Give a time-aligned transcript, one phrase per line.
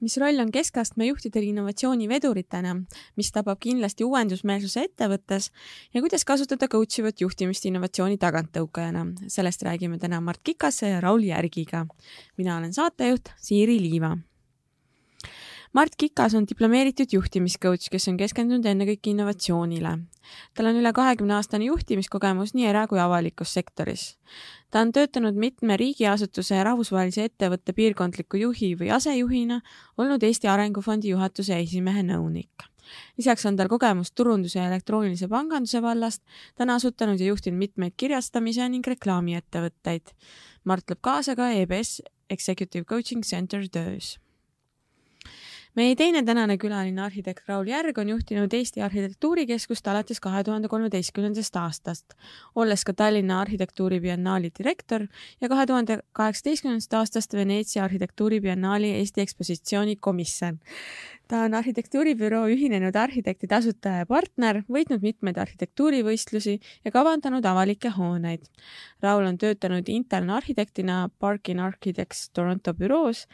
[0.00, 2.76] mis roll on keskastme juhtidel innovatsiooniveduritena,
[3.16, 5.50] mis tabab kindlasti uuendusmeelsuse ettevõttes
[5.94, 9.06] ja kuidas kasutada coach ivat juhtimist innovatsiooni taganttõukajana.
[9.28, 11.86] sellest räägime täna Mart Kikase ja Raul Järgiga.
[12.36, 14.16] mina olen saatejuht Siiri Liiva
[15.72, 19.92] Mart Kikas on diplomeeritud juhtimiscoach, kes on keskendunud ennekõike innovatsioonile.
[20.54, 24.16] tal on üle kahekümne aastane juhtimiskogemus nii era- kui avalikus sektoris.
[24.70, 29.60] ta on töötanud mitme riigiasutuse ja rahvusvahelise ettevõtte piirkondliku juhi või asejuhina,
[29.98, 32.66] olnud Eesti Arengufondi juhatuse esimehe nõunik
[33.18, 36.22] lisaks on tal kogemus turunduse ja elektroonilise panganduse vallast,
[36.56, 40.10] ta on asutanud ja juhtinud mitmeid kirjastamise ning reklaamiettevõtteid.
[40.64, 44.18] Mart lööb kaasa ka EBS Executive Coaching Center töös
[45.78, 51.56] meie teine tänane külaline, arhitekt Raul Järg on juhtinud Eesti Arhitektuurikeskust alates kahe tuhande kolmeteistkümnendast
[51.56, 52.16] aastast,
[52.54, 55.06] olles ka Tallinna Arhitektuuribiennaali direktor
[55.40, 60.58] ja kahe tuhande kaheksateistkümnendast aastast Veneetsia Arhitektuuribiennaali Eesti ekspositsiooni komisjon
[61.30, 68.48] ta on arhitektuuribüroo Ühinenud Arhitektide asutaja ja partner, võitnud mitmeid arhitektuurivõistlusi ja kavandanud avalikke hooneid.
[69.02, 73.26] Raul on töötanud interne arhitektina Parkin Architects Toronto büroos,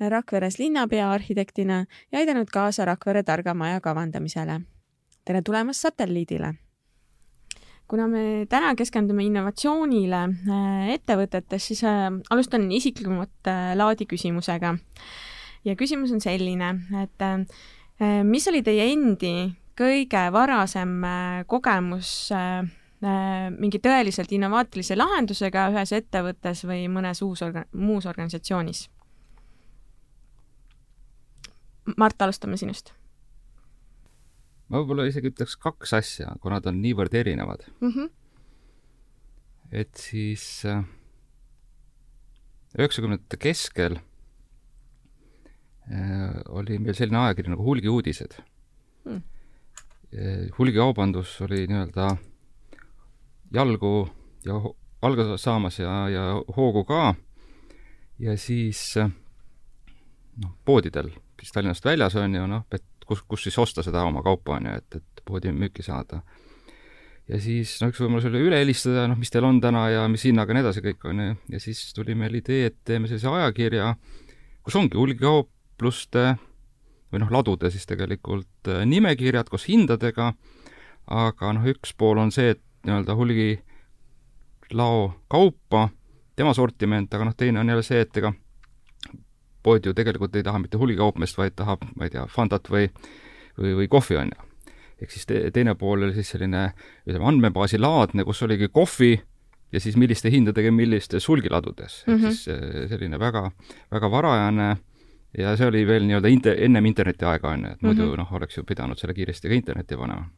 [0.00, 4.60] Rakveres linnapea arhitektina ja aidanud kaasa Rakvere targa maja kavandamisele.
[5.24, 6.54] tere tulemast satelliidile!
[7.90, 14.76] kuna me täna keskendume innovatsioonile äh, ettevõtetes, siis äh, alustan isiklikumat äh, laadi küsimusega
[15.64, 19.34] ja küsimus on selline, et äh, mis oli teie endi
[19.78, 22.62] kõige varasem äh, kogemus äh,
[23.56, 28.88] mingi tõeliselt innovaatilise lahendusega ühes ettevõttes või mõnes uus orga-, muus organisatsioonis?
[31.96, 32.92] Mart, alustame sinust.
[34.68, 37.88] ma võib-olla isegi ütleks kaks asja, kuna nad on niivõrd erinevad mm.
[37.88, 38.10] -hmm.
[39.72, 40.44] et siis
[42.78, 43.98] üheksakümnendate keskel
[46.48, 48.36] oli meil selline ajakiri nagu Hulgiuudised
[49.04, 49.22] hmm..
[50.58, 52.12] hulgikaubandus oli nii-öelda
[53.54, 53.94] jalgu
[54.46, 54.60] ja
[55.02, 56.22] alga saamas ja, ja
[56.56, 57.14] hoogu ka.
[58.18, 63.84] ja siis noh, poodidel, mis Tallinnast väljas on ju noh, et kus, kus siis osta
[63.86, 66.22] seda oma kaupa on ju, et, et poodi müüki saada.
[67.28, 70.26] ja siis no üks võimalus oli üle helistada, noh, mis teil on täna ja mis
[70.28, 73.30] hinnaga ja nii edasi kõik on ju, ja siis tuli meil idee, et teeme sellise
[73.30, 73.94] ajakirja,
[74.66, 76.36] kus ongi hulgikaup, kaupluste
[77.10, 80.34] või noh, ladude siis tegelikult äh, nimekirjad koos hindadega,
[81.10, 85.88] aga noh, üks pool on see, et nii-öelda hulgilao kaupa,
[86.36, 88.32] tema sortiment, aga noh, teine on jälle see, et ega
[89.62, 92.86] pood ju tegelikult ei taha mitte hulgikaupmeest, vaid tahab, ma ei tea, Fantat või,
[93.58, 94.70] või, või kohvi, on ju.
[95.00, 96.70] ehk siis te, teine pool oli siis selline,
[97.08, 99.16] ütleme, andmebaasi laadne, kus oligi kohvi
[99.72, 102.12] ja siis milliste hindadega millistes hulgiladudes mm.
[102.12, 102.14] -hmm.
[102.14, 102.30] ehk mhm.
[102.30, 103.50] siis äh, selline väga,
[103.90, 104.76] väga varajane
[105.38, 108.18] ja see oli veel nii-öelda inte-, ennem interneti aega, on ju, et muidu mm -hmm.
[108.18, 110.28] noh, oleks ju pidanud selle kiiresti ka internetti panema.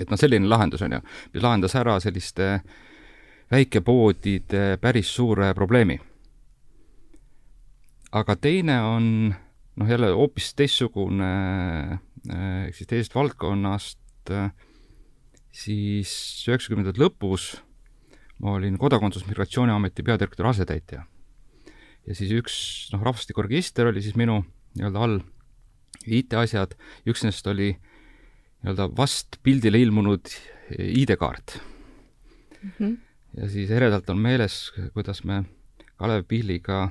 [0.00, 1.00] et noh, selline lahendus on ju,
[1.34, 2.60] mis lahendas ära selliste
[3.50, 6.00] väikepoodide päris suure probleemi.
[8.12, 9.34] aga teine on
[9.76, 11.98] noh, jälle hoopis teistsugune,
[12.66, 14.30] ehk siis teisest valdkonnast,
[15.52, 17.62] siis üheksakümnendate lõpus
[18.38, 21.04] ma olin Kodakondsus-Migratsiooniameti peadirektori asetäitja
[22.06, 22.56] ja siis üks,
[22.92, 24.42] noh, rahvastikuregister oli siis minu
[24.78, 25.20] nii-öelda all,
[26.04, 26.74] IT-asjad,
[27.08, 30.32] üks nendest oli nii-öelda vast pildile ilmunud
[30.74, 32.70] ID-kaart mm.
[32.78, 32.96] -hmm.
[33.40, 35.44] ja siis eredalt on meeles, kuidas me
[35.96, 36.90] Kalev Pihliga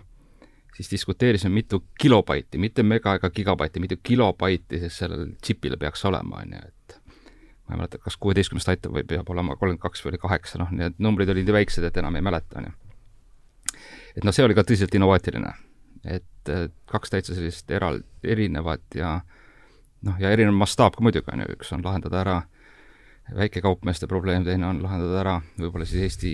[0.73, 6.41] siis diskuteerisime, mitu kilobaiti, mitte mega ega gigabaiti, mitu kilobaiti siis sellel džipil peaks olema,
[6.41, 6.97] on ju, et
[7.67, 10.71] ma ei mäleta, kas kuueteistkümnest aitab või peab olema kolmkümmend kaks või oli kaheksa, noh,
[10.71, 12.82] need numbrid olid nii väiksed, et enam ei mäleta, on ju
[14.15, 15.53] et noh, see oli ka tõsiselt innovaatiline.
[16.03, 16.49] et
[16.91, 19.21] kaks täitsa sellist eral-, erinevat ja
[20.03, 22.41] noh, ja erinev mastaap ka muidugi, on ju, üks on lahendada ära
[23.31, 26.33] väikekaupmeeste probleem, teine on lahendada ära võib-olla siis Eesti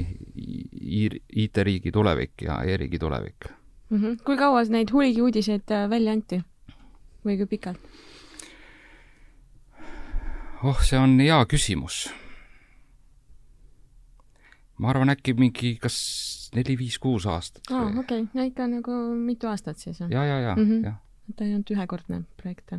[1.44, 3.52] IT-riigi tulevik ja e-riigi tulevik
[3.90, 3.98] mm.
[3.98, 4.24] -hmm.
[4.26, 6.42] kui kaua neid hulgiuudiseid äh, välja anti
[7.26, 7.80] või kui pikalt?
[10.64, 12.10] oh, see on hea küsimus.
[14.78, 17.64] ma arvan, äkki mingi kas neli-viis-kuus aastat.
[17.72, 20.00] aa, okei, no ikka nagu mitu aastat siis.
[20.00, 20.86] ja, ja, ja mm, -hmm.
[20.86, 20.98] jah.
[21.36, 22.74] ta ei olnud ühekordne projekt.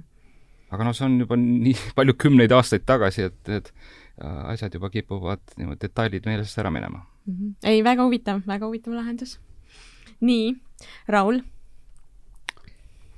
[0.70, 3.72] aga noh, see on juba nii palju kümneid aastaid tagasi, et, et
[4.20, 7.34] asjad juba kipuvad niimoodi detailid meelest ära minema mm.
[7.34, 7.54] -hmm.
[7.62, 9.40] ei, väga huvitav, väga huvitav lahendus.
[10.20, 10.56] nii,
[11.08, 11.40] Raul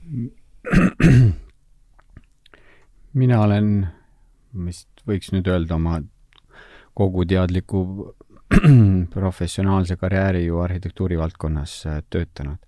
[3.21, 3.87] mina olen,
[4.65, 6.01] vist võiks nüüd öelda oma
[6.95, 8.15] kogu teadliku
[9.17, 12.59] professionaalse karjääri ju arhitektuuri valdkonnas äh, töötanud.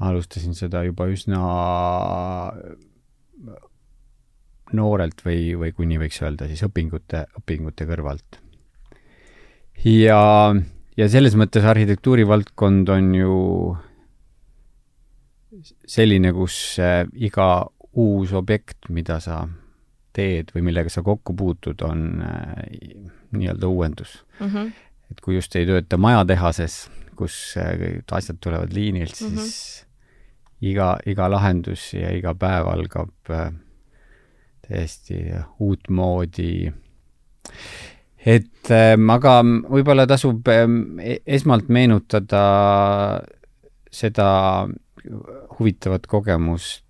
[0.00, 1.38] alustasin seda juba üsna
[4.76, 8.40] noorelt või, või kuni võiks öelda siis õpingute, õpingute kõrvalt.
[9.84, 10.20] ja,
[10.96, 13.36] ja selles mõttes arhitektuuri valdkond on ju
[15.86, 17.66] selline, kus äh, iga
[17.96, 19.46] uus objekt, mida sa
[20.16, 22.54] teed või millega sa kokku puutud, on äh,
[23.36, 24.46] nii-öelda uuendus mm.
[24.46, 24.72] -hmm.
[25.10, 26.86] et kui just ei tööta majatehases,
[27.16, 30.70] kus äh, asjad tulevad liinilt, siis mm -hmm.
[30.72, 33.52] iga, iga lahendus ja iga päev algab äh,
[34.68, 35.24] täiesti
[35.60, 36.72] uutmoodi.
[38.26, 40.66] et äh, aga võib-olla tasub äh,
[41.26, 43.22] esmalt meenutada
[43.92, 44.28] seda
[45.58, 46.84] huvitavat kogemust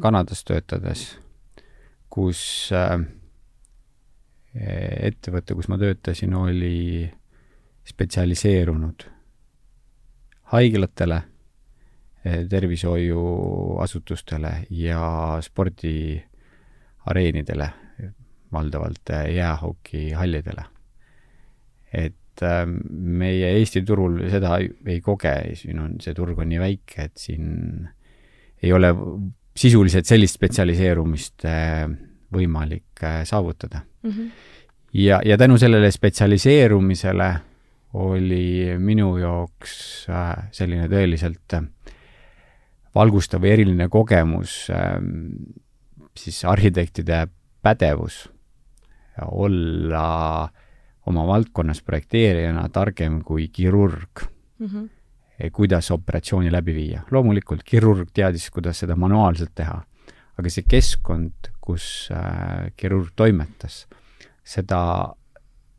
[0.00, 1.18] Kanadas töötades,
[2.12, 3.00] kus äh,
[5.08, 7.08] ettevõte, kus ma töötasin, oli
[7.88, 9.06] spetsialiseerunud
[10.52, 11.18] haiglatele,
[12.26, 15.00] äh, tervishoiuasutustele ja
[15.44, 17.68] spordiareenidele,
[18.52, 20.64] valdavalt jäähokihallidele.
[21.92, 22.40] et
[22.88, 27.88] meie Eesti turul seda ei koge, siin on, see turg on nii väike, et siin
[28.62, 28.94] ei ole
[29.56, 31.44] sisuliselt sellist spetsialiseerumist
[32.32, 34.10] võimalik saavutada mm.
[34.10, 34.30] -hmm.
[34.92, 37.34] ja, ja tänu sellele spetsialiseerumisele
[37.94, 41.66] oli minu jaoks äh, selline tõeliselt äh,
[42.94, 44.66] valgustav või eriline kogemus
[46.16, 47.26] siis arhitektide
[47.62, 48.26] pädevus
[49.26, 50.48] olla
[51.06, 54.24] oma valdkonnas projekteerijana targem kui kirurg
[54.58, 54.66] mm.
[54.66, 54.88] -hmm.
[55.50, 57.02] Kuidas operatsiooni läbi viia.
[57.10, 59.80] loomulikult kirurg teadis, kuidas seda manuaalselt teha,
[60.38, 63.86] aga see keskkond, kus äh, kirurg toimetas,
[64.44, 65.14] seda,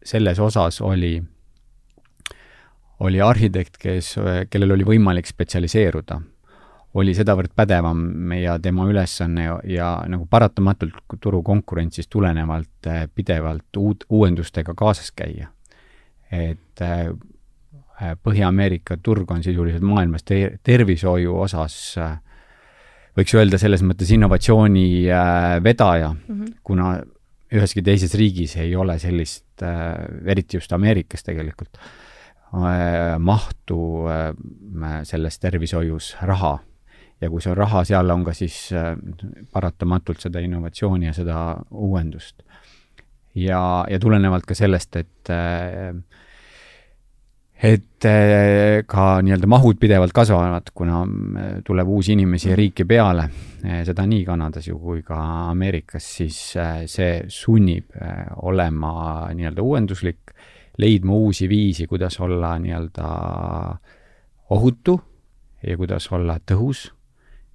[0.04, 1.16] selles osas oli,
[3.00, 4.16] oli arhitekt, kes,
[4.50, 6.22] kellel oli võimalik spetsialiseeruda
[6.94, 14.06] oli sedavõrd pädevam ja tema ülesanne ja, ja nagu paratamatult turukonkurentsist tulenevalt äh, pidevalt uut,
[14.10, 15.50] uuendustega kaasas käia.
[16.32, 17.10] et äh,
[18.24, 22.18] Põhja-Ameerika turg on sisuliselt maailmas te tervishoiu osas äh,
[23.18, 24.88] võiks öelda selles mõttes innovatsiooni
[25.64, 26.54] vedaja mm, -hmm.
[26.64, 26.96] kuna
[27.54, 29.62] üheski teises riigis ei ole sellist,
[30.26, 31.78] eriti just Ameerikas tegelikult,
[33.22, 33.78] mahtu
[35.06, 36.56] selles tervishoius raha
[37.24, 38.94] ja kui see on raha, seal on ka siis äh,
[39.54, 41.40] paratamatult seda innovatsiooni ja seda
[41.72, 42.44] uuendust.
[43.36, 45.96] ja, ja tulenevalt ka sellest, et äh,
[47.64, 51.04] et äh, ka nii-öelda mahud pidevalt kasvavad, kuna
[51.66, 53.30] tuleb uusi inimesi riiki peale,
[53.88, 55.20] seda nii Kanadas ju kui ka
[55.54, 56.40] Ameerikas, siis
[56.92, 57.96] see sunnib
[58.44, 60.34] olema nii-öelda uuenduslik,
[60.78, 63.08] leidma uusi viisi, kuidas olla nii-öelda
[64.52, 65.00] ohutu
[65.64, 66.90] ja kuidas olla tõhus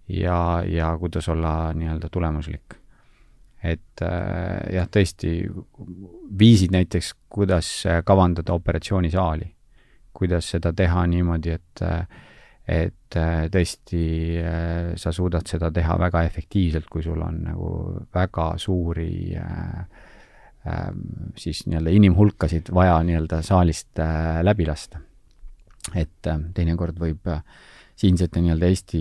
[0.08, 2.74] ja, ja kuidas olla nii-öelda tulemuslik.
[3.62, 5.50] et äh, jah, tõesti,
[6.38, 7.66] viisid näiteks, kuidas
[8.06, 9.48] kavandada operatsioonisaali,
[10.18, 11.84] kuidas seda teha niimoodi, et
[12.68, 14.02] et äh, tõesti
[14.44, 17.70] äh, sa suudad seda teha väga efektiivselt, kui sul on nagu
[18.12, 19.78] väga suuri äh,
[20.68, 20.90] äh,
[21.40, 24.02] siis nii-öelda inimhulkasid vaja nii-öelda saalist
[24.44, 25.00] läbi lasta.
[25.96, 27.40] et teinekord võib äh,
[27.98, 29.00] siinsete nii-öelda Eesti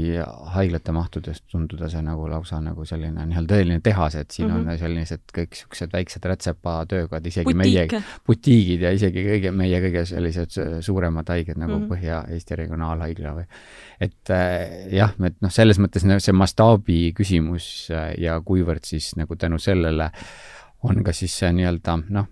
[0.55, 4.71] haiglate mahtudest tunduda see nagu lausa nagu selline nii-öelda tõeline tehas, et siin mm -hmm.
[4.71, 7.91] on sellised kõik niisugused väiksed rätsepatöökad, isegi Butiik.
[7.91, 11.93] meie butiigid ja isegi kõige, meie kõige sellised suuremad haiged nagu mm -hmm.
[11.93, 13.45] Põhja-Eesti Regionaalhaigla või
[14.01, 19.35] et äh, jah, et noh, selles mõttes see mastaabi küsimus äh, ja kuivõrd siis nagu
[19.35, 22.27] tänu sellele äh, on ka siis see nii-öelda noh,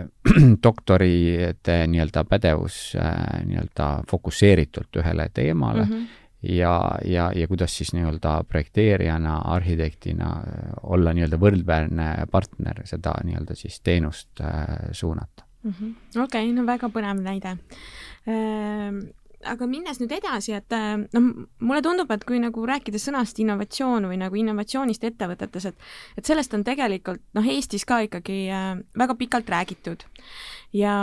[0.66, 6.06] doktorite nii-öelda pädevus äh, nii-öelda fokusseeritult ühele teemale mm -hmm.
[6.56, 6.74] ja,
[7.04, 10.30] ja, ja kuidas siis nii-öelda projekteerijana, arhitektina
[10.82, 14.40] olla nii-öelda võrdväärne partner seda nii-öelda siis teenust
[14.92, 15.44] suunata.
[15.62, 15.94] Mm -hmm..
[16.22, 17.56] okei okay,, no väga põnev näide.
[18.26, 18.98] Ehm,
[19.48, 21.28] aga minnes nüüd edasi, et äh, noh,
[21.64, 26.54] mulle tundub, et kui nagu rääkides sõnast innovatsioon või nagu innovatsioonist ettevõtetes, et et sellest
[26.56, 30.04] on tegelikult noh, Eestis ka ikkagi äh, väga pikalt räägitud.
[30.76, 30.94] ja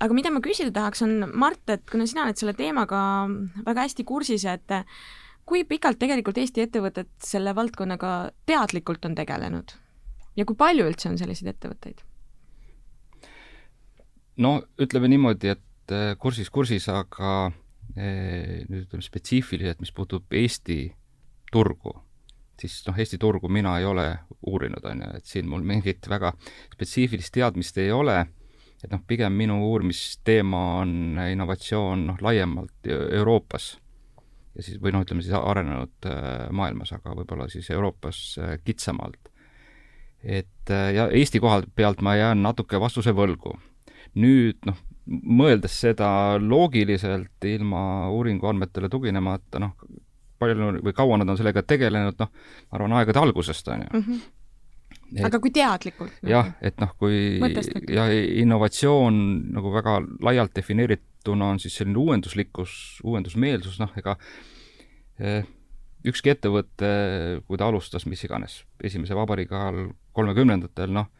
[0.00, 3.28] aga mida ma küsida tahaks, on Mart, et kuna sina oled selle teemaga
[3.66, 4.78] väga hästi kursis, et
[5.44, 9.74] kui pikalt tegelikult Eesti ettevõtted selle valdkonnaga teadlikult on tegelenud
[10.36, 12.00] ja kui palju üldse on selliseid ettevõtteid?
[14.38, 17.60] no ütleme niimoodi, et äh, kursis kursis, aga äh,
[17.96, 20.78] nüüd ütleme spetsiifiliselt, mis puutub Eesti
[21.52, 21.94] turgu,
[22.60, 24.06] siis noh, Eesti turgu mina ei ole
[24.46, 26.32] uurinud, on ju, et siin mul mingit väga
[26.74, 28.18] spetsiifilist teadmist ei ole,
[28.82, 33.74] et noh, pigem minu uurimisteema on innovatsioon noh, laiemalt Euroopas.
[34.54, 38.20] Ja siis, või noh, ütleme siis arenenud äh, maailmas, aga võib-olla siis Euroopas
[38.64, 39.30] kitsamalt.
[40.22, 43.58] et ja Eesti koha pealt ma jään natuke vastuse võlgu.
[44.14, 46.08] Nüüd noh, mõeldes seda
[46.40, 49.74] loogiliselt ilma uuringuandmetele tuginemata, noh,
[50.40, 52.30] palju või kaua nad on sellega tegelenud, noh,
[52.68, 54.04] ma arvan, aegade algusest, on ju.
[55.14, 56.14] Et, aga kui teadlikult?
[56.26, 57.84] jah, et noh, kui Mõtestab.
[57.92, 58.06] ja
[58.42, 59.18] innovatsioon
[59.54, 64.16] nagu väga laialt defineerituna on siis selline uuenduslikkus, uuendusmeelsus, noh, ega
[65.20, 65.44] eh,
[66.08, 66.90] ükski ettevõte,
[67.46, 71.12] kui ta alustas mis iganes esimese vabariigi ajal kolmekümnendatel, noh,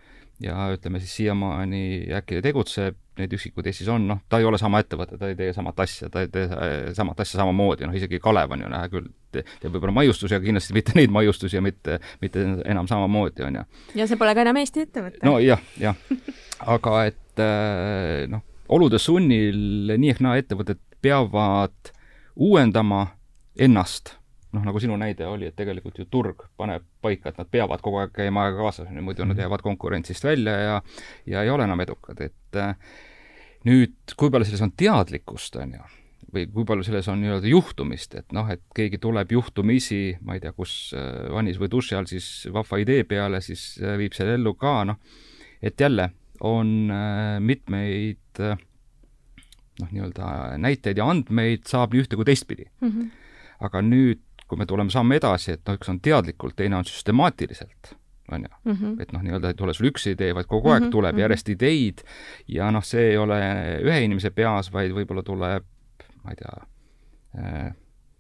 [0.42, 1.82] ja ütleme siis siiamaani
[2.18, 5.52] äkki tegutseb, neid üksikuid Eestis on, noh, ta ei ole sama ettevõte, ta ei tee
[5.54, 6.48] samat asja, ta ei tee
[6.96, 10.76] samat asja samamoodi, noh isegi Kalev on ju, näe küll, teeb võib-olla maiustusi, aga kindlasti
[10.76, 13.66] mitte neid maiustusi ja mitte, mitte enam samamoodi, on ju.
[14.00, 15.22] ja see pole ka enam Eesti ettevõte.
[15.26, 15.98] no jah, jah.
[16.74, 18.42] aga et äh, noh,
[18.74, 21.94] olude sunnil nii ehk naa ettevõtted peavad
[22.34, 23.06] uuendama
[23.60, 24.16] ennast
[24.54, 28.02] noh, nagu sinu näide oli, et tegelikult ju turg paneb paika, et nad peavad kogu
[28.02, 29.42] aeg käima ajaga kaasas, muidu nad mhm.
[29.44, 30.78] jäävad konkurentsist välja ja
[31.26, 32.74] ja ei ole enam edukad, et äh,
[33.68, 35.86] nüüd, kui palju selles on teadlikkust, on ju,
[36.34, 40.44] või kui palju selles on nii-öelda juhtumist, et noh, et keegi tuleb juhtumisi, ma ei
[40.44, 44.38] tea, kus äh, vannis või duši all siis vahva idee peale, siis äh, viib selle
[44.38, 45.00] ellu ka, noh,
[45.64, 46.10] et jälle
[46.44, 46.90] on
[47.40, 48.40] mitmeid
[49.80, 52.90] noh, nii-öelda näiteid ja andmeid saab nii ühte kui teistpidi mm.
[52.90, 53.10] -hmm.
[53.64, 57.94] aga nüüd kui me tuleme samme edasi, et noh, üks on teadlikult, teine on süstemaatiliselt,
[58.32, 58.72] on ju mm.
[58.72, 59.02] -hmm.
[59.02, 60.92] et noh, nii-öelda ei tule sul üks idee, vaid kogu aeg mm -hmm.
[60.92, 61.20] tuleb mhm.
[61.20, 62.02] järjest ideid
[62.48, 63.38] ja noh, see ei ole
[63.82, 65.64] ühe inimese peas, vaid võib-olla tuleb,
[66.22, 66.54] ma ei tea,
[67.38, 67.74] äh,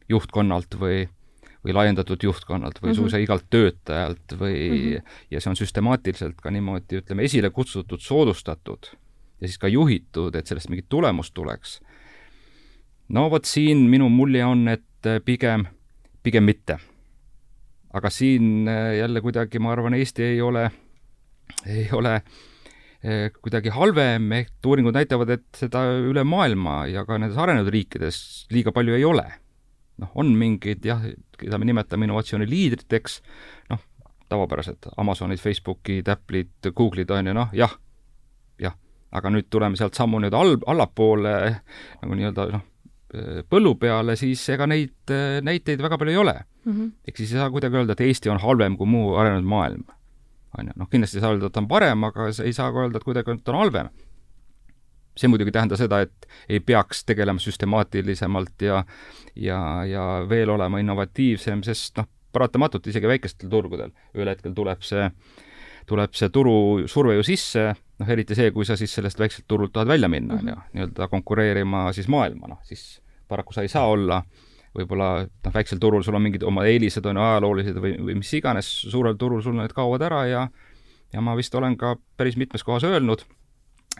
[0.08, 1.06] juhtkonnalt või
[1.64, 3.00] või laiendatud juhtkonnalt või mm -hmm.
[3.00, 5.14] suisa igalt töötajalt või mm, -hmm.
[5.30, 8.90] ja see on süstemaatiliselt ka niimoodi, ütleme, esile kutsutud, soodustatud
[9.40, 11.80] ja siis ka juhitud, et sellest mingit tulemust tuleks.
[13.08, 15.66] no vot siin minu mulje on, et pigem
[16.24, 16.78] pigem mitte.
[17.94, 20.64] aga siin äh, jälle kuidagi, ma arvan, Eesti ei ole,
[21.66, 27.38] ei ole äh, kuidagi halvem, ehk uuringud näitavad, et seda üle maailma ja ka nendes
[27.38, 28.18] arenenud riikides
[28.50, 29.28] liiga palju ei ole.
[30.02, 31.04] noh, on mingid jah,
[31.38, 33.20] keda me nimetame innovatsiooni liidriteks,
[33.70, 33.78] noh,
[34.28, 37.76] tavapärased Amazonid, Facebookid, Apple'id, Google'id on ju, noh, jah,
[38.58, 38.74] jah,
[39.14, 41.34] aga nüüd tuleme sealt sammu nii-öelda all, allapoole
[42.02, 42.64] nagu nii-öelda noh,
[43.50, 46.92] põllu peale, siis ega neid äh, näiteid väga palju ei ole mm -hmm..
[47.08, 49.84] ehk siis ei saa kuidagi öelda, et Eesti on halvem kui muu arenenud maailm.
[50.58, 52.84] on ju, noh kindlasti ei saa öelda, et ta on parem, aga ei saa ka
[52.84, 53.88] öelda, et kuidagi, ta on halvem.
[55.16, 58.84] see muidugi ei tähenda seda, et ei peaks tegelema süstemaatilisemalt ja
[59.36, 65.10] ja, ja veel olema innovatiivsem, sest noh, paratamatult isegi väikestel turgudel ühel hetkel tuleb see,
[65.86, 69.88] tuleb see turusurve ju sisse, noh eriti see, kui sa siis sellest väikselt turult tahad
[69.88, 70.70] välja minna, on ju, mhm.
[70.72, 74.22] nii-öelda konkureerima siis maailma, noh siis paraku sa ei saa olla
[74.74, 78.32] võib-olla noh, väiksel turul sul on mingid oma eelised, on ju, ajaloolised või, või mis
[78.34, 80.48] iganes, suurel turul sul need kaovad ära ja
[81.14, 83.22] ja ma vist olen ka päris mitmes kohas öelnud,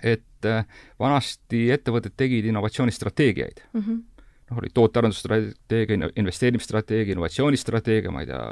[0.03, 0.67] et äh,
[0.99, 3.81] vanasti ettevõtted tegid innovatsioonistrateegiaid mm.
[3.81, 4.03] -hmm
[4.45, 8.43] noh, oli tootearendusstrateegia, investeerimisstrateegia, innovatsioonistrateegia, ma ei tea,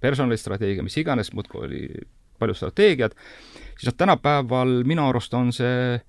[0.00, 1.80] personalistrateegia, mis iganes, muudkui oli
[2.40, 3.12] palju strateegiad,
[3.76, 6.00] siis noh, tänapäeval minu arust on see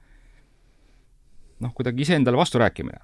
[1.59, 3.03] noh, kuidagi iseendale vasturääkimine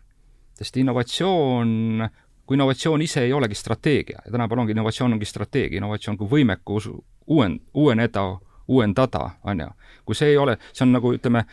[0.58, 2.08] sest innovatsioon,
[2.46, 6.90] kui innovatsioon ise ei olegi strateegia ja tänapäeval ongi innovatsioon ongi strateegia, innovatsioon kui võimekus
[7.28, 8.26] uuen, uueneda,
[8.68, 9.70] uuendada, on ju.
[10.06, 11.46] kui see ei ole, see on nagu ütleme,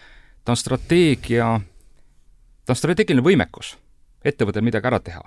[0.45, 1.49] ta on strateegia,
[2.65, 3.77] ta on strateegiline võimekus
[4.25, 5.23] ettevõttel midagi ära teha.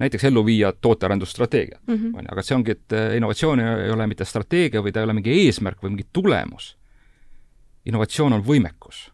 [0.00, 2.18] näiteks ellu viia tootearendusstrateegia mm, -hmm.
[2.18, 5.04] on ju, aga see ongi, et eh, innovatsioon ei ole mitte strateegia või ta ei
[5.04, 6.76] ole mingi eesmärk või mingi tulemus.
[7.84, 9.10] innovatsioon on võimekus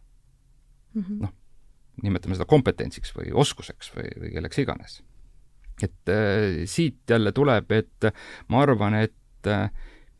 [0.94, 1.18] mm -hmm..
[1.22, 1.32] noh,
[2.02, 5.02] nimetame seda kompetentsiks või oskuseks või, või kelleks iganes.
[5.82, 8.10] et äh, siit jälle tuleb, et
[8.48, 9.70] ma arvan, et äh,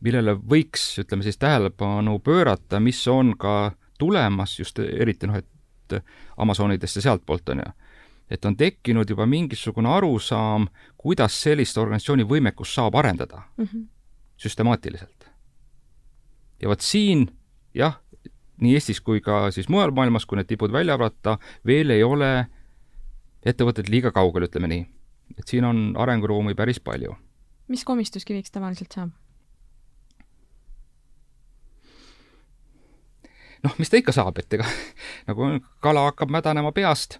[0.00, 6.02] millele võiks, ütleme siis, tähelepanu pöörata, mis on ka tulemas just eriti noh, et
[6.36, 7.72] Amazonidest ja sealtpoolt, on ju,
[8.30, 10.66] et on tekkinud juba mingisugune arusaam,
[10.98, 13.86] kuidas sellist organisatsiooni võimekust saab arendada mm -hmm.
[14.36, 15.30] süstemaatiliselt.
[16.62, 17.28] ja vot siin
[17.74, 18.00] jah,
[18.60, 21.36] nii Eestis kui ka siis mujal maailmas, kui need tipud välja arvata,
[21.66, 22.30] veel ei ole
[23.46, 24.86] ettevõtted liiga kaugel, ütleme nii.
[25.38, 27.16] et siin on arenguruumi päris palju.
[27.68, 29.10] mis komistuskiviks tavaliselt saab?
[33.64, 34.66] noh, mis ta ikka saab, et ega
[35.28, 37.18] nagu kala hakkab mädanema peast,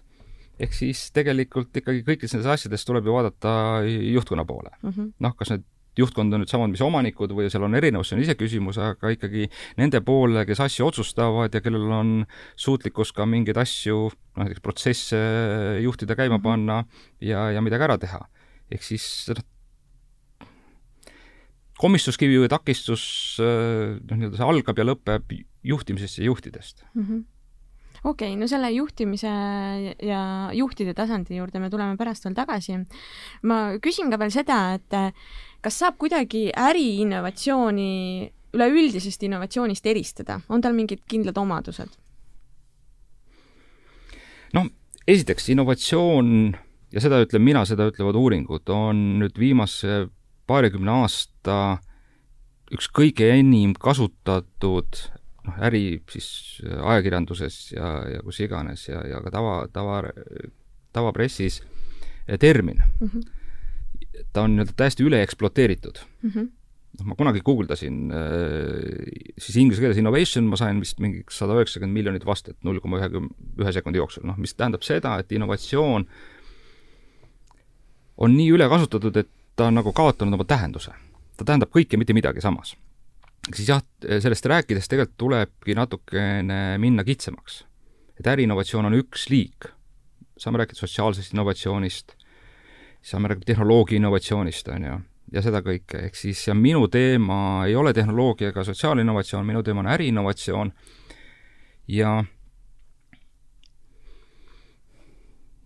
[0.59, 5.11] ehk siis tegelikult ikkagi kõikides nendes asjades tuleb ju vaadata juhtkonna poole mm -hmm..
[5.19, 5.65] noh, kas need
[5.97, 9.47] juhtkond on nüüd samad, mis omanikud või seal on erinevus, see on iseküsimus, aga ikkagi
[9.79, 12.15] nende poole, kes asju otsustavad ja kellel on
[12.59, 15.19] suutlikkus ka mingeid asju, noh näiteks protsesse
[15.83, 16.45] juhtida, käima mhm.
[16.45, 16.81] panna
[17.23, 18.25] ja, ja midagi ära teha.
[18.71, 19.45] ehk siis noh,
[21.77, 23.05] komistuskivi või takistus,
[23.39, 25.35] noh, nii-öelda see algab ja lõpeb
[25.67, 27.03] juhtimisest ja juhtidest mm.
[27.03, 27.25] -hmm
[28.03, 29.31] okei okay,, no selle juhtimise
[30.05, 30.21] ja
[30.53, 32.77] juhtide tasandi juurde me tuleme pärast veel tagasi.
[33.43, 34.97] ma küsin ka veel seda, et
[35.61, 41.97] kas saab kuidagi äriinnovatsiooni üleüldisest innovatsioonist eristada, on tal mingid kindlad omadused?
[44.55, 44.69] noh,
[45.07, 46.29] esiteks innovatsioon
[46.93, 50.07] ja seda ütlen mina, seda ütlevad uuringud, on nüüd viimase
[50.47, 51.57] paarikümne aasta
[52.73, 55.01] üks kõige enim kasutatud
[55.47, 56.29] noh, äri siis
[56.63, 60.01] ajakirjanduses ja, ja kus iganes ja, ja ka tava, tava,
[60.95, 61.61] tavapressis
[62.39, 63.07] termin mm.
[63.07, 63.36] -hmm
[64.33, 66.29] ta on nii-öelda täiesti üle ekspluateeritud mm.
[66.29, 66.53] -hmm
[66.97, 71.93] noh, ma kunagi guugeldasin äh, siis inglise keeles innovation, ma sain vist mingi sada üheksakümmend
[71.93, 73.21] miljonit vastet null koma ühe,
[73.61, 76.07] ühe sekundi jooksul, noh, mis tähendab seda, et innovatsioon
[78.17, 80.93] on nii üle kasutatud, et ta on nagu kaotanud oma tähenduse.
[81.37, 82.75] ta tähendab kõike, mitte midagi samas.
[83.53, 87.63] siis jah, sellest rääkides tegelikult tulebki natukene minna kitsamaks.
[88.19, 89.69] et äriinnovatsioon on üks liik.
[90.37, 92.16] saame rääkida sotsiaalsest innovatsioonist
[93.01, 94.95] saame rääkida tehnoloogia innovatsioonist, on ju,
[95.33, 99.83] ja seda kõike, ehk siis ja minu teema ei ole tehnoloogia ega sotsiaalinnovatsioon, minu teema
[99.83, 100.71] on äriinnovatsioon.
[101.87, 102.17] Ja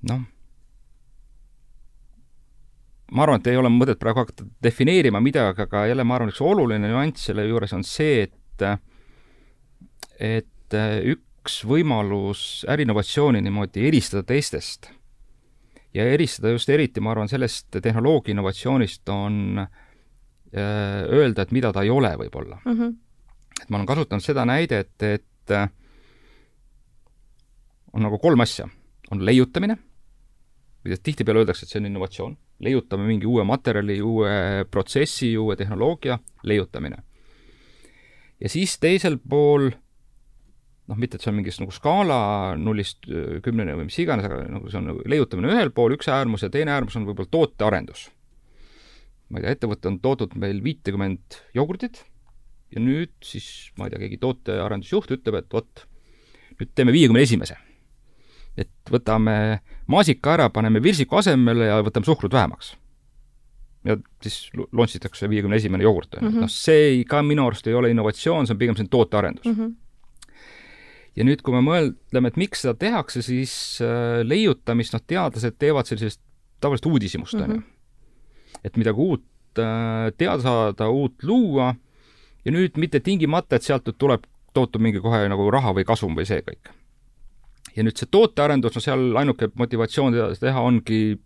[0.10, 0.22] noh,
[3.12, 6.42] ma arvan, et ei ole mõtet praegu hakata defineerima midagi, aga jälle ma arvan, üks
[6.46, 8.38] oluline nüanss selle juures on see, et
[10.22, 10.76] et
[11.10, 14.92] üks võimalus äriinnovatsiooni niimoodi eristada teistest
[15.94, 19.68] ja eristada just eriti, ma arvan, sellest tehnoloogia innovatsioonist on äh,
[21.12, 22.78] öelda, et mida ta ei ole võib-olla mm.
[22.78, 22.96] -hmm.
[23.62, 25.70] et ma olen kasutanud seda näidet, et äh,
[27.94, 28.70] on nagu kolm asja.
[29.12, 29.76] on leiutamine,
[31.04, 37.04] tihtipeale öeldakse, et see on innovatsioon, leiutame mingi uue materjali, uue protsessi, uue tehnoloogia, leiutamine.
[38.40, 39.72] ja siis teisel pool
[40.90, 42.18] noh, mitte et see on mingis nagu skaala
[42.60, 43.06] nullist
[43.46, 46.52] kümneni või mis iganes, aga nagu see on nagu leiutamine ühel pool, üks äärmus ja
[46.54, 48.10] teine äärmus on võib-olla tootearendus.
[49.30, 52.04] ma ei tea, ettevõte on toodud meil viitekümmet jogurtit
[52.72, 55.86] ja nüüd siis, ma ei tea, keegi tootearendusjuht ütleb, et vot,
[56.60, 57.58] nüüd teeme viiekümne esimese.
[58.60, 62.74] et võtame maasika ära, paneme virsiku asemele ja võtame suhkrut vähemaks.
[63.88, 66.26] ja siis launch itakse viiekümne esimene jogurt, ju.
[66.28, 66.44] Mhm.
[66.46, 69.56] noh, see ei, ka minu arust ei ole innovatsioon, see on pigem selline tootearendus mm.
[69.56, 69.81] -hmm
[71.18, 75.90] ja nüüd, kui me mõtleme, et miks seda tehakse, siis äh, leiutamist, noh, teadlased teevad
[75.90, 76.22] sellisest
[76.62, 77.60] tavaliselt uudishimust, on ju.
[77.60, 77.64] Mhm.
[78.64, 81.72] et midagi uut äh, teada saada, uut luua
[82.46, 86.28] ja nüüd mitte tingimata, et sealt tuleb, tootub mingi kohe nagu raha või kasum või
[86.28, 86.72] see kõik.
[87.76, 91.20] ja nüüd see tootearendus, no seal ainuke motivatsioon teda teha ongi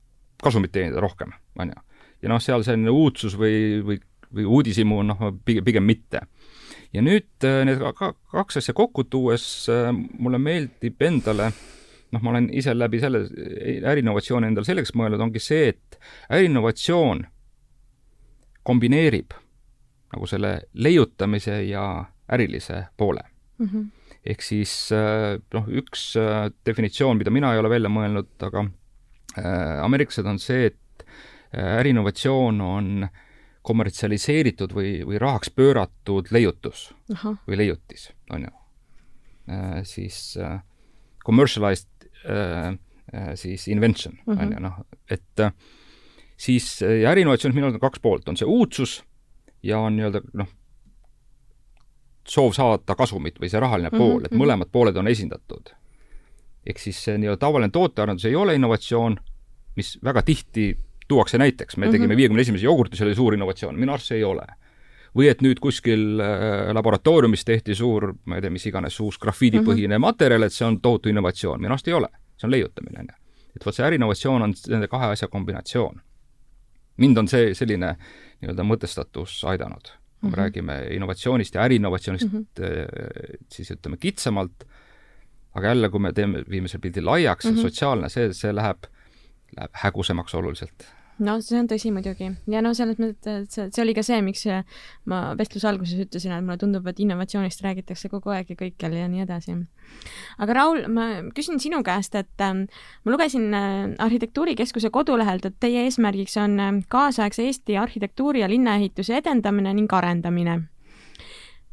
[0.44, 1.82] kasumit teenida rohkem, on ju.
[2.22, 4.00] ja noh, seal selline uudsus või, või,
[4.34, 6.26] või uudishimu, noh, pigem, pigem mitte
[6.96, 7.82] ja nüüd äh, need
[8.32, 11.50] kaks asja kokku tuues äh, mulle meeldib endale
[12.14, 13.26] noh, ma olen ise läbi selle
[13.92, 16.00] äriinnovatsiooni endale selleks mõelnud, ongi see, et
[16.34, 17.26] äriinnovatsioon
[18.66, 19.36] kombineerib
[20.16, 21.86] nagu selle leiutamise ja
[22.32, 23.26] ärilise poole
[23.60, 23.68] mm.
[23.68, 23.86] -hmm.
[24.32, 26.14] ehk siis äh, noh, üks
[26.66, 28.68] definitsioon, mida mina ei ole välja mõelnud, aga
[29.84, 31.04] ameeriklased on see, et
[31.52, 33.25] äriinnovatsioon on äh,
[33.66, 37.36] kommertsialiseeritud või, või rahaks pööratud leiutus Aha.
[37.48, 38.54] või leiutis, on ju
[39.50, 39.82] äh,.
[39.84, 40.60] siis äh,
[41.26, 42.76] commercialized äh,
[43.14, 44.78] äh, siis invention on ju, noh,
[45.10, 45.54] et äh,
[46.38, 49.00] siis ja äriinnovatsioonis minu arust on kaks poolt, on see uudsus
[49.66, 50.52] ja on nii-öelda noh,
[52.28, 55.74] soov saada kasumit või see rahaline uh -huh, pool, et mõlemad pooled on esindatud.
[56.66, 59.20] ehk siis see nii-öelda tavaline tootearendus ei ole innovatsioon,
[59.76, 62.18] mis väga tihti tuuakse näiteks, me tegime mhm.
[62.18, 64.46] viiekümne esimese jogurti, see oli suur innovatsioon, minu arust see ei ole.
[65.16, 69.88] või et nüüd kuskil äh, laboratooriumis tehti suur, ma ei tea, mis iganes, uus grafiidipõhine
[69.88, 70.04] mm -hmm.
[70.04, 72.10] materjal, et see on tohutu innovatsioon, minu arust ei ole.
[72.38, 73.16] see on leiutamine, on ju.
[73.56, 76.02] et vot see äriinnovatsioon on nende kahe asja kombinatsioon.
[76.98, 77.96] mind on see selline
[78.42, 79.88] nii-öelda mõtestatus aidanud.
[80.20, 80.38] kui me mm -hmm.
[80.38, 83.46] räägime innovatsioonist ja äriinnovatsioonist mm, -hmm.
[83.52, 84.64] siis ütleme kitsamalt,
[85.54, 87.62] aga jälle, kui me teeme, viime selle pildi laiaks mm, -hmm.
[87.62, 88.84] sotsiaalne, see, see läheb
[89.58, 90.88] läheb hägusemaks oluliselt
[91.24, 94.18] no see on tõsi muidugi ja no selles mõttes, et see, see oli ka see,
[94.26, 94.44] miks
[95.10, 99.08] ma vestluse alguses ütlesin, et mulle tundub, et innovatsioonist räägitakse kogu aeg ja kõikjal ja
[99.12, 99.56] nii edasi.
[100.44, 102.54] aga Raul, ma küsin sinu käest, et äh,
[103.06, 109.22] ma lugesin äh, Arhitektuurikeskuse kodulehelt, et teie eesmärgiks on äh, kaasaegse Eesti arhitektuuri ja linnaehituse
[109.22, 110.58] edendamine ning arendamine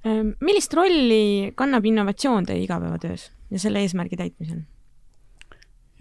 [0.07, 0.23] äh,.
[0.41, 4.63] millist rolli kannab innovatsioon teie igapäevatöös ja selle eesmärgi täitmisel?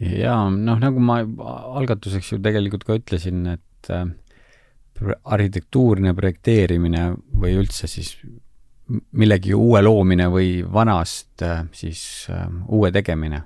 [0.01, 1.21] Jaa, noh, nagu ma
[1.77, 4.07] algatuseks ju tegelikult ka ütlesin, et äh,
[5.01, 7.11] arhitektuurne projekteerimine
[7.41, 8.15] või üldse siis
[8.91, 13.43] millegi uue loomine või vanast äh, siis äh, uue tegemine,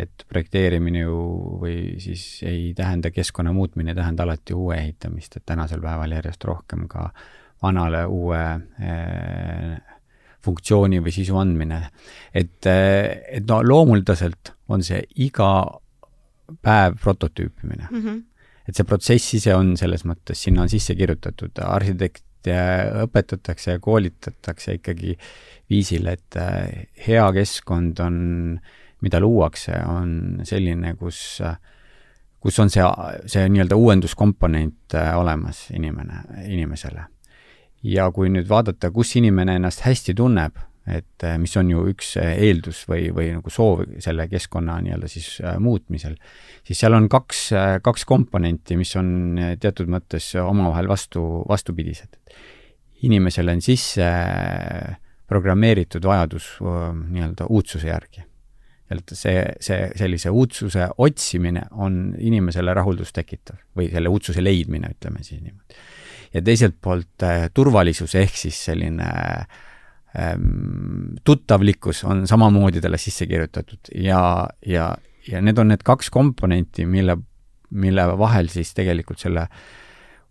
[0.00, 1.18] et projekteerimine ju
[1.60, 6.46] või siis ei tähenda keskkonna muutmine, ei tähenda alati uue ehitamist, et tänasel päeval järjest
[6.48, 7.10] rohkem ka
[7.60, 8.44] vanale uue
[10.40, 11.82] funktsiooni või sisu andmine.
[12.32, 15.50] et, et no loomuliselt on see iga
[16.62, 18.02] päev prototüüpimine mm.
[18.02, 18.22] -hmm.
[18.68, 22.56] et see protsess ise on selles mõttes, sinna on sisse kirjutatud, arhitekte
[23.04, 25.16] õpetatakse ja koolitatakse ikkagi
[25.70, 28.60] viisil, et äh, hea keskkond on,
[29.00, 31.40] mida luuakse, on selline, kus
[32.40, 32.84] kus on see,
[33.28, 37.04] see nii-öelda uuenduskomponent äh, olemas inimene, inimesele
[37.82, 40.56] ja kui nüüd vaadata, kus inimene ennast hästi tunneb,
[40.92, 45.10] et eh, mis on ju üks eh, eeldus või, või nagu soov selle keskkonna nii-öelda
[45.10, 46.16] siis äh, muutmisel,
[46.66, 52.18] siis seal on kaks, äh, kaks komponenti, mis on äh, teatud mõttes omavahel vastu, vastupidised.
[53.02, 54.08] inimesel on sisse
[55.30, 58.26] programmeeritud vajadus nii-öelda uudsuse järgi.
[58.90, 65.22] et see, see, sellise uudsuse otsimine on inimesele rahuldust tekitav või selle uudsuse leidmine, ütleme
[65.22, 65.78] siis niimoodi
[66.34, 69.58] ja teiselt poolt äh, turvalisus ehk siis selline ähm,
[71.24, 74.96] tuttavlikkus on samamoodi talle sisse kirjutatud ja, ja,
[75.28, 77.16] ja need on need kaks komponenti, mille,
[77.70, 79.46] mille vahel siis tegelikult selle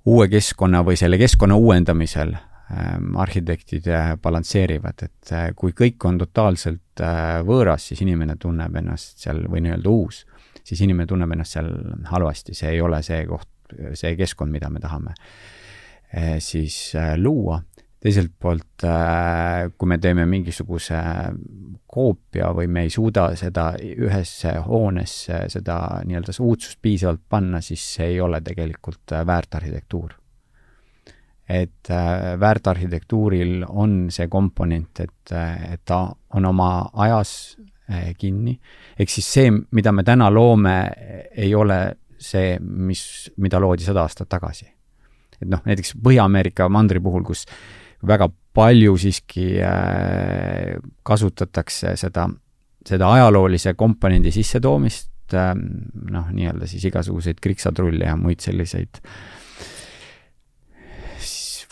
[0.09, 3.87] uue keskkonna või selle keskkonna uuendamisel ähm, arhitektid
[4.21, 9.63] balansseerivad, et äh, kui kõik on totaalselt äh, võõras, siis inimene tunneb ennast seal, või
[9.63, 10.25] nii-öelda uus,
[10.63, 11.71] siis inimene tunneb ennast seal
[12.11, 13.49] halvasti, see ei ole see koht,
[13.93, 15.15] see keskkond, mida me tahame
[16.09, 17.61] Eh, siis luua.
[17.99, 20.99] Teiselt poolt, eh, kui me teeme mingisuguse
[21.89, 28.13] koopia või me ei suuda seda ühesse hoonesse, seda nii-öelda uudsust piisavalt panna, siis see
[28.13, 30.15] ei ole tegelikult väärtarhitektuur.
[31.49, 31.89] et
[32.39, 35.31] väärtarhitektuuril on see komponent, et,
[35.73, 36.03] et ta
[36.37, 37.57] on oma ajas
[38.21, 38.53] kinni,
[38.99, 40.75] ehk siis see, mida me täna loome,
[41.33, 41.79] ei ole
[42.19, 44.69] see, mis, mida loodi sada aastat tagasi
[45.41, 47.45] et noh, näiteks Põhja-Ameerika mandri puhul, kus
[48.07, 52.27] väga palju siiski äh, kasutatakse seda,
[52.85, 59.01] seda ajaloolise komponendi sissetoomist äh,, noh, nii-öelda siis igasuguseid kriksatrulle ja muid selliseid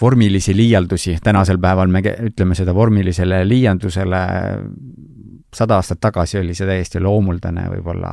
[0.02, 4.20] vormilisi liialdusi, tänasel päeval me ütleme seda vormilisele liialdusele
[5.54, 8.12] sada aastat tagasi oli see täiesti loomuldane võib-olla,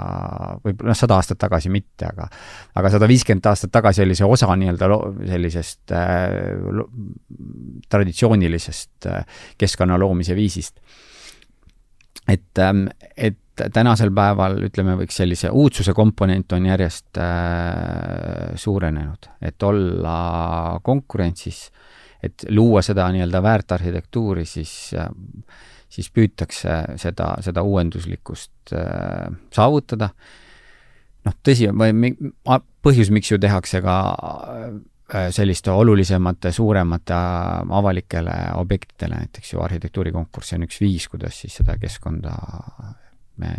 [0.64, 2.28] võib-olla noh, sada aastat tagasi mitte, aga
[2.78, 4.90] aga sada viiskümmend aastat tagasi oli see osa nii-öelda
[5.32, 6.84] sellisest äh,
[7.90, 10.78] traditsioonilisest äh, keskkonna loomise viisist.
[12.28, 19.62] et ähm,, et tänasel päeval ütleme, võiks sellise uudsuse komponent on järjest äh, suurenenud, et
[19.62, 21.68] olla konkurentsis,
[22.22, 25.08] et luua seda nii-öelda väärtarhitektuuri, siis äh,
[25.94, 30.10] siis püütakse seda, seda uuenduslikkust äh, saavutada.
[31.24, 31.70] noh, tõsi,
[32.84, 34.00] põhjus, miks ju tehakse ka
[35.14, 37.14] äh, selliste olulisemate, suuremate
[37.78, 42.34] avalikele objektidele, näiteks ju arhitektuurikonkurss on üks viis, kuidas siis seda keskkonda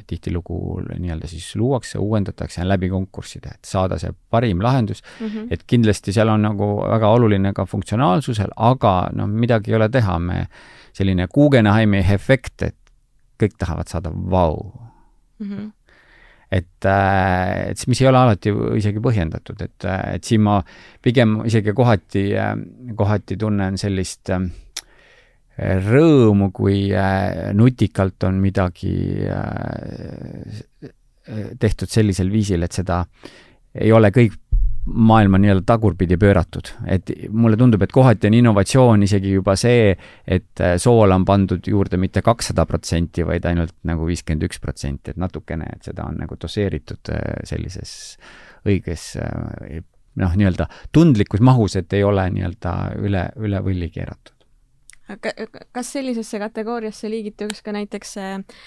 [0.07, 5.27] tihtilugu nii-öelda siis luuakse, uuendatakse läbi konkursside, et saada see parim lahendus mm.
[5.27, 5.47] -hmm.
[5.51, 10.19] et kindlasti seal on nagu väga oluline ka funktsionaalsusel, aga noh, midagi ei ole teha,
[10.19, 10.47] me
[10.93, 12.75] selline Guggenheimi efekt, et
[13.41, 14.71] kõik tahavad saada vau
[15.39, 15.49] mm.
[15.51, 15.71] -hmm.
[16.51, 20.61] et, äh, et mis ei ole alati isegi põhjendatud, et, äh, et siin ma
[21.01, 22.55] pigem isegi kohati, äh,
[22.95, 24.29] kohati tunnen sellist
[25.57, 26.89] rõõmu, kui
[27.55, 28.95] nutikalt on midagi
[31.59, 33.05] tehtud sellisel viisil, et seda
[33.75, 34.35] ei ole kõik
[34.85, 39.95] maailma nii-öelda tagurpidi pööratud, et mulle tundub, et kohati on innovatsioon isegi juba see,
[40.27, 45.13] et äh, soola on pandud juurde mitte kakssada protsenti, vaid ainult nagu viiskümmend üks protsenti,
[45.13, 47.95] et natukene, et seda on nagu doseeritud äh, sellises
[48.65, 49.81] õiges äh,
[50.21, 54.34] noh, nii-öelda tundlikus mahus, et ei ole nii-öelda üle, üle võlli keeratud.
[55.05, 58.61] Kas sellisesse kategooriasse liigituks ka näiteks äh,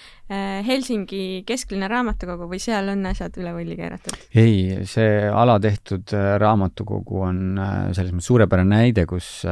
[0.66, 4.14] Helsingi kesklinna raamatukogu või seal on asjad üle võlli keeratud?
[4.38, 9.42] ei, see alatehtud äh, raamatukogu on äh, selles mõttes suurepärane näide, kus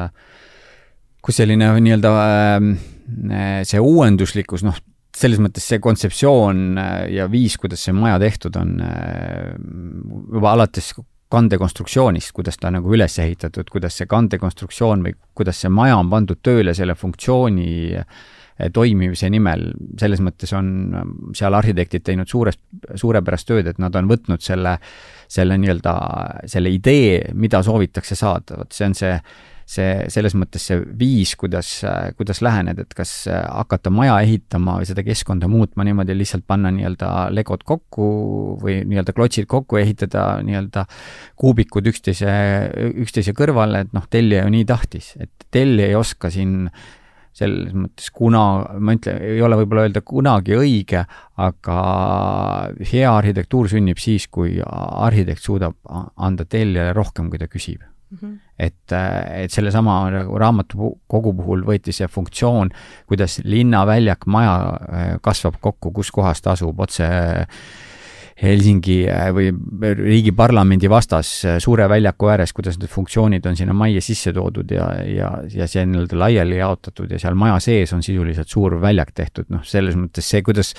[1.26, 2.10] kus selline nii-öelda
[3.66, 4.76] see uuenduslikkus, noh,
[5.16, 6.78] selles mõttes see kontseptsioon
[7.10, 8.76] ja viis, kuidas see maja tehtud on,
[10.36, 10.92] juba alates
[11.32, 16.38] kandekonstruktsioonist, kuidas ta nagu üles ehitatud, kuidas see kandekonstruktsioon või kuidas see maja on pandud
[16.44, 19.66] tööle selle funktsiooni eh, toimimise nimel,
[20.00, 20.70] selles mõttes on
[21.36, 22.62] seal arhitektid teinud suurest,
[22.94, 24.78] suurepärast tööd, et nad on võtnud selle,
[25.28, 25.96] selle nii-öelda,
[26.48, 29.18] selle idee, mida soovitakse saada, vot see on see
[29.66, 31.70] see, selles mõttes see viis, kuidas,
[32.18, 37.08] kuidas lähened, et kas hakata maja ehitama või seda keskkonda muutma niimoodi, lihtsalt panna nii-öelda
[37.34, 38.10] legod kokku
[38.62, 40.86] või nii-öelda klotsid kokku, ehitada nii-öelda
[41.40, 42.36] kuubikud üksteise,
[43.02, 46.70] üksteise kõrvale, et noh, tellija ju nii tahtis, et tellija ei oska siin
[47.36, 48.44] selles mõttes kuna,
[48.80, 51.02] ma ütlen, ei ole võib-olla öelda kunagi õige,
[51.42, 51.80] aga
[52.92, 55.76] hea arhitektuur sünnib siis, kui arhitekt suudab
[56.16, 57.84] anda tellijale rohkem, kui ta küsib
[58.20, 58.28] mm.
[58.28, 58.38] -hmm.
[58.58, 62.70] et, äh, et sellesama nagu raamatukogu puhul võeti see funktsioon,
[63.06, 67.08] kuidas linnaväljak, maja äh, kasvab kokku, kus kohas ta asub, otse
[68.36, 69.48] Helsingi äh, või
[69.96, 75.30] riigiparlamendi vastas suure väljaku ääres, kuidas need funktsioonid on sinna majja sisse toodud ja, ja,
[75.54, 79.64] ja see nii-öelda laiali jaotatud ja seal maja sees on sisuliselt suur väljak tehtud, noh,
[79.64, 80.74] selles mõttes see, kuidas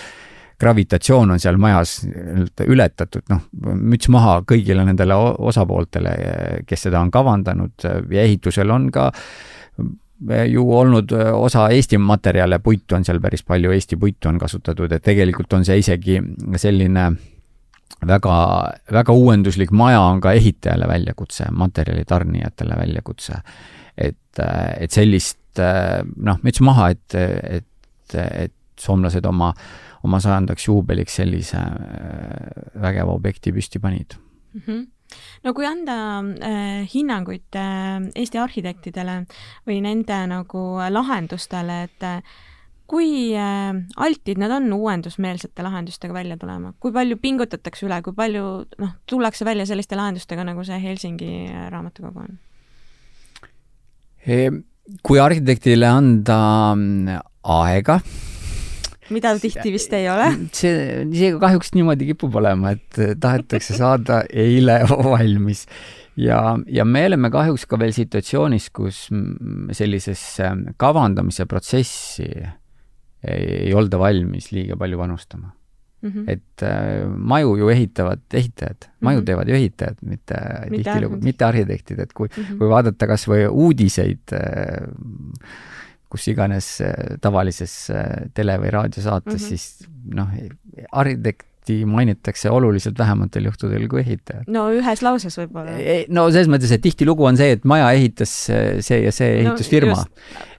[0.60, 2.00] gravitatsioon on seal majas
[2.66, 6.14] ületatud, noh, müts maha kõigile nendele osapooltele,
[6.68, 9.12] kes seda on kavandanud ja ehitusel on ka
[10.50, 15.04] ju olnud osa Eesti materjale, puitu on seal päris palju, Eesti puitu on kasutatud, et
[15.06, 16.18] tegelikult on see isegi
[16.58, 17.08] selline
[18.08, 18.38] väga,
[18.94, 23.42] väga uuenduslik maja on ka ehitajale väljakutse, materjali tarnijatele väljakutse.
[23.98, 24.40] et,
[24.80, 25.62] et sellist
[26.18, 29.54] noh, müts maha, et, et, et soomlased oma
[30.08, 34.62] oma sajandaks juubeliks sellise äh, vägeva objekti püsti panid mm.
[34.62, 34.86] -hmm
[35.46, 39.22] no kui anda äh, hinnanguid äh, Eesti arhitektidele
[39.68, 42.22] või nende nagu lahendustele, et äh,
[42.88, 48.46] kui äh, altid nad on uuendusmeelsete lahendustega välja tulema, kui palju pingutatakse üle, kui palju
[48.84, 52.40] noh, tullakse välja selliste lahendustega, nagu see Helsingi äh, raamatukogu on?
[55.08, 56.40] kui arhitektile anda
[56.76, 58.02] mm, aega
[59.14, 60.32] mida tihti vist ei ole.
[60.56, 64.82] see, see kahjuks niimoodi kipub olema, et tahetakse saada eile
[65.14, 65.66] valmis.
[66.20, 69.08] ja, ja me oleme kahjuks ka veel situatsioonis, kus
[69.78, 75.54] sellisesse kavandamise protsessi ei, ei olda valmis liiga palju panustama
[76.02, 76.10] mm.
[76.10, 76.32] -hmm.
[76.32, 79.26] et äh, maju ju ehitavad ehitajad, maju mm -hmm.
[79.26, 80.36] teevad ju ehitajad, mitte
[80.70, 82.58] tihtilugu, mitte arhitektid, et kui mm, -hmm.
[82.58, 84.88] kui vaadata kas või uudiseid äh,
[86.10, 89.48] kus iganes äh, tavalises äh, tele- või raadiosaates mm, -hmm.
[89.48, 90.30] siis noh,
[90.92, 94.48] arhitekt tihti mainitakse oluliselt vähematel juhtudel kui ehitajat.
[94.48, 95.76] no ühes lauses võib-olla.
[96.10, 98.34] no selles mõttes, et tihtilugu on see, et maja ehitas
[98.86, 100.06] see ja see ehitusfirma no,.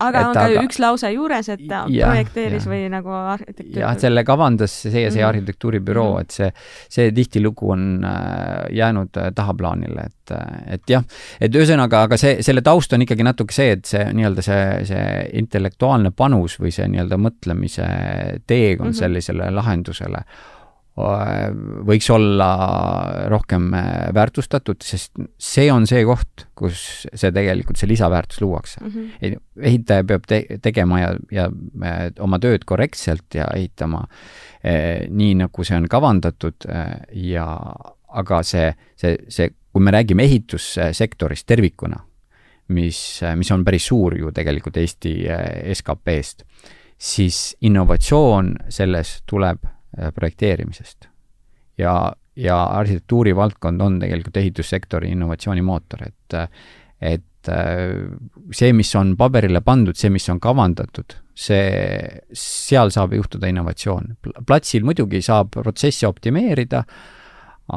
[0.05, 0.65] aga et on ka aga...
[0.69, 2.73] üks lause juures, et ta ja, projekteeris ja.
[2.73, 3.81] või nagu arhitektuur.
[3.83, 5.29] jah, selle kavandas see ja see mm -hmm.
[5.29, 6.21] arhitektuuribüroo -hmm.
[6.21, 6.53] et see,
[6.99, 11.05] see tihtilugu on äh, jäänud äh, tahaplaanile, et, äh, et jah,
[11.41, 15.09] et ühesõnaga, aga see, selle taust on ikkagi natuke see, et see nii-öelda see, see
[15.41, 17.89] intellektuaalne panus või see nii-öelda mõtlemise
[18.47, 18.99] teekond mm -hmm.
[18.99, 20.25] sellisele lahendusele
[20.99, 22.49] võiks olla
[23.31, 23.69] rohkem
[24.15, 28.91] väärtustatud, sest see on see koht, kus see tegelikult, see lisaväärtus luuakse mm.
[28.91, 29.45] -hmm.
[29.71, 31.49] ehitaja peab te tegema ja, ja
[32.19, 34.05] oma tööd korrektselt ja ehitama
[34.65, 36.99] eh, nii, nagu see on kavandatud eh,
[37.31, 37.47] ja
[38.09, 42.01] aga see, see, see, kui me räägime ehitussektorist tervikuna,
[42.75, 45.15] mis, mis on päris suur ju tegelikult Eesti
[45.75, 46.45] SKP-st,
[46.99, 49.61] siis innovatsioon selles tuleb
[50.15, 51.09] projekteerimisest.
[51.79, 56.39] ja, ja arhitektuuri valdkond on tegelikult ehitussektori innovatsioonimootor, et
[57.01, 58.09] et äh,
[58.51, 61.69] see, mis on paberile pandud, see, mis on kavandatud, see,
[62.35, 64.17] seal saab juhtuda innovatsioon.
[64.47, 66.83] platsil muidugi saab protsessi optimeerida,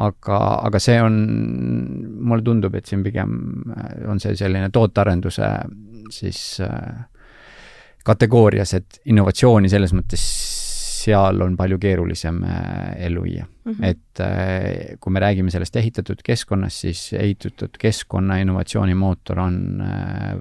[0.02, 1.22] aga, aga see on,
[2.24, 3.38] mulle tundub, et siin pigem
[3.76, 5.54] äh, on see selline tootearenduse
[6.12, 7.06] siis äh,
[8.06, 10.24] kategoorias, et innovatsiooni selles mõttes
[11.02, 13.72] seal on palju keerulisem äh, ellu viia mm.
[13.72, 13.86] -hmm.
[13.86, 20.38] et äh, kui me räägime sellest ehitatud keskkonnast, siis ehitatud keskkonna innovatsioonimootor on äh,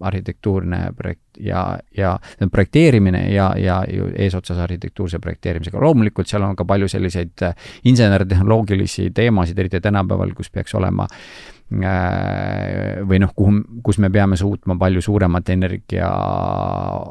[0.00, 2.18] arhitektuurne projekt ja, ja
[2.50, 5.80] projekteerimine ja, ja ju eesotsas arhitektuurse projekteerimisega.
[5.80, 7.46] loomulikult seal on ka palju selliseid
[7.84, 14.76] insenertehnoloogilisi teemasid, eriti tänapäeval, kus peaks olema Äh, või noh, kuhu, kus me peame suutma
[14.78, 16.08] palju suuremat energia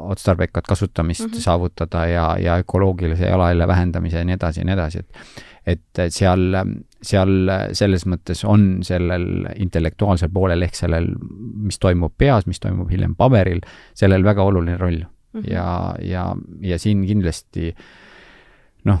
[0.08, 1.40] otstarbekat kasutamist mm -hmm.
[1.40, 6.54] saavutada ja, ja ökoloogilise jalajälje vähendamise ja nii edasi ja nii edasi, et et seal,
[7.02, 11.08] seal selles mõttes on sellel intellektuaalsel poolel ehk sellel,
[11.56, 13.60] mis toimub peas, mis toimub hiljem paberil,
[13.94, 15.40] sellel väga oluline roll mm.
[15.40, 15.52] -hmm.
[15.52, 17.74] ja, ja, ja siin kindlasti
[18.84, 19.00] noh,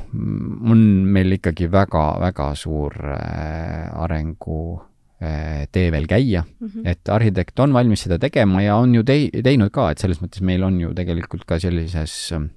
[0.70, 6.88] on meil ikkagi väga-väga suur äh, arengu Äh, tee veel käia mm, -hmm.
[6.92, 10.42] et arhitekt on valmis seda tegema ja on ju tei-, teinud ka, et selles mõttes
[10.44, 12.50] meil on ju tegelikult ka sellises ähm,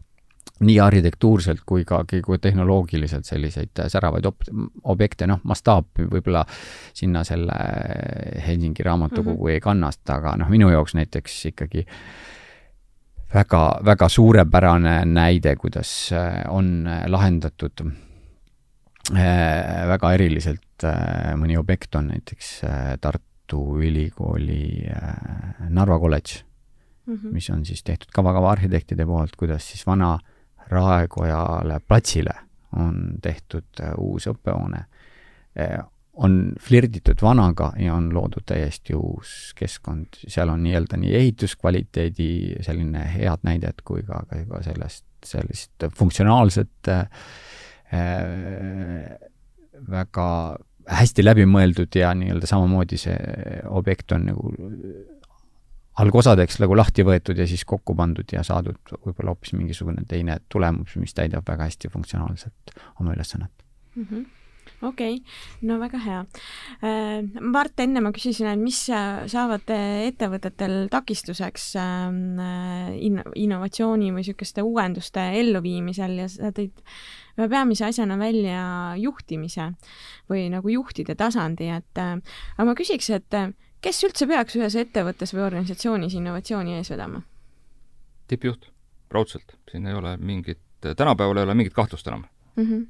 [0.59, 4.43] nii arhitektuurselt kui ka, kui tehnoloogiliselt selliseid säravaid ob-,
[4.91, 6.43] objekte, noh, mastaap võib-olla
[6.93, 7.55] sinna selle
[8.47, 9.53] Helsingi raamatukogu mm -hmm.
[9.53, 11.85] ei kannasta, aga noh, minu jaoks näiteks ikkagi
[13.33, 17.85] väga, väga suurepärane näide, kuidas äh, on lahendatud
[19.15, 26.43] äh, väga eriliselt Äh, mõni objekt on näiteks äh, Tartu Ülikooli äh, Narva kolledž
[27.05, 27.33] mm, -hmm.
[27.33, 30.17] mis on siis tehtud kavakava arhitektide poolt, kuidas siis vana
[30.69, 32.35] Raekojale platsile
[32.77, 33.65] on tehtud
[33.97, 34.83] uus õppehoone.
[36.13, 43.05] on flirditud vanaga ja on loodud täiesti uus keskkond, seal on nii-öelda nii ehituskvaliteedi selline
[43.15, 47.09] head näidet kui ka, ka sellest, sellist funktsionaalset äh,
[49.89, 50.57] väga
[50.89, 53.17] hästi läbimõeldud ja nii-öelda samamoodi see
[53.69, 54.53] objekt on nagu
[55.99, 60.95] algosadeks nagu lahti võetud ja siis kokku pandud ja saadud võib-olla hoopis mingisugune teine tulemus,
[61.01, 64.05] mis täidab väga hästi funktsionaalselt oma ülesannet mm.
[64.09, 64.27] -hmm
[64.81, 66.19] okei okay., no väga hea.
[66.83, 74.23] Äh, Mart, enne ma küsisin, et mis saavad ettevõtetel takistuseks ähm, äh, in-, innovatsiooni või
[74.23, 76.83] niisuguste uuenduste elluviimisel ja sa tõid
[77.39, 78.61] ühe peamise asjana välja
[78.99, 79.71] juhtimise
[80.29, 82.17] või nagu juhtide tasandi, et äh,
[82.57, 87.23] aga ma küsiks, et äh, kes üldse peaks ühes ettevõttes või organisatsioonis innovatsiooni ees vedama?
[88.29, 88.67] tippjuht,
[89.09, 92.65] raudselt, siin ei ole mingit, tänapäeval ei ole mingit kahtlust enam mm.
[92.65, 92.83] -hmm.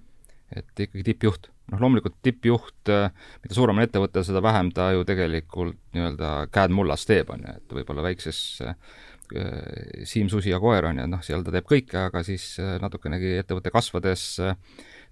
[0.60, 5.06] et ikkagi tippjuht, noh loomulikult tippjuht, äh, mida suurem on ettevõte, seda vähem ta ju
[5.08, 10.60] tegelikult nii-öelda käed mullas teeb, on ju, et võib-olla väikses äh, Äh, Siim, susi ja
[10.62, 14.56] koer on ju, noh, seal ta teeb kõike, aga siis äh, natukenegi ettevõtte kasvades äh,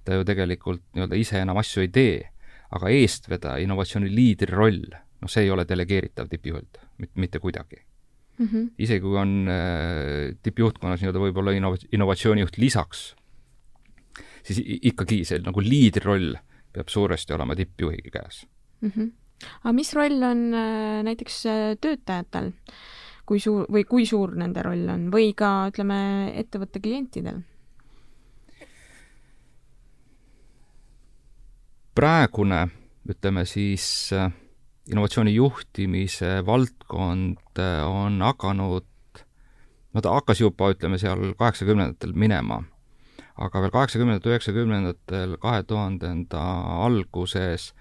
[0.08, 2.18] ta ju tegelikult nii-öelda ise enam asju ei tee.
[2.68, 6.82] aga eestvedaja, innovatsiooni liidri roll, noh, see ei ole delegeeritav tippjuhilt,
[7.16, 8.48] mitte kuidagi mm.
[8.48, 8.66] -hmm.
[8.78, 9.48] isegi kui on
[10.44, 13.16] tippjuhtkonnas nii-öelda võib-olla innov-, innovatsioonijuht lisaks,
[14.44, 16.36] siis ikkagi see nagu liidri roll
[16.76, 18.44] peab suuresti olema tippjuhi käes
[18.82, 18.92] mm.
[18.92, 19.12] -hmm.
[19.64, 20.44] aga mis roll on
[21.08, 21.44] näiteks
[21.80, 22.52] töötajatel?
[23.28, 26.00] Kui suur või kui suur nende roll on või ka ütleme,
[26.40, 27.44] ettevõtte klientidel?
[31.98, 32.68] praegune,
[33.10, 34.30] ütleme siis äh,
[34.92, 38.86] innovatsiooni juhtimise valdkond äh, on hakanud,
[39.94, 42.60] no ta hakkas juba, ütleme seal kaheksakümnendatel minema,
[43.34, 46.44] aga veel kaheksakümnendatel, üheksakümnendatel, kahe tuhandenda
[46.86, 47.72] alguses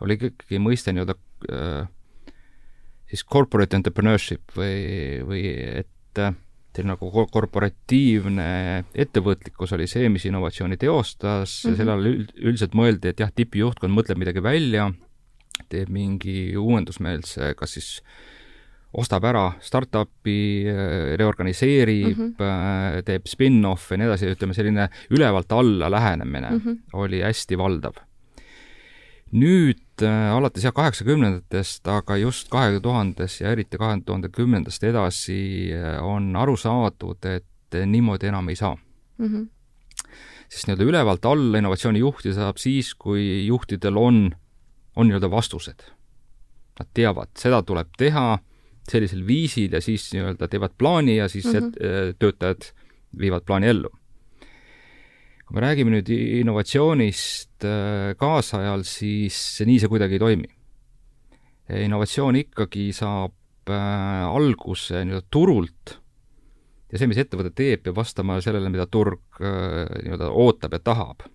[0.00, 1.18] oli ikkagi mõiste nii-öelda
[1.52, 1.92] äh,
[3.06, 5.44] siis corporate entrepreneurship või, või
[5.82, 6.34] et äh,
[6.76, 8.48] selline nagu korporatiivne
[8.94, 11.76] ettevõtlikkus oli see, mis innovatsiooni teostas mm, -hmm.
[11.80, 12.06] selle all
[12.50, 14.90] üldiselt mõeldi, et jah, tippjuhtkond mõtleb midagi välja,
[15.72, 17.90] teeb mingi uuendusmeelse, kas siis
[18.96, 20.64] ostab ära startup'i,
[21.20, 23.06] reorganiseerib mm, -hmm.
[23.08, 26.78] teeb spin-off'e ja nii edasi, ütleme selline ülevalt alla lähenemine mm -hmm.
[26.92, 28.05] oli hästi valdav.
[29.36, 35.72] Nüüd äh, alates jah, kaheksakümnendatest, aga just kahe tuhandes ja eriti kahe tuhande kümnendast edasi
[35.76, 39.26] äh, on aru saadud, et niimoodi enam ei saa mm.
[39.26, 39.44] -hmm.
[40.48, 44.30] sest nii-öelda ülevalt alla innovatsiooni juhtida saab siis, kui juhtidel on,
[44.96, 45.84] on nii-öelda vastused.
[46.78, 48.38] Nad teavad, seda tuleb teha
[48.88, 52.16] sellisel viisil ja siis nii-öelda teevad plaani ja siis mm -hmm.
[52.18, 52.72] töötajad
[53.18, 53.90] viivad plaani ellu
[55.46, 60.52] kui me räägime nüüd innovatsioonist äh, kaasajal, siis nii see kuidagi ei toimi.
[61.66, 63.34] innovatsioon ikkagi saab
[63.70, 65.96] äh, alguse nii-öelda turult
[66.92, 71.26] ja see, mis ettevõte teeb, peab vastama sellele, mida turg äh, nii-öelda ootab ja tahab.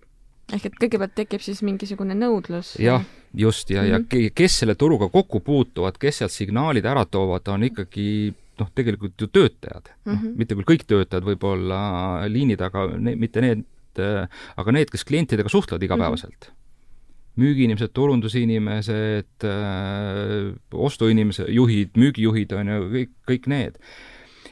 [0.52, 2.74] ehk et kõigepealt tekib siis mingisugune nõudlus?
[2.80, 3.92] jah, just, ja mm, -hmm.
[3.92, 4.34] ja mhm.
[4.34, 9.26] kes selle turuga kokku puutuvad, kes sealt signaalid ära toovad, on ikkagi noh, tegelikult ju
[9.26, 10.24] töötajad mm, -hmm.
[10.24, 11.82] noh, mitte küll kõik töötajad võib-olla
[12.28, 17.42] liini taga, mitte need et äh, aga need, kes klientidega suhtlevad igapäevaselt mm, -hmm.
[17.44, 23.78] müügiinimesed, turundusinimesed, äh, ostuinimesed, juhid, müügijuhid on ju, kõik, kõik need.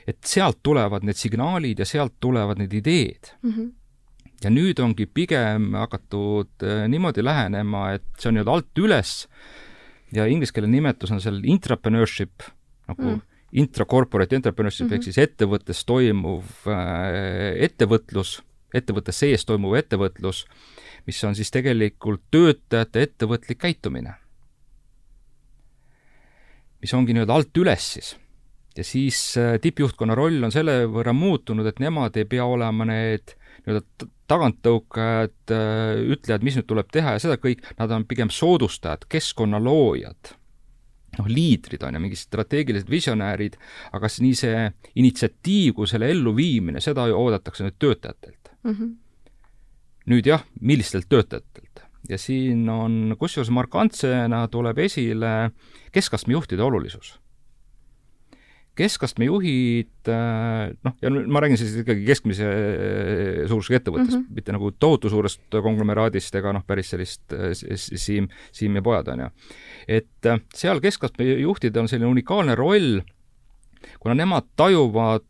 [0.07, 3.51] et sealt tulevad need signaalid ja sealt tulevad need ideed mm.
[3.51, 3.71] -hmm
[4.45, 9.27] ja nüüd ongi pigem hakatud äh, niimoodi lähenema, et see on nii-öelda alt üles
[10.17, 12.47] ja inglise keele nimetus on seal intrapreneurship
[12.91, 13.21] nagu mm.
[13.63, 14.97] intracorporate entrepreneurship mm -hmm.
[14.97, 18.41] ehk siis ettevõttes toimuv äh, ettevõtlus,
[18.75, 20.45] ettevõtte sees toimuv ettevõtlus,
[21.07, 24.15] mis on siis tegelikult töötajate ettevõtlik käitumine.
[26.81, 28.15] mis ongi nii-öelda alt üles siis.
[28.77, 33.35] Ja siis äh, tippjuhtkonna roll on selle võrra muutunud, et nemad ei pea olema need
[33.67, 39.05] nii-öelda taganttõukajad, äh, ütlejad, mis nüüd tuleb teha ja seda kõik, nad on pigem soodustajad,
[39.13, 40.33] keskkonna loojad,
[41.19, 43.59] noh, liidrid on ju, mingid strateegilised visionäärid,
[43.93, 44.67] aga nii see
[45.03, 48.75] initsiatiiv kui selle elluviimine, seda ju oodatakse nüüd töötajatelt mm.
[48.75, 48.97] -hmm.
[50.07, 51.87] nüüd jah, millistelt töötajatelt?
[52.09, 55.51] ja siin on, kusjuures markantsena tuleb esile
[55.93, 57.21] keskastme juhtide olulisus
[58.81, 64.37] keskastme juhid, äh, noh, ja ma räägin siis ikkagi keskmise äh, suurusega ettevõttest mm, -hmm.
[64.39, 69.25] mitte nagu tohutu suurest konglomeraadist ega noh, päris sellist äh, Siim, Siim ja pojad, on
[69.27, 69.31] ju.
[69.99, 73.01] et seal keskastme juhtidel on selline unikaalne roll,
[73.99, 75.27] kuna nemad tajuvad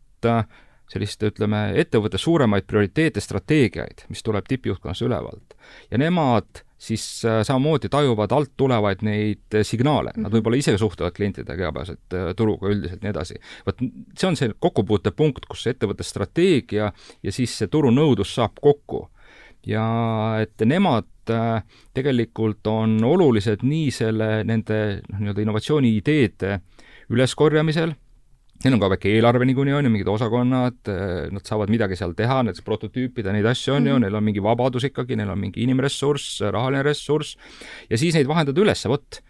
[0.91, 5.55] sellist, ütleme, ettevõtte suuremaid prioriteete, strateegiaid, mis tuleb tippjuhtkonnas ülevalt.
[5.91, 10.35] ja nemad siis äh, samamoodi tajuvad alt tulevaid neid äh, signaale, nad mhm.
[10.35, 13.37] võib-olla ise suhtlevad klientidega igapäevaselt, äh, turuga üldiselt, nii edasi.
[13.67, 13.83] vot
[14.17, 16.91] see on see kokkupuutepunkt, kus ettevõtte strateegia
[17.23, 19.07] ja siis see turunõudlus saab kokku.
[19.67, 19.85] ja
[20.41, 21.05] et nemad
[21.93, 26.57] tegelikult on olulised nii selle, nende noh, nii-öelda innovatsiooni ideede
[27.13, 27.93] üleskorjamisel
[28.61, 32.13] Neil on ka väike eelarve niikuinii on ju, mingid osakonnad, eh, nad saavad midagi seal
[32.17, 33.89] teha, näiteks prototüüpida neid asju on mm -hmm.
[33.89, 34.01] ju, mhm.
[34.01, 37.37] neil on mingi vabadus ikkagi, neil on mingi inimressurss, rahaline ressurss
[37.89, 39.21] ja siis neid vahendada üles, vot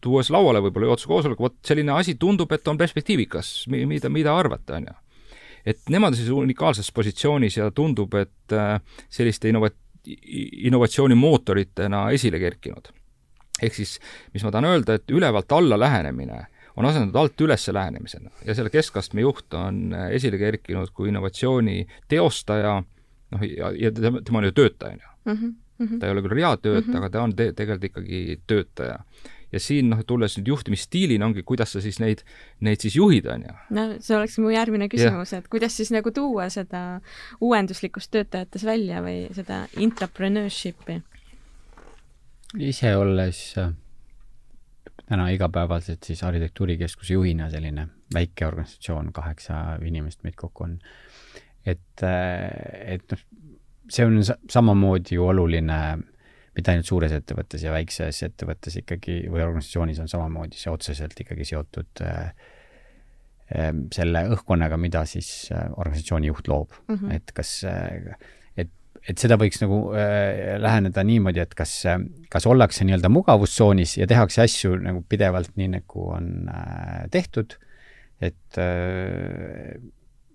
[0.00, 4.76] tuues lauale võib-olla juhatuse koosolek, vot selline asi tundub, et on perspektiivikas, mida, mida arvata,
[4.76, 4.94] on ju.
[5.66, 8.80] et nemad on siis unikaalses positsioonis ja tundub, et eh,
[9.10, 9.74] selliste innova-,
[10.70, 12.88] innovatsioonimootoritena esile kerkinud.
[13.62, 13.98] ehk siis,
[14.32, 16.46] mis ma tahan öelda, et ülevalt alla lähenemine
[16.78, 21.80] on asendatud alt üles lähenemisena ja selle keskastme juht on äh, esile kerkinud kui innovatsiooni
[22.08, 22.76] teostaja,
[23.34, 25.10] noh, ja, ja tema, tema on ju töötaja, on ju.
[25.32, 25.98] Mhm, mhm.
[25.98, 27.02] ta ei ole küll reaaltöötaja mm, -hmm.
[27.02, 29.00] aga ta on te tegelikult ikkagi töötaja
[29.52, 32.22] ja siin noh, tulles nüüd juhtimisstiilini, ongi, kuidas sa siis neid,
[32.60, 33.56] neid siis juhid, on ju.
[33.76, 37.00] no see oleks mu järgmine küsimus, et kuidas siis nagu tuua seda
[37.40, 41.00] uuenduslikkust töötajates välja või seda intrapreneurship'i?
[42.58, 43.42] ise olles
[45.08, 50.78] täna igapäevaselt siis arhitektuurikeskuse juhina selline väike organisatsioon, kaheksa inimest meid kokku on.
[51.66, 53.24] et, äh, et noh,
[53.90, 55.80] see on samamoodi ju oluline
[56.56, 61.46] mitte ainult suures ettevõttes ja väikses ettevõttes ikkagi või organisatsioonis on samamoodi see otseselt ikkagi
[61.52, 62.32] seotud äh,
[63.54, 67.14] äh selle õhkkonnaga, mida siis äh, organisatsiooni juht loob mm, -hmm.
[67.16, 68.16] et kas äh,
[69.08, 71.74] et seda võiks nagu äh, läheneda niimoodi, et kas,
[72.32, 77.56] kas ollakse nii-öelda mugavustsoonis ja tehakse asju nagu pidevalt nii, nagu on äh, tehtud,
[78.20, 79.78] et äh,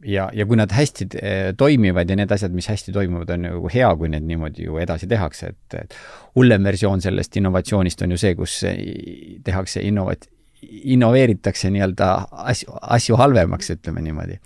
[0.09, 3.73] ja, ja kui nad hästi äh, toimivad ja need asjad, mis hästi toimuvad, on ju
[3.73, 5.97] hea, kui need niimoodi ju edasi tehakse, et, et
[6.35, 8.61] hullem versioon sellest innovatsioonist on ju see, kus
[9.45, 10.31] tehakse innovat-,
[10.93, 12.09] innoveeritakse nii-öelda
[12.51, 14.39] asju, asju halvemaks, ütleme niimoodi.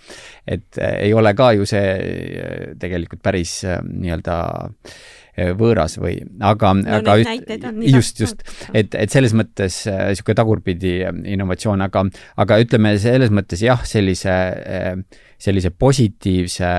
[0.46, 4.40] et äh, ei ole ka ju see äh, tegelikult päris äh, nii-öelda
[5.54, 7.52] võõras või, aga no,, aga üt,
[7.86, 8.40] just, just,
[8.74, 10.96] et, et selles mõttes niisugune tagurpidi
[11.30, 12.02] innovatsioon, aga,
[12.42, 14.34] aga ütleme selles mõttes jah, sellise,
[15.38, 16.72] sellise positiivse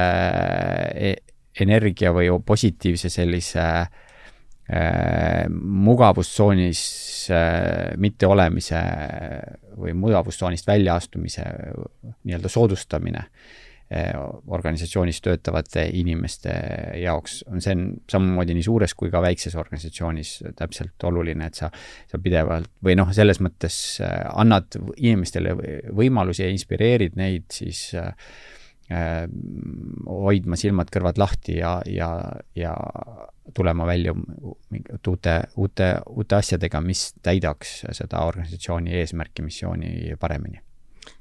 [0.92, 1.16] e-,
[1.64, 4.09] energia või positiivse sellise Äh,
[5.50, 6.82] mugavustsoonis
[7.34, 8.82] äh, mitteolemise
[9.80, 11.46] või mugavustsoonist väljaastumise
[12.24, 14.12] nii-öelda soodustamine äh,
[14.48, 16.54] organisatsioonis töötavate inimeste
[17.02, 21.72] jaoks on see on samamoodi nii suures kui ka väikses organisatsioonis täpselt oluline, et sa,
[22.12, 25.58] sa pidevalt või noh, selles mõttes annad inimestele
[25.98, 28.14] võimalusi ja inspireerid neid siis äh,
[28.90, 32.08] hoidma silmad-kõrvad lahti ja, ja,
[32.58, 32.74] ja
[33.54, 34.14] tulema välja
[35.08, 40.62] uute, uute, uute asjadega, mis täidaks seda organisatsiooni eesmärki, missiooni paremini.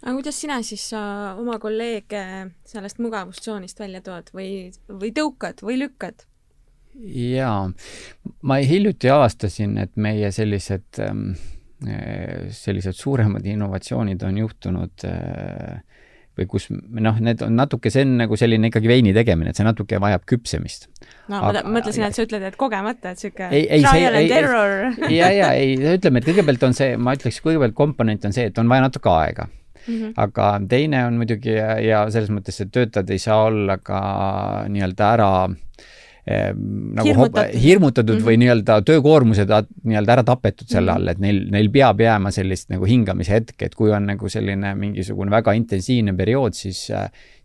[0.02, 2.22] aga kuidas sina siis äh, oma kolleege
[2.68, 6.26] sellest mugavustsoonist välja tood või, või tõukad või lükkad?
[6.98, 7.70] jaa,
[8.42, 11.30] ma hiljuti avastasin, et meie sellised, ähm,
[11.86, 15.82] äh, sellised suuremad innovatsioonid on juhtunud äh,
[16.38, 19.66] või kus noh, need on natuke, see on nagu selline ikkagi veini tegemine, et see
[19.66, 20.88] natuke vajab küpsemist.
[21.32, 24.74] no aga, ma mõtlesin, et sa ütled, et kogemata, et niisugune trial and error.
[25.12, 28.62] ja, ja ei, ütleme, et kõigepealt on see, ma ütleks, kõigepealt komponent on see, et
[28.62, 29.48] on vaja natuke aega
[29.88, 30.12] Mm -hmm.
[30.16, 34.00] aga teine on muidugi ja, ja selles mõttes, et töötajad ei saa olla ka
[34.68, 35.30] nii-öelda ära
[36.28, 37.54] eh, nagu Hirmutatud.
[37.62, 38.26] hirmutatud Mhm.
[38.26, 40.96] või nii-öelda töökoormused a- nii-öelda ära tapetud selle Mhm.
[41.00, 44.74] all, et neil, neil peab jääma sellist nagu hingamise hetke, et kui on nagu selline
[44.76, 46.90] mingisugune väga intensiivne periood, siis,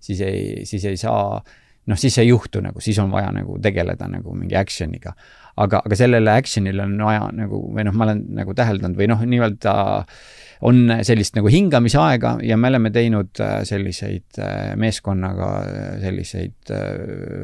[0.03, 1.41] siis ei, siis ei saa
[1.89, 5.15] noh, siis ei juhtu nagu, siis on vaja nagu tegeleda nagu mingi action'iga.
[5.63, 9.21] aga, aga sellele action'ile on vaja nagu, või noh, ma olen nagu täheldanud või noh,
[9.21, 9.75] nii-öelda
[10.63, 16.73] on sellist nagu hingamisaega ja me oleme teinud äh, selliseid äh, meeskonnaga äh, selliseid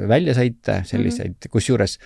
[0.09, 1.51] väljasõite, selliseid mm -hmm.
[1.51, 1.99] kusjuures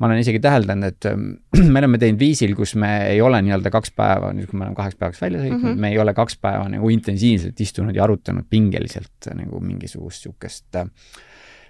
[0.00, 1.26] ma olen isegi täheldanud, et ähm,
[1.72, 4.78] me oleme teinud viisil, kus me ei ole nii-öelda kaks päeva, nüüd kui me oleme
[4.78, 5.72] kaheks päevaks välja sõitnud mm.
[5.74, 5.82] -hmm.
[5.84, 10.88] me ei ole kaks päeva nagu intensiivselt istunud ja arutanud pingeliselt nagu mingisugust niisugust äh,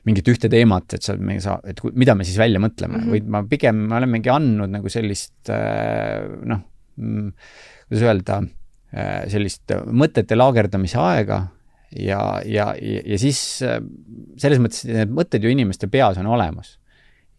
[0.09, 3.05] mingit ühte teemat, et sa, me ei saa, et mida me siis välja mõtleme mm.
[3.05, 3.15] -hmm.
[3.17, 8.43] vaid ma pigem, me olemegi andnud nagu sellist äh, noh, kuidas öelda,
[9.31, 11.45] sellist mõtete laagerdamise aega
[11.91, 13.79] ja, ja, ja, ja siis äh,
[14.41, 16.77] selles mõttes need mõtted ju inimeste peas on olemas.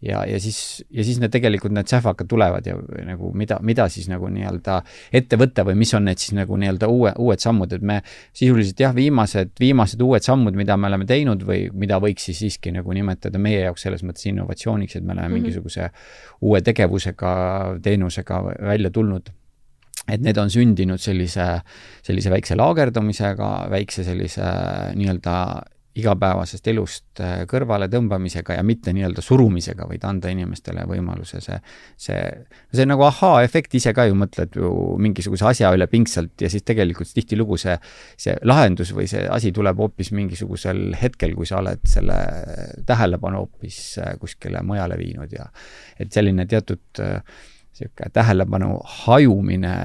[0.01, 2.75] Ja, ja siis, ja siis need tegelikult, need sähvakad tulevad ja
[3.05, 4.79] nagu mida, mida siis nagu nii-öelda
[5.13, 8.81] ette võtta või mis on need siis nagu nii-öelda uue, uued sammud, et me sisuliselt
[8.81, 12.93] jah, viimased, viimased uued sammud, mida me oleme teinud või mida võiks siis siiski nagu
[12.97, 15.41] nimetada meie jaoks selles mõttes innovatsiooniks, et me oleme mm -hmm.
[15.41, 15.91] mingisuguse
[16.41, 17.35] uue tegevusega,
[17.83, 19.29] teenusega välja tulnud
[20.09, 21.61] et need on sündinud sellise,
[22.01, 24.47] sellise väikse laagerdumisega, väikse sellise
[24.97, 25.35] nii-öelda
[25.99, 31.57] igapäevasest elust äh, kõrvale tõmbamisega ja mitte nii-öelda surumisega, vaid anda inimestele võimaluse see,
[31.99, 32.21] see,
[32.71, 34.71] see nagu ahaa-efekt, ise ka ju mõtled ju
[35.03, 37.75] mingisuguse asja üle pingsalt ja siis tegelikult tihtilugu see,
[38.15, 42.19] see lahendus või see asi tuleb hoopis mingisugusel hetkel, kui sa oled selle
[42.87, 45.49] tähelepanu hoopis äh, kuskile mujale viinud ja
[45.99, 49.75] et selline teatud niisugune tähelepanu hajumine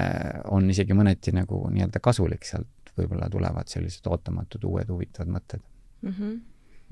[0.55, 5.63] on isegi mõneti nagu nii-öelda kasulik, sealt võib-olla tulevad sellised ootamatud uued huvitavad mõtted
[6.01, 6.13] mm.
[6.13, 6.39] -hmm.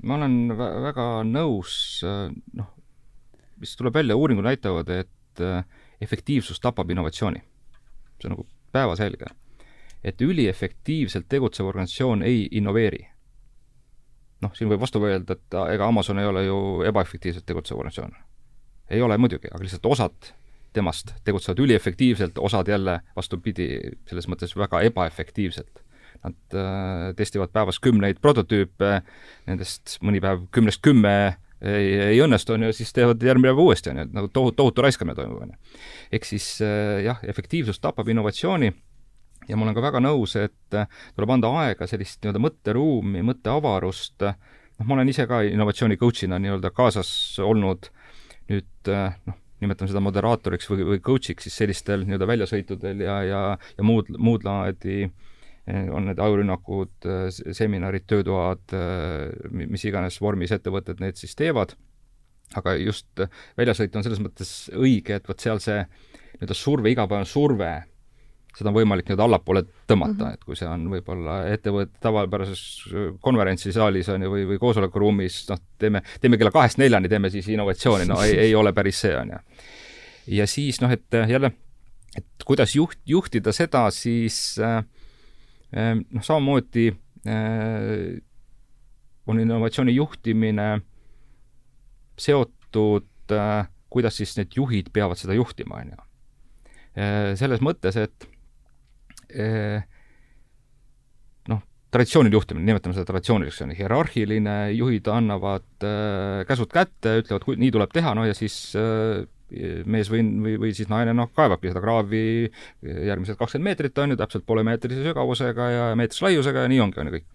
[0.02, 2.02] ma olen vä väga nõus,
[2.54, 2.70] noh,
[3.60, 5.64] mis tuleb välja, uuringud näitavad, et äh,
[6.00, 7.42] efektiivsus tapab innovatsiooni.
[8.20, 9.26] see on nagu päevaselge.
[10.04, 13.08] et üliefektiivselt tegutsev organisatsioon ei innoveeri.
[14.42, 18.12] noh, siin võib vastu öelda, et ega Amazon ei ole ju ebaefektiivselt tegutsev organisatsioon.
[18.90, 20.32] ei ole muidugi, aga lihtsalt osad
[20.72, 25.85] temast tegutsevad üliefektiivselt, osad jälle vastupidi, selles mõttes väga ebaefektiivselt
[26.24, 29.00] Nad äh, testivad päevas kümneid prototüüpe,
[29.48, 31.16] nendest mõni päev kümnest kümme
[31.60, 34.56] ei, ei õnnestu, on ju, siis teevad järgmine päev uuesti, on ju, et nagu tohutu,
[34.60, 35.78] tohutu raiskamine toimub, on ju.
[36.18, 38.72] ehk siis äh, jah, efektiivsus tapab innovatsiooni
[39.48, 44.26] ja ma olen ka väga nõus, et äh, tuleb anda aega sellist nii-öelda mõtteruumi, mõtteavarust,
[44.26, 47.10] noh, ma olen ise ka innovatsiooni coach'ina nii-öelda kaasas
[47.42, 47.90] olnud
[48.50, 53.42] nüüd äh, noh, nimetame seda moderaatoriks või, või coach'iks siis sellistel nii-öelda väljasõitudel ja, ja,
[53.78, 55.06] ja muud, muud laadi
[55.66, 58.74] on need ajurünnakud, seminarid, töötoad,
[59.50, 61.74] mis iganes vormis ettevõtted need siis teevad,
[62.54, 63.24] aga just
[63.58, 67.70] väljasõit on selles mõttes õige, et vot seal see nii-öelda surve, igapäevane surve,
[68.56, 70.38] seda on võimalik nii-öelda allapoole tõmmata mm, -hmm.
[70.38, 72.62] et kui see on võib-olla ettevõtte tavapärases
[73.24, 78.08] konverentsisaalis on ju, või, või koosolekuruumis, noh, teeme, teeme kella kahest neljani, teeme siis innovatsiooni,
[78.08, 79.42] no ei, ei ole päris see, on ju.
[80.38, 81.52] ja siis noh, et jälle,
[82.16, 84.80] et kuidas juht, juhtida seda, siis äh,
[85.74, 86.90] noh, samamoodi
[87.26, 88.20] äh,
[89.26, 90.68] on innovatsiooni juhtimine
[92.18, 96.02] seotud, äh, kuidas siis need juhid peavad seda juhtima, on ju.
[97.36, 98.24] selles mõttes, et
[101.48, 101.58] noh,
[101.92, 105.86] traditsiooniline juhtimine, nimetame seda traditsiooniliseks, on hierarhiline, juhid annavad
[106.48, 108.56] käsud kätte, ütlevad, nii tuleb teha, no ja siis
[109.50, 112.22] mees või, või, või siis naine noh, kaevabki seda kraavi
[112.82, 117.10] järgmised kakskümmend meetrit, on ju, täpselt poolemeetrise sügavusega ja meetrise laiusega ja nii ongi, on
[117.10, 117.28] ju kõik.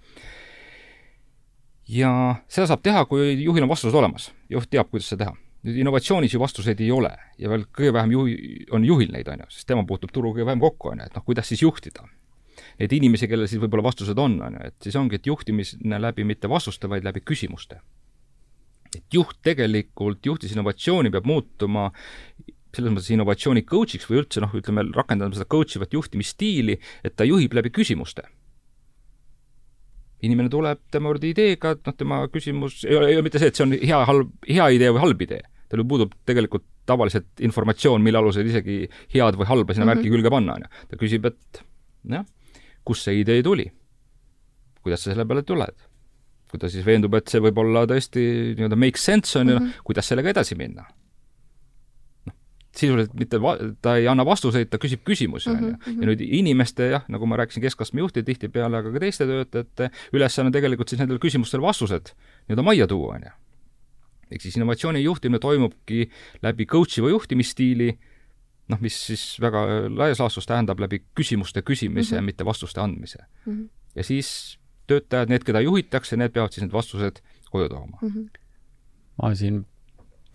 [1.95, 2.11] ja
[2.51, 5.37] seda saab teha, kui juhil on vastused olemas, juht teab, kuidas seda teha.
[5.61, 8.35] nüüd innovatsioonis ju vastuseid ei ole ja veel kõige vähem juhi,
[8.75, 11.15] on juhil neid, on ju, sest tema puutub turuga kõige vähem kokku, on ju, et
[11.15, 12.07] noh, kuidas siis juhtida.
[12.79, 16.25] Neid inimesi, kellel siis võib-olla vastused on, on ju, et siis ongi, et juhtimine läbi
[16.27, 17.79] mitte vastuste, vaid läbi küsimuste
[18.95, 21.89] et juht tegelikult, juhtis innovatsiooni peab muutuma
[22.75, 27.27] selles mõttes innovatsiooni coach'iks või üldse noh, ütleme, rakendama seda coach ivat juhtimisstiili, et ta
[27.27, 28.23] juhib läbi küsimuste.
[30.21, 33.57] inimene tuleb tema juurde ideega, noh, tema küsimus ei ole, ei ole mitte see, et
[33.57, 35.41] see on hea, halb, hea idee või halb idee.
[35.71, 38.83] tal ju puudub tegelikult tavaliselt informatsioon, mille alusel isegi
[39.13, 40.01] head või halba sinna mm -hmm.
[40.01, 40.87] märki külge panna, on ju.
[40.89, 41.63] ta küsib, et
[42.15, 42.25] jah,
[42.83, 43.71] kust see idee tuli?
[44.81, 45.90] kuidas sa selle peale tuled?
[46.51, 48.23] Kui ta siis veendub, et see võib olla tõesti
[48.57, 50.85] nii-öelda make sense, on ju mm -hmm., kuidas sellega edasi minna?
[52.27, 52.35] noh,
[52.75, 55.75] sisuliselt mitte va-, ta ei anna vastuseid, ta küsib küsimusi, on ju.
[56.01, 60.51] ja nüüd inimeste jah, nagu ma rääkisin, keskastme juhtide tihtipeale, aga ka teiste töötajate ülesanne
[60.51, 62.13] tegelikult siis nendele küsimustele vastused
[62.47, 63.35] nii-öelda majja tuua, on ju.
[64.31, 66.09] ehk siis innovatsiooni juhtimine toimubki
[66.43, 67.91] läbi coach iva juhtimisstiili,
[68.71, 72.25] noh, mis siis väga laias laastus tähendab läbi küsimuste küsimise mm, -hmm.
[72.25, 73.53] mitte vastuste andmise mm.
[73.53, 73.69] -hmm.
[73.95, 77.21] ja siis töötajad, need, keda juhitakse, need peavad siis need vastused
[77.51, 78.09] koju tooma mm.
[78.09, 78.27] -hmm.
[79.21, 79.65] ma siin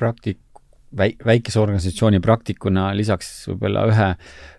[0.02, 0.62] praktik-,
[0.98, 4.08] väi-, väikese organisatsiooni praktikuna lisaks võib-olla ühe,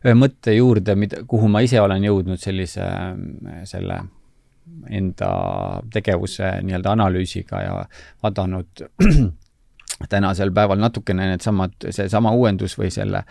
[0.05, 2.85] ühe mõtte juurde, mida, kuhu ma ise olen jõudnud sellise,
[3.63, 4.01] selle
[4.89, 5.29] enda
[5.93, 7.75] tegevuse nii-öelda analüüsiga ja
[8.23, 8.83] vaadanud
[10.09, 13.23] tänasel päeval natukene needsamad, seesama uuendus või selle,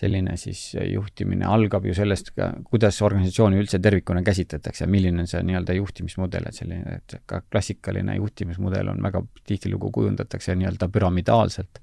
[0.00, 2.32] selline siis juhtimine algab ju sellest,
[2.70, 8.16] kuidas organisatsiooni üldse tervikuna käsitletakse, milline on see nii-öelda juhtimismudel, et selline, et ka klassikaline
[8.16, 11.82] juhtimismudel on väga tihtilugu kujundatakse nii-öelda püramidaalselt.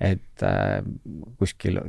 [0.00, 0.78] et äh,
[1.38, 1.80] kuskil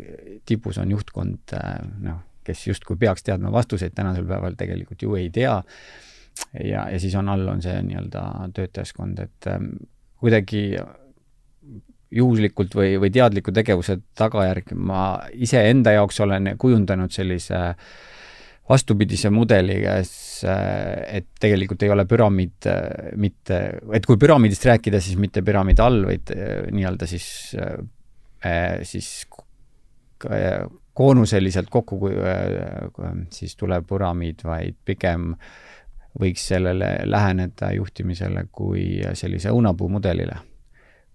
[0.46, 5.30] tipus on juhtkond äh, noh, kes justkui peaks teadma vastuseid, tänasel päeval tegelikult ju ei
[5.30, 5.60] tea
[6.64, 8.24] ja, ja siis on all, on see nii-öelda
[8.56, 9.70] töötajaskond, et ähm,
[10.20, 10.64] kuidagi
[12.12, 14.74] juhuslikult või, või teadliku tegevuse tagajärg.
[14.78, 15.03] Ma
[15.34, 17.60] iseenda jaoks olen kujundanud sellise
[18.70, 20.12] vastupidise mudeli, kes,
[20.45, 22.70] et tegelikult ei ole püramiid
[23.18, 23.60] mitte,
[23.97, 27.30] et kui püramiidist rääkida, siis mitte püramiid all, vaid äh, nii-öelda siis,
[28.86, 29.10] siis
[30.93, 32.12] koonuseliselt kokku
[33.34, 35.34] siis tulev püramiid, vaid pigem
[36.20, 40.39] võiks sellele läheneda juhtimisele kui sellise õunapuumudelile,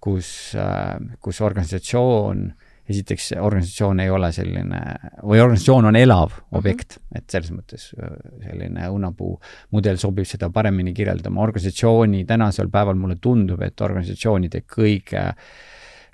[0.05, 0.29] kus,
[0.59, 2.47] äh, kus organisatsioon,
[2.89, 4.81] esiteks organisatsioon ei ole selline,
[5.25, 6.57] või organisatsioon on elav mhm.
[6.61, 7.21] objekt mm, -hmm.
[7.21, 8.17] et selles mõttes äh,
[8.49, 9.39] selline õunapuu
[9.77, 11.43] mudel sobib seda paremini kirjeldama.
[11.43, 15.31] organisatsiooni tänasel päeval mulle tundub, et organisatsioonide kõige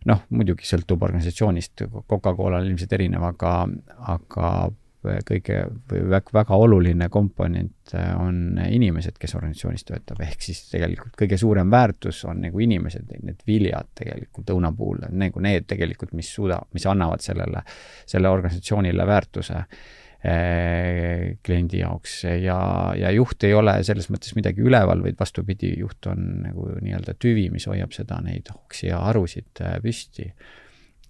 [0.07, 3.67] noh, muidugi sõltub organisatsioonist, Coca-Colal ilmselt erinev, aga,
[4.15, 4.71] aga
[5.01, 11.17] kõige või väga, väga oluline komponent äh, on inimesed, kes organisatsioonis töötab, ehk siis tegelikult
[11.19, 16.29] kõige suurem väärtus on nagu inimesed, need viljad tegelikult õuna puhul, nagu need tegelikult, mis
[16.35, 17.65] suuda, mis annavad sellele,
[18.09, 22.23] selle organisatsioonile väärtuse eh, kliendi jaoks.
[22.45, 22.61] Ja,
[22.99, 27.49] ja juht ei ole selles mõttes midagi üleval, vaid vastupidi, juht on nagu nii-öelda tüvi,
[27.53, 30.29] mis hoiab seda, neid hoksi ja harusid äh, püsti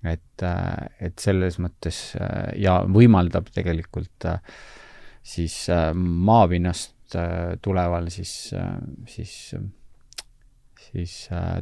[0.04, 4.40] et, äh, et selles mõttes äh, ja võimaldab tegelikult äh,
[5.22, 6.96] siis maapinnast
[7.60, 8.54] tuleval siis,
[9.10, 9.32] siis,
[10.78, 11.14] siis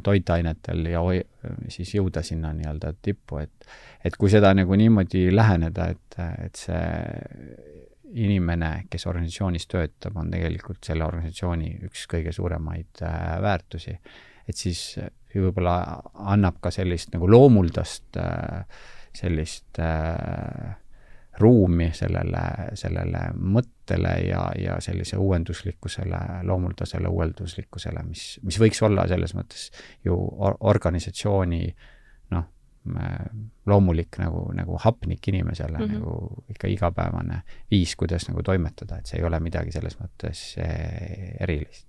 [0.04, 1.24] toitainetel ja hoi-,
[1.72, 3.66] siis jõuda sinna nii-öelda tippu, et
[4.04, 6.84] et kui seda nagu niimoodi läheneda, et, et see
[8.22, 13.02] inimene, kes organisatsioonis töötab, on tegelikult selle organisatsiooni üks kõige suuremaid
[13.42, 13.96] väärtusi,
[14.48, 14.98] et siis
[15.34, 16.00] võib-olla
[16.32, 18.64] annab ka sellist nagu loomuldast äh,
[19.18, 20.76] sellist äh,
[21.38, 22.42] ruumi sellele,
[22.78, 29.68] sellele mõttele ja, ja sellise uuenduslikkusele, loomuldasele uuenduslikkusele, mis, mis võiks olla selles mõttes
[30.06, 31.62] ju or organisatsiooni
[32.34, 32.48] noh,
[33.70, 36.00] loomulik nagu, nagu hapnik inimesele mm, -hmm.
[36.00, 41.36] nagu ikka igapäevane viis, kuidas nagu toimetada, et see ei ole midagi selles mõttes eh,
[41.40, 41.87] erilist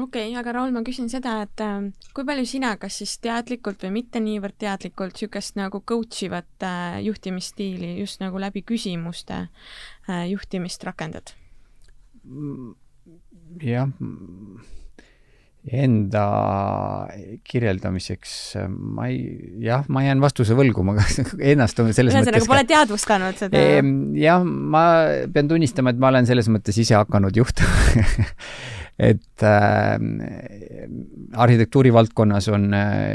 [0.00, 3.84] okei okay,, aga Raul, ma küsin seda, et äh, kui palju sina, kas siis teadlikult
[3.86, 10.24] või mitte niivõrd teadlikult, niisugust nagu coach ivat äh, juhtimisstiili just nagu läbi küsimuste äh,
[10.30, 11.34] juhtimist rakendad?
[13.62, 13.86] jah,
[15.66, 16.24] enda
[17.46, 19.20] kirjeldamiseks äh, ma ei,
[19.62, 20.96] jah, ma jään vastuse võlgu, ma
[21.52, 23.66] ennast selles ühesõnaga, mõttes pole teadvustanud seda?
[24.20, 24.86] jah, ma
[25.34, 28.02] pean tunnistama, et ma olen selles mõttes ise hakanud juhtuma
[28.98, 29.98] et äh,
[31.36, 32.70] arhitektuuri valdkonnas on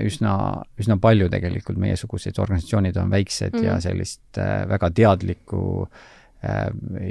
[0.06, 0.34] üsna,
[0.78, 3.64] üsna palju tegelikult meiesuguseid organisatsioonid on väiksed mm.
[3.66, 3.86] ja mhm.
[3.88, 5.62] sellist äh, väga teadlikku
[6.46, 6.68] äh,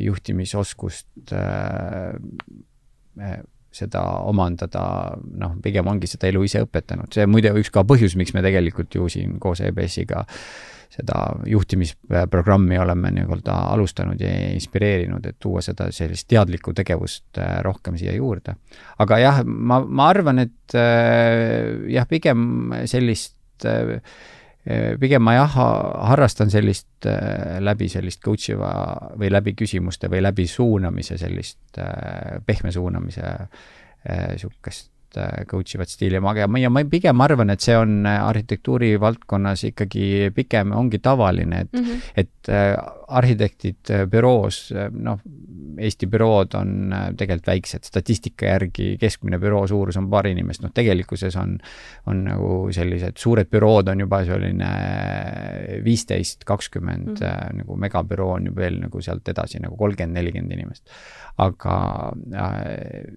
[0.07, 2.15] juhtimisoskust äh,
[3.71, 4.83] seda omandada,
[5.39, 8.95] noh, pigem ongi seda elu ise õpetanud, see muide üks ka põhjus, miks me tegelikult
[8.95, 15.87] ju siin koos EBS-iga äh, seda juhtimisprogrammi oleme nii-öelda alustanud ja inspireerinud, et tuua seda
[15.95, 18.57] sellist teadlikku tegevust äh, rohkem siia juurde.
[18.99, 24.01] aga jah, ma, ma arvan, et äh, jah, pigem sellist äh,
[25.01, 25.55] pigem ma jah,
[26.11, 27.07] harrastan sellist
[27.65, 28.73] läbi sellist coach iva
[29.17, 31.81] või läbi küsimuste või läbi suunamise sellist
[32.45, 33.31] pehme suunamise
[34.05, 34.91] niisugust
[35.51, 40.31] coach ivat stiili, ma, ja ma pigem arvan, et see on äh, arhitektuuri valdkonnas ikkagi
[40.37, 42.03] pigem ongi tavaline, et mm, -hmm.
[42.17, 42.77] et äh,
[43.09, 45.19] arhitektid büroos, noh,
[45.81, 51.37] Eesti bürood on tegelikult väiksed, statistika järgi keskmine büroo suurus on paar inimest, noh, tegelikkuses
[51.41, 51.57] on,
[52.11, 54.71] on nagu sellised suured bürood on juba selline
[55.85, 57.63] viisteist, kakskümmend, mhm.
[57.63, 60.93] nagu megabüroo on ju veel nagu sealt edasi nagu kolmkümmend, nelikümmend inimest.
[61.41, 61.75] Aga
[62.37, 63.09] äh,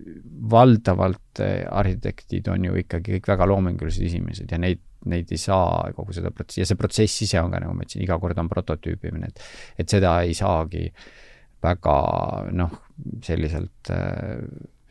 [0.51, 5.91] valdavalt äh, arhitektid on ju ikkagi kõik väga loomingulised inimesed ja neid neid ei saa
[5.95, 8.49] kogu seda protsessi, ja see protsess ise on ka, nagu ma ütlesin, iga kord on
[8.51, 10.85] prototüübimine, et et seda ei saagi
[11.63, 11.97] väga
[12.51, 12.77] noh,
[13.23, 13.91] selliselt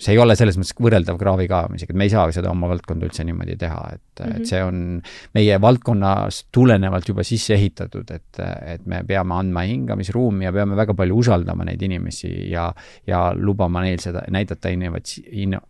[0.02, 3.06] see ei ole selles mõttes võrreldav kraavi kaevamisega, et me ei saa seda oma valdkonda
[3.06, 4.30] üldse niimoodi teha, et mm, -hmm.
[4.30, 4.48] et mhm.
[4.50, 5.02] see on
[5.38, 8.40] meie valdkonnast tulenevalt juba sisse ehitatud, et,
[8.74, 12.72] et me peame andma hingamisruumi ja peame väga palju usaldama neid inimesi ja,
[13.06, 15.62] ja lubama neil seda, näidata innovatsi-, inno-,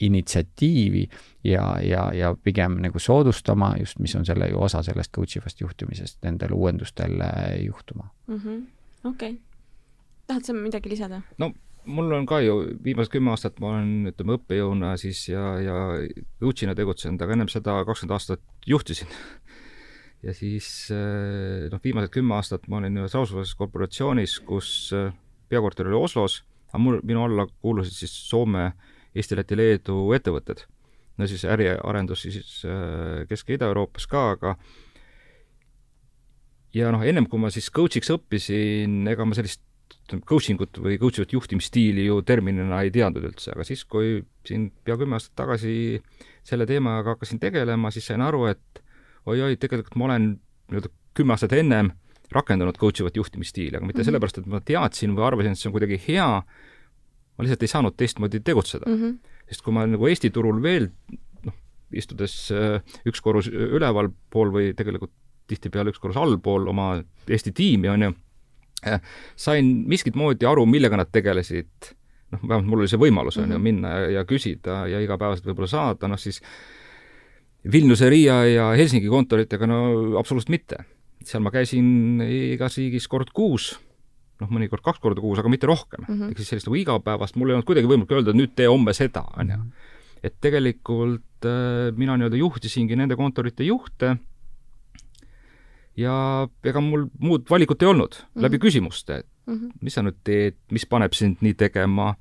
[0.00, 1.08] initsiatiivi
[1.44, 5.60] ja, ja, ja pigem nagu soodustama just, mis on selle ju osa sellest coach ivast
[5.60, 7.22] juhtimisest, nendel uuendustel
[7.64, 8.36] juhtuma mm.
[8.36, 8.64] -hmm.
[9.04, 9.38] okei.
[10.26, 11.22] Tahad sa midagi lisada?
[11.38, 11.52] no
[11.86, 15.76] mul on ka ju viimased kümme aastat ma olen, ütleme, õppejõuna siis ja, ja
[16.42, 19.10] coach'ina tegutsenud, aga ennem seda kakskümmend aastat juhtisin.
[20.26, 25.12] ja siis eh, noh, viimased kümme aastat ma olin ühes rahvusvahelises korporatsioonis, kus eh,
[25.50, 26.40] peakorter oli Oslos,
[26.72, 28.70] aga mul, minu alla kuulusid siis Soome,
[29.16, 30.66] Eesti, Läti, Leedu ettevõtted.
[31.16, 34.56] no siis äriarendus siis eh, Kesk- ja Ida-Euroopas ka, aga
[36.76, 39.62] ja noh, ennem kui ma siis coach'iks õppisin, ega ma sellist
[40.28, 44.70] coaching ut või coach ivat juhtimisstiili ju terminina ei teadnud üldse, aga siis, kui siin
[44.84, 46.00] pea kümme aastat tagasi
[46.46, 48.82] selle teemaga hakkasin tegelema, siis sain aru, et
[49.26, 50.28] oi-oi, tegelikult ma olen
[50.70, 51.92] nii-öelda kümme aastat ennem
[52.34, 54.10] rakendanud coach ivat juhtimisstiili, aga mitte mm -hmm.
[54.10, 56.30] sellepärast, et ma teadsin või arvasin, et see on kuidagi hea,
[57.36, 59.02] ma lihtsalt ei saanud teistmoodi tegutseda mm.
[59.02, 59.18] -hmm.
[59.48, 60.90] sest kui ma nagu Eesti turul veel
[61.44, 61.54] noh,
[61.92, 65.12] istudes äh, üks korrus ülevalpool või tegelikult
[65.46, 68.12] tihtipeale üks korrus allpool oma Eesti tiimi, on ju
[69.36, 71.92] sain miskit moodi aru, millega nad tegelesid,
[72.34, 73.64] noh, vähemalt mul oli see võimalus, on ju, mhm.
[73.64, 76.42] minna ja, ja küsida ja igapäevaselt võib-olla saada, noh siis
[77.72, 79.80] Vilniuse, Riia ja Helsingi kontoritega no
[80.20, 80.84] absoluutselt mitte.
[81.26, 83.72] seal ma käisin igas riigis kord kuus,
[84.38, 86.14] noh, mõnikord kaks korda kuus, aga mitte rohkem mm.
[86.14, 86.30] -hmm.
[86.30, 88.94] ehk siis sellist nagu igapäevast, mul ei olnud kuidagi võimalik öelda, et nüüd tee homme
[88.94, 89.58] seda, on ju.
[90.22, 94.16] et tegelikult äh, mina nii-öelda juhtisingi nende kontorite juhte
[95.96, 96.16] ja
[96.64, 98.42] ega mul muud valikut ei olnud mm -hmm.
[98.42, 99.72] läbi küsimuste, et mm -hmm.
[99.80, 102.14] mis sa nüüd teed, mis paneb sind nii tegema,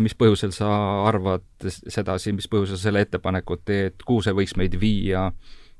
[0.00, 0.68] mis põhjusel sa
[1.08, 1.44] arvad
[1.88, 5.32] sedasi, mis põhjusel sa selle ettepaneku teed, kuhu see võiks meid viia,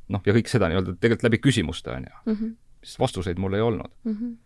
[0.09, 2.35] noh, ja kõik seda nii-öelda tegelikult läbi küsimuste, on ju.
[2.35, 2.57] -hmm.
[2.83, 4.13] sest vastuseid mul ei olnud mm.
[4.13, 4.37] -hmm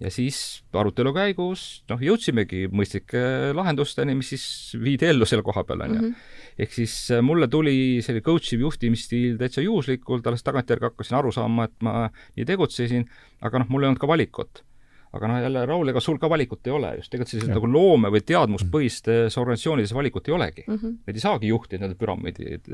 [0.00, 0.38] ja siis
[0.76, 3.20] arutelu käigus noh, jõudsimegi mõistlike
[3.56, 4.46] lahendusteni, mis siis
[4.80, 6.00] viidi ellu selle koha peal, on ju.
[6.00, 6.40] Mhm.
[6.60, 11.32] ehk siis äh, mulle tuli selline coach iv juhtimisstiil täitsa juhuslikult, alles tagantjärgi hakkasin aru
[11.32, 13.06] saama, et ma nii tegutsesin,
[13.44, 14.64] aga noh, mul ei olnud ka valikut.
[15.12, 18.12] aga noh, jälle Raul, ega sul ka valikut ei ole, just tegelikult sellises nagu loome-
[18.14, 20.76] või teadmuspõhistes organisatsioonides valikut ei olegi mm.
[20.76, 21.00] -hmm.
[21.06, 22.70] Neid ei saagi juhtida, need püramiidid,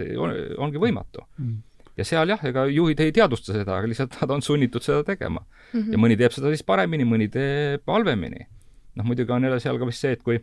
[0.59, 1.47] ongi võimatu mm.
[1.47, 1.65] -hmm
[1.97, 5.41] ja seal jah, ega juhid ei teadvusta seda, aga lihtsalt nad on sunnitud seda tegema
[5.43, 5.81] mm.
[5.81, 5.95] -hmm.
[5.95, 8.47] ja mõni teeb seda siis paremini, mõni teeb halvemini.
[8.97, 10.41] noh, muidugi on jälle seal ka vist see, et kui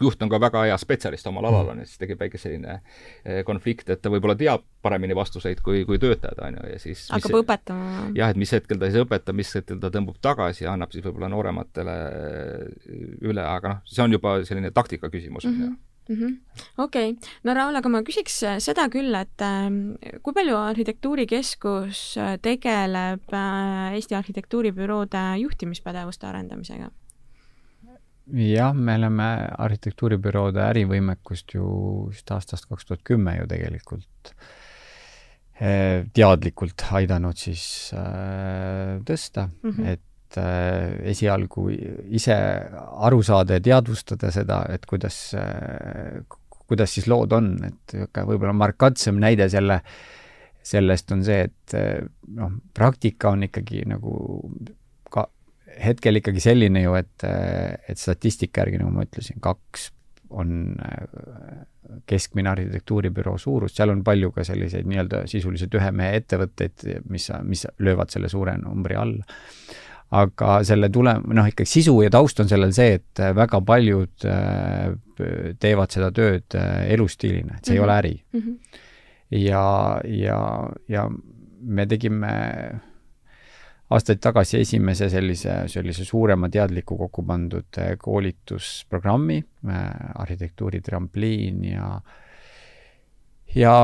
[0.00, 2.74] juht on ka väga hea spetsialist omal alal, on ju, siis tekib väike selline
[3.24, 7.06] eh, konflikt, et ta võib-olla teab paremini vastuseid kui, kui töötajad, on ju, ja siis
[7.10, 8.04] hakkab mis, õpetama.
[8.14, 11.04] jah, et mis hetkel ta siis õpetab, mis hetkel ta tõmbub tagasi ja annab siis
[11.04, 11.96] võib-olla noorematele
[13.24, 16.36] üle, aga noh, see on juba selline taktika küsimus, on ju mhm mm -hmm..
[16.78, 19.68] okei okay., no Raul, aga ma küsiks äh, seda küll, et äh,
[20.22, 26.90] kui palju Arhitektuurikeskus äh, tegeleb äh, Eesti arhitektuuribüroode juhtimispädevuste arendamisega?
[28.28, 29.28] jah, me oleme
[29.58, 31.68] arhitektuuribüroode ärivõimekust ju
[32.10, 34.34] vist aastast kaks tuhat kümme ju tegelikult
[36.14, 37.90] teadlikult aidanud siis
[39.08, 39.86] tõsta mm, -hmm.
[39.86, 41.70] et et äh, esialgu
[42.12, 46.20] ise aru saada ja teadvustada seda, et kuidas, äh,
[46.68, 49.80] kuidas siis lood on, et niisugune võib-olla markantsem näide selle,
[50.68, 52.04] sellest on see, et äh,
[52.36, 54.12] noh, praktika on ikkagi nagu
[55.08, 55.30] ka
[55.80, 59.92] hetkel ikkagi selline ju, et, et statistika järgi, nagu ma ütlesin, kaks
[60.28, 60.74] on
[62.04, 67.64] keskmine arhitektuuribüroo suurus, seal on palju ka selliseid nii-öelda sisuliselt ühe mehe ettevõtteid, mis, mis
[67.80, 69.24] löövad selle suure numbri alla
[70.10, 74.92] aga selle tule-, noh, ikkagi sisu ja taust on sellel see, et väga paljud äh,
[75.60, 77.80] teevad seda tööd äh, elustiilina, et see mm -hmm.
[77.80, 78.40] ei ole äri mm.
[78.40, 78.82] -hmm.
[79.30, 81.08] ja, ja, ja
[81.60, 82.32] me tegime
[83.90, 89.44] aastaid tagasi esimese sellise, sellise suurema teadliku kokku pandud äh, koolitusprogrammi,
[90.14, 92.00] arhitektuuri trampliin ja
[93.54, 93.74] ja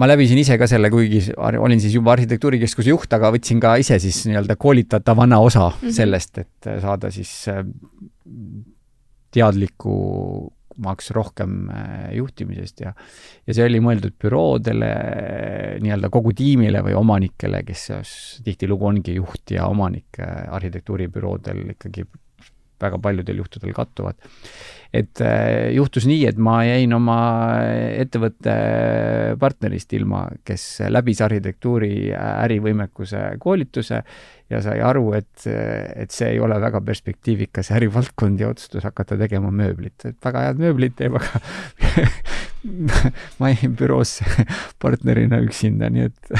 [0.00, 3.98] ma läbisin ise ka selle, kuigi olin siis juba arhitektuurikeskuse juht, aga võtsin ka ise
[4.02, 5.96] siis nii-öelda koolitatavana osa mm -hmm.
[5.98, 7.62] sellest, et saada siis äh,
[9.34, 12.94] teadlikumaks rohkem äh, juhtimisest ja
[13.46, 14.90] ja see oli mõeldud büroodele,
[15.84, 17.88] nii-öelda kogu tiimile või omanikele, kes
[18.44, 22.06] tihtilugu ongi juht ja omanik äh, arhitektuuribüroodel ikkagi
[22.84, 24.16] väga paljudel juhtudel kattuvad.
[24.94, 27.18] et äh, juhtus nii, et ma jäin oma
[27.98, 28.54] ettevõtte
[29.40, 34.04] partnerist ilma, kes läbis arhitektuuri ärivõimekuse koolituse
[34.52, 35.46] ja sai aru, et,
[35.96, 39.96] et see ei ole väga perspektiivikas ärivaldkond ja otsustas hakata tegema mööblit.
[40.04, 41.42] et väga head mööblit teeb, aga
[43.40, 44.46] ma jäin büroosse
[44.82, 46.34] partnerina üksinda, nii et,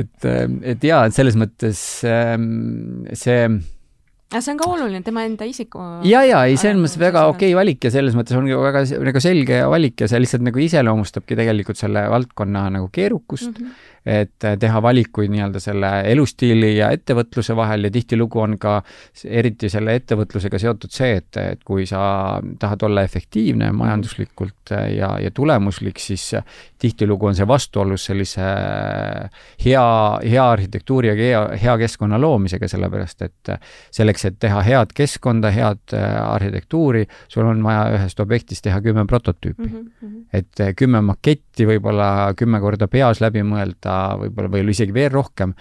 [0.00, 0.30] et,
[0.74, 3.44] et jaa, et selles mõttes ähm, see
[4.30, 7.50] aga see on ka oluline, tema enda isiku ja, ja ei, selles mõttes väga okei
[7.50, 11.38] okay valik ja selles mõttes ongi väga nagu selge valik ja see lihtsalt nagu iseloomustabki
[11.38, 13.64] tegelikult selle valdkonna nagu keerukust mm.
[13.64, 18.78] -hmm et teha valikuid nii-öelda selle elustiili ja ettevõtluse vahel ja tihtilugu on ka
[19.24, 22.00] eriti selle ettevõtlusega seotud see, et, et kui sa
[22.58, 26.30] tahad olla efektiivne majanduslikult ja, ja tulemuslik, siis
[26.80, 28.46] tihtilugu on see vastuolus sellise
[29.64, 29.84] hea,
[30.24, 33.52] hea arhitektuuri ja hea, hea keskkonna loomisega, sellepärast et
[33.92, 39.68] selleks, et teha head keskkonda, head arhitektuuri, sul on vaja ühest objektist teha kümme prototüüpi
[39.68, 39.86] mm.
[40.02, 40.24] -hmm.
[40.32, 45.54] et kümme maketti võib-olla kümme korda peas läbi mõelda, võib-olla, või isegi veel rohkem,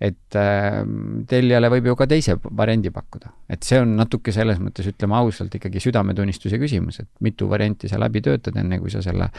[0.00, 0.82] et äh,
[1.28, 3.32] tellijale võib ju ka teise variandi pakkuda.
[3.48, 8.00] et see on natuke selles mõttes, ütleme ausalt, ikkagi südametunnistuse küsimus, et mitu varianti sa
[8.00, 9.30] läbi töötad, enne kui sa selle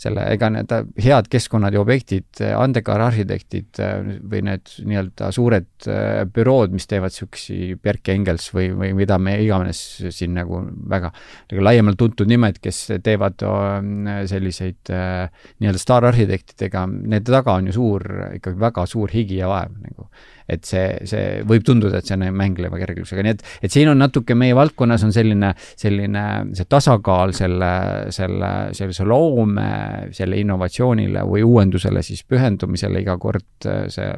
[0.00, 0.72] selle, ega need
[1.04, 7.76] head keskkonnad ja objektid, andekaararhitektid äh, või need nii-öelda suured äh, bürood, mis teevad niisugusi
[7.82, 9.82] Berke Engels või, või mida me iganes
[10.14, 17.58] siin nagu väga nagu laiemalt tuntud nimed, kes teevad äh, selliseid nii-öelda staararhitektidega, nende taga
[17.60, 18.06] on ju suur,
[18.40, 20.08] ikkagi väga suur higi ja vaev nagu
[20.50, 24.00] et see, see võib tunduda, et see on mängleva kerglusega, nii et, et siin on
[24.00, 26.24] natuke, meie valdkonnas on selline, selline
[26.58, 27.72] see tasakaal selle,
[28.14, 29.70] selle, sellise loome,
[30.16, 34.12] selle innovatsioonile või uuendusele siis pühendumisele iga kord see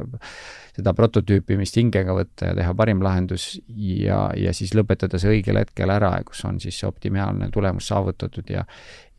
[0.73, 5.93] seda prototüüpimist hingega võtta ja teha parim lahendus ja, ja siis lõpetada see õigel hetkel
[5.93, 8.65] ära, kus on siis see optimaalne tulemus saavutatud ja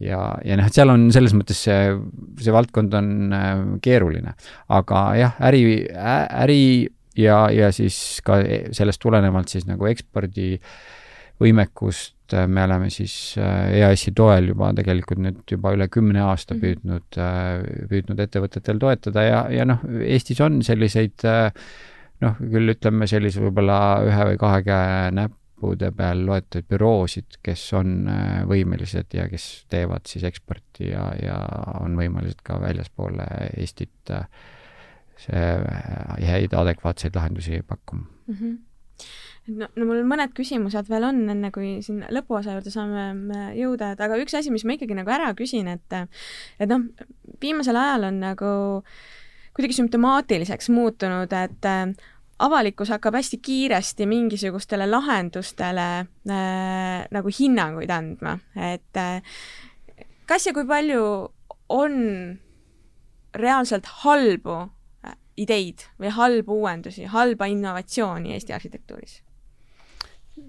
[0.02, 1.94] ja, ja noh, et seal on selles mõttes see,
[2.42, 3.54] see valdkond on äh,
[3.86, 4.34] keeruline.
[4.74, 6.64] aga jah, äri, äri
[7.20, 13.74] ja, ja siis ka e-, sellest tulenevalt siis nagu ekspordivõimekust äh, me oleme siis äh,
[13.80, 16.62] EAS-i toel juba tegelikult nüüd juba üle kümne aasta mhm.
[16.64, 17.28] püüdnud, äh,
[17.92, 21.18] püüdnud ettevõtetel toetada ja, ja noh, Eestis on selliseid
[22.24, 27.90] noh, küll ütleme sellise võib-olla ühe või kahe käe näppude peal loetud büroosid, kes on
[28.50, 31.38] võimelised ja kes teevad siis eksporti ja, ja
[31.80, 33.26] on võimelised ka väljaspoole
[33.58, 34.26] Eestit äh,
[35.22, 38.38] see häid adekvaatseid lahendusi pakkuma mm.
[38.38, 38.62] -hmm
[39.52, 44.04] no, no mul mõned küsimused veel on, enne kui siin lõpuosa juurde saame jõuda, et
[44.04, 45.98] aga üks asi, mis ma ikkagi nagu ära küsin, et
[46.60, 46.86] et noh,
[47.42, 48.54] viimasel ajal on nagu
[49.54, 51.68] kuidagi sümptomaatiliseks muutunud, et
[52.44, 59.22] avalikkus hakkab hästi kiiresti mingisugustele lahendustele äh, nagu hinnanguid andma, et äh,
[60.30, 61.04] kas ja kui palju
[61.74, 61.94] on
[63.34, 64.58] reaalselt halbu
[65.38, 69.22] ideid või halbu uuendusi, halba innovatsiooni Eesti arhitektuuris?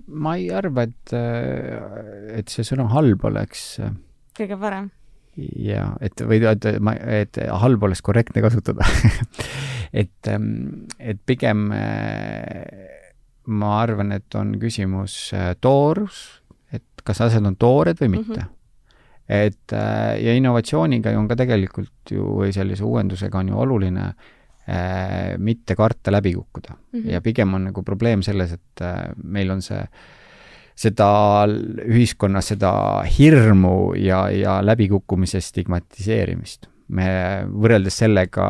[0.09, 3.93] ma ei arva, et, äh, et see sõna halb oleks äh,
[4.37, 4.89] kõige parem.
[5.37, 8.87] jaa, et või et ma, et halb oleks korrektne kasutada
[10.03, 12.65] et, ähm, et pigem äh,
[13.45, 15.19] ma arvan, et on küsimus
[15.61, 16.25] toorus,
[16.73, 18.43] et kas asjad on toored või mitte mm.
[18.43, 18.53] -hmm
[19.25, 24.44] et ja innovatsiooniga on ka tegelikult ju, või sellise uuendusega on ju oluline äh, Äh,
[25.39, 27.01] mitte karta läbi kukkuda mm.
[27.01, 27.11] -hmm.
[27.13, 29.83] ja pigem on nagu probleem selles, et äh, meil on see,
[30.75, 31.09] seda
[31.85, 32.73] ühiskonnas seda
[33.19, 36.67] hirmu ja, ja läbikukkumise stigmatiseerimist.
[36.89, 37.07] me
[37.49, 38.47] võrreldes sellega,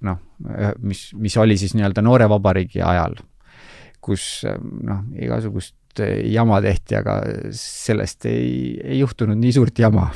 [0.00, 0.20] noh,
[0.80, 3.18] mis, mis oli siis nii-öelda noore vabariigi ajal,
[4.00, 7.18] kus noh, igasugust jama tehti, aga
[7.56, 10.08] sellest ei, ei juhtunud nii suurt jama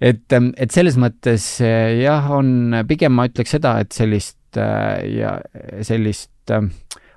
[0.00, 5.00] et, ähm, et selles mõttes äh, jah, on, pigem ma ütleks seda, et sellist äh,
[5.20, 5.38] ja
[5.86, 6.72] sellist ähm,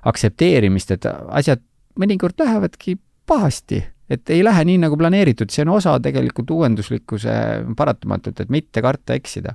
[0.08, 1.62] aktsepteerimist, et asjad
[1.98, 2.96] mõnikord lähevadki
[3.28, 7.32] pahasti, et ei lähe nii, nagu planeeritud, see on osa tegelikult uuenduslikkuse
[7.76, 9.54] paratamatult, et mitte karta eksida.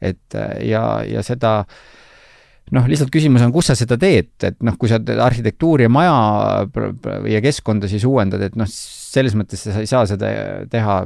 [0.00, 2.03] et äh, ja, ja seda äh,
[2.72, 4.96] noh, lihtsalt küsimus on, kus sa seda teed, et noh, kui sa
[5.26, 6.14] arhitektuuri ja maja
[7.28, 10.30] ja keskkonda siis uuendad, et noh, selles mõttes sa ei saa seda
[10.72, 10.96] teha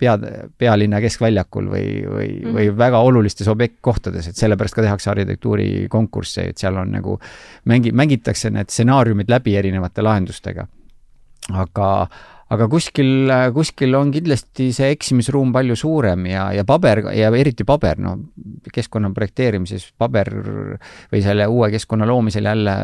[0.00, 0.16] pea,
[0.58, 2.56] pealinna keskväljakul või, või mm, -hmm.
[2.58, 7.20] või väga olulistes objektkohtades, et sellepärast ka tehakse arhitektuurikonkursse, et seal on nagu
[7.70, 10.66] mängi-, mängitakse need stsenaariumid läbi erinevate lahendustega
[11.54, 12.08] aga,
[12.54, 18.00] aga kuskil, kuskil on kindlasti see eksimisruum palju suurem ja, ja paber ja eriti paber,
[18.00, 18.14] no
[18.72, 20.30] keskkonna projekteerimises paber
[21.12, 22.76] või selle uue keskkonna loomisel jälle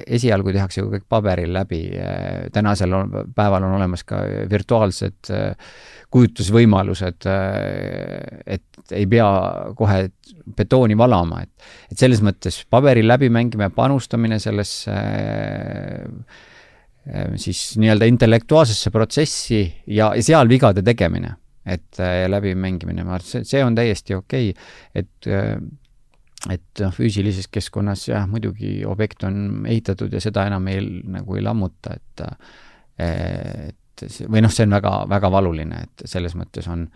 [0.00, 1.82] esialgu tehakse ju kõik paberil läbi.
[2.52, 5.32] tänasel on, päeval on olemas ka virtuaalsed
[6.10, 7.26] kujutlusvõimalused,
[8.50, 9.28] et ei pea
[9.78, 10.00] kohe
[10.56, 16.22] betooni valama, et, et selles mõttes paberil läbi mängime, panustamine sellesse Ehm,
[17.40, 21.32] siis nii-öelda intellektuaalsesse protsessi ja, ja seal vigade tegemine,
[21.64, 25.54] et äh, läbimängimine, ma arvan, see on täiesti okei okay., et äh,
[26.48, 30.80] et noh, füüsilises keskkonnas jah, muidugi objekt on ehitatud ja seda enam ei,
[31.12, 32.54] nagu ei lammuta, et äh,
[33.00, 36.86] et see, või noh, see on väga, väga valuline, et selles mõttes on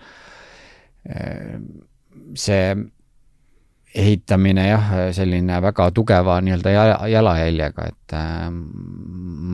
[2.41, 2.61] see
[3.95, 8.49] ehitamine jah, selline väga tugeva nii-öelda jala, jalajäljega, et äh,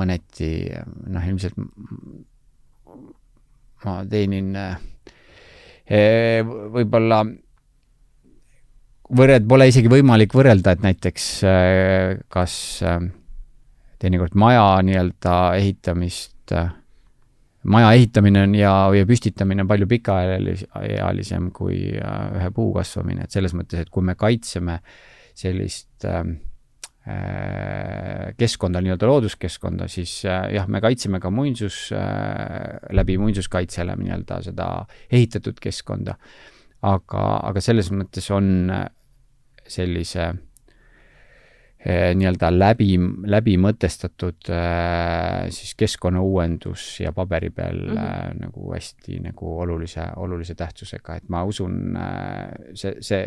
[0.01, 0.51] mõneti
[1.13, 1.61] noh, ilmselt
[3.85, 4.81] ma teenin äh,
[6.73, 7.23] võib-olla
[9.17, 12.55] võrreld-, pole isegi võimalik võrrelda, et näiteks äh, kas
[12.87, 13.01] äh,
[14.01, 16.73] teinekord maja nii-öelda ehitamist äh,
[17.69, 23.35] maja ehitamine on ja, ja püstitamine on palju pikaealisem kui äh, ühe puu kasvamine, et
[23.35, 24.79] selles mõttes, et kui me kaitseme
[25.37, 26.37] sellist ähm,
[27.09, 34.41] äh, keskkonda, nii-öelda looduskeskkonda, siis äh, jah, me kaitseme ka muinsus äh,, läbi muinsuskaitsele nii-öelda
[34.49, 34.71] seda
[35.11, 36.17] ehitatud keskkonda.
[36.81, 38.71] aga, aga selles mõttes on
[39.69, 40.31] sellise
[41.81, 42.99] nii-öelda läbi,
[43.33, 48.43] läbi mõtestatud äh, siis keskkonnauuendus ja paberi peal mm -hmm.
[48.43, 51.97] nagu hästi nagu olulise, olulise tähtsusega, et ma usun,
[52.75, 53.25] see, see,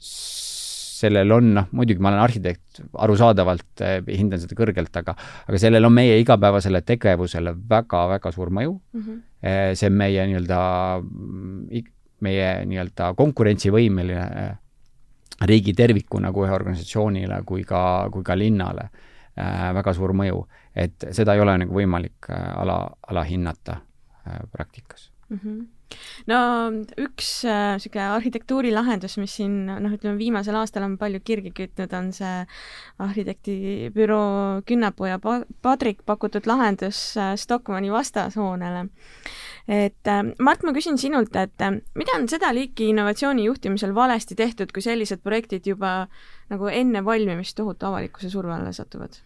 [0.00, 5.16] sellel on, noh, muidugi ma olen arhitekt, arusaadavalt hindan seda kõrgelt, aga
[5.48, 9.00] aga sellel on meie igapäevasele tegevusele väga-väga suur mõju mm.
[9.00, 9.74] -hmm.
[9.74, 10.60] see on meie nii-öelda,
[12.20, 14.56] meie nii-öelda konkurentsivõimeline
[15.42, 18.88] riigi tervikuna kui organisatsioonile kui ka, kui ka linnale
[19.38, 20.46] äh, väga suur mõju.
[20.74, 23.78] et seda ei ole nagu võimalik äh, ala, alahinnata
[24.26, 25.38] äh, praktikas mm.
[25.38, 25.73] -hmm
[26.30, 26.38] no
[27.00, 32.12] üks niisugune äh, arhitektuurilahendus, mis siin noh, ütleme viimasel aastal on palju kirgi kütnud, on
[32.16, 32.34] see
[33.04, 35.20] arhitektibüroo Künnapuu ja
[35.62, 38.88] Padrik pakutud lahendus äh, Stockmanni vastashoonele
[39.68, 44.36] et äh, Mart, ma küsin sinult, et äh, mida on seda liiki innovatsiooni juhtimisel valesti
[44.36, 46.06] tehtud, kui sellised projektid juba
[46.52, 49.22] nagu enne valmimist tohutu avalikkuse surve alla satuvad?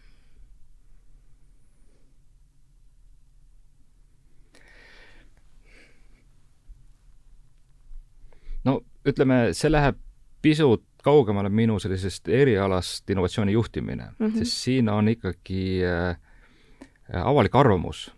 [8.65, 8.81] no
[9.13, 9.99] ütleme, see läheb
[10.43, 14.39] pisut kaugemale minu sellisest erialast innovatsiooni juhtimine mm, -hmm.
[14.39, 16.17] sest siin on ikkagi äh,
[17.25, 18.11] avalik arvamus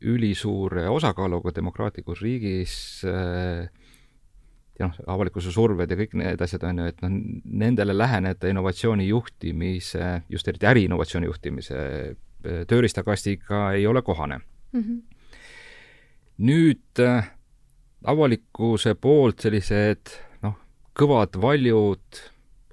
[0.00, 3.68] ülisuure osakaaluga demokraatlikus riigis äh,
[4.78, 9.08] ja noh, avalikkuse surved ja kõik need asjad on ju, et noh, nendele läheneda innovatsiooni
[9.08, 14.40] juhtimise, just eriti äriinnovatsiooni juhtimise äh, tööriistakastiga ei ole kohane
[14.72, 14.80] mm.
[14.80, 15.00] -hmm.
[16.38, 17.04] nüüd
[18.08, 20.56] avalikkuse poolt sellised noh,
[20.96, 22.22] kõvad valjud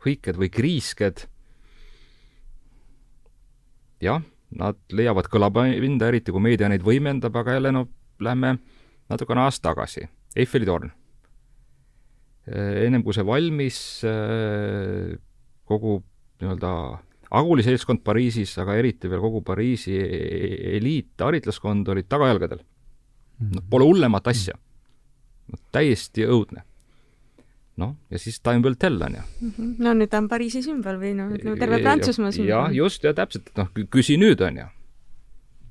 [0.05, 1.25] hõiked või kriisked,
[4.03, 4.23] jah
[4.55, 7.84] nad leiavad kõlapinda, eriti kui meedia neid võimendab, aga jälle no
[8.23, 8.55] lähme
[9.11, 10.05] natukene ajas tagasi.
[10.38, 10.91] Eiffeli torn.
[12.47, 15.17] Äh, ennem kui see valmis, äh,
[15.67, 15.99] kogu
[16.41, 16.71] nii-öelda
[17.38, 22.61] Aguli seltskond Pariisis, aga eriti veel kogu Pariisi e-, e-, eliit, haritlaskond olid tagajalgadel.
[23.51, 24.55] noh, pole hullemat asja.
[25.52, 26.64] No täiesti õudne
[27.78, 29.26] noh, ja siis Time will tell on ju.
[29.48, 29.76] Mhm.
[29.84, 32.50] no nüüd ta on Pariisi sümbol või noh, ütleme terve Prantsusmaa sümbol.
[32.50, 34.66] jah, just, ja täpselt, et noh, küsi nüüd on ju.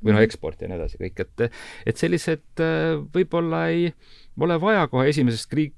[0.07, 1.59] või noh, eksport ja nii edasi kõik, et,
[1.89, 3.91] et sellised äh, võib-olla ei
[4.39, 5.75] ole vaja kohe esimesest kriik,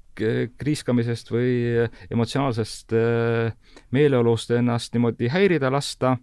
[0.59, 6.17] kriiskamisest või emotsionaalsest äh, meeleolust ennast niimoodi häirida lasta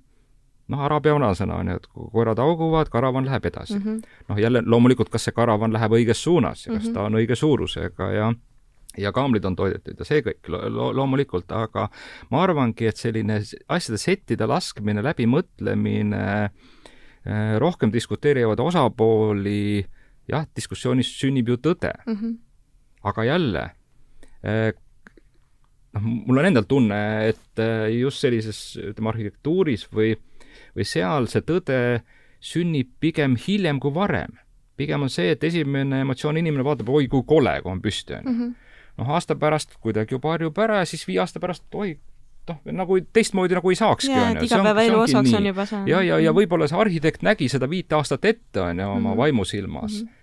[0.73, 3.85] noh, araabia vanasõna on ju, et kui koerad hauguvad, karavan läheb edasi mm.
[3.85, 4.19] -hmm.
[4.29, 6.95] noh, jälle loomulikult, kas see karavan läheb õiges suunas ja kas mm -hmm.
[6.95, 8.33] ta on õige suurusega ja
[8.99, 11.89] ja kaamlid on toidetud ja see kõik lo lo loomulikult, aga
[12.31, 16.25] ma arvangi, et selline asjade settide laskmine, läbimõtlemine,
[17.27, 19.87] äh, rohkem diskuteerivaid osapooli,
[20.29, 22.15] jah, diskussioonis sünnib ju tõde mm.
[22.15, 22.37] -hmm.
[23.03, 23.71] aga jälle,
[24.45, 24.73] äh,
[25.93, 30.17] noh, mul on endal tunne, et äh, just sellises, ütleme, arhitektuuris või,
[30.77, 31.81] või seal see tõde
[32.41, 34.39] sünnib pigem hiljem kui varem.
[34.77, 38.25] pigem on see, et esimene emotsioon, inimene vaatab, oi kui kole, kui on püsti, on
[38.25, 38.55] ju mhm
[38.97, 41.95] noh, aasta pärast kuidagi juba harjub ära ja siis viie aasta pärast, oi,
[42.51, 44.47] noh, nagu teistmoodi nagu ei saakski, on ju.
[44.49, 45.83] igapäevaelu osaks on juba see.
[45.91, 49.11] ja, ja, ja võib-olla see arhitekt nägi seda viite aastat ette, on ju, oma mm
[49.11, 49.25] -hmm.
[49.25, 50.07] vaimusilmas mm.
[50.07, 50.23] -hmm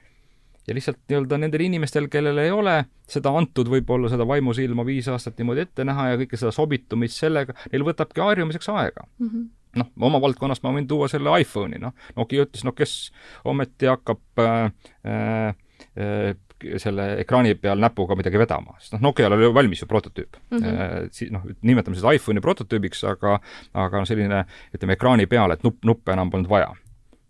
[0.67, 5.37] ja lihtsalt nii-öelda nendel inimestel, kellel ei ole seda antud võib-olla seda vaimusilma viis aastat
[5.37, 9.27] niimoodi ette näha ja kõike seda sobitumist sellega, neil võtabki harjumiseks aega mm.
[9.27, 9.49] -hmm
[9.79, 13.11] noh, oma valdkonnast ma võin tuua selle iPhone'i, noh, Nokia ütles, no kes
[13.49, 14.65] ometi hakkab äh,
[15.03, 15.53] äh,
[15.97, 16.33] äh
[16.79, 20.59] selle ekraani peal näpuga midagi vedama, sest noh, Nokial oli valmis ju prototüüp mm.
[20.59, 21.09] -hmm.
[21.11, 23.39] Si-, noh, nimetame seda iPhone'i prototüübiks, aga
[23.73, 24.45] aga selline,
[24.75, 26.71] ütleme, ekraani peal, et nupp, nuppe enam polnud vaja.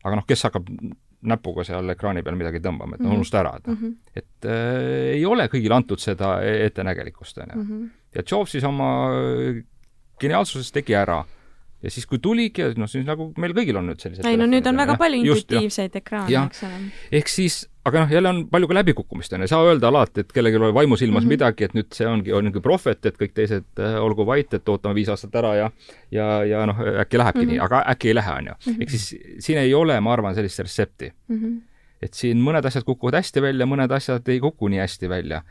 [0.03, 0.69] aga noh, kes hakkab
[1.23, 3.87] näpuga seal ekraani peal midagi tõmbama, et noh mm -hmm., unusta ära, et noh mm
[3.87, 7.63] -hmm., et äh, ei ole kõigile antud seda e-, ettenägelikkust, on ju.
[7.63, 7.85] Mhm.
[8.15, 9.09] ja Jobs siis oma
[10.19, 11.23] geniaalsuses tegi ära
[11.83, 14.67] ja siis, kui tuligi, noh siis nagu meil kõigil on nüüd sellised ei no nüüd
[14.69, 16.79] on väga palju intuitiivseid ekraane, eks ole.
[17.19, 17.57] ehk siis,
[17.89, 20.61] aga noh, jälle on palju ka läbikukkumist, on ju, ei saa öelda alati, et kellelgi
[20.61, 21.33] oli vaimusilmas mm -hmm.
[21.35, 24.69] midagi, et nüüd see ongi, on niisugune prohvet, et kõik teised äh, olgu vait, et
[24.69, 25.69] ootame viis aastat ära ja
[26.11, 27.51] ja, ja noh, äkki lähebki mm -hmm.
[27.51, 28.55] nii, aga äkki ei lähe, on ju.
[28.65, 28.81] Mhm.
[28.81, 31.39] ehk siis siin ei ole, ma arvan, sellist retsepti mm.
[31.39, 31.61] -hmm.
[32.01, 35.43] et siin mõned asjad kukuvad hästi välja, mõned asjad ei kuku nii hästi välja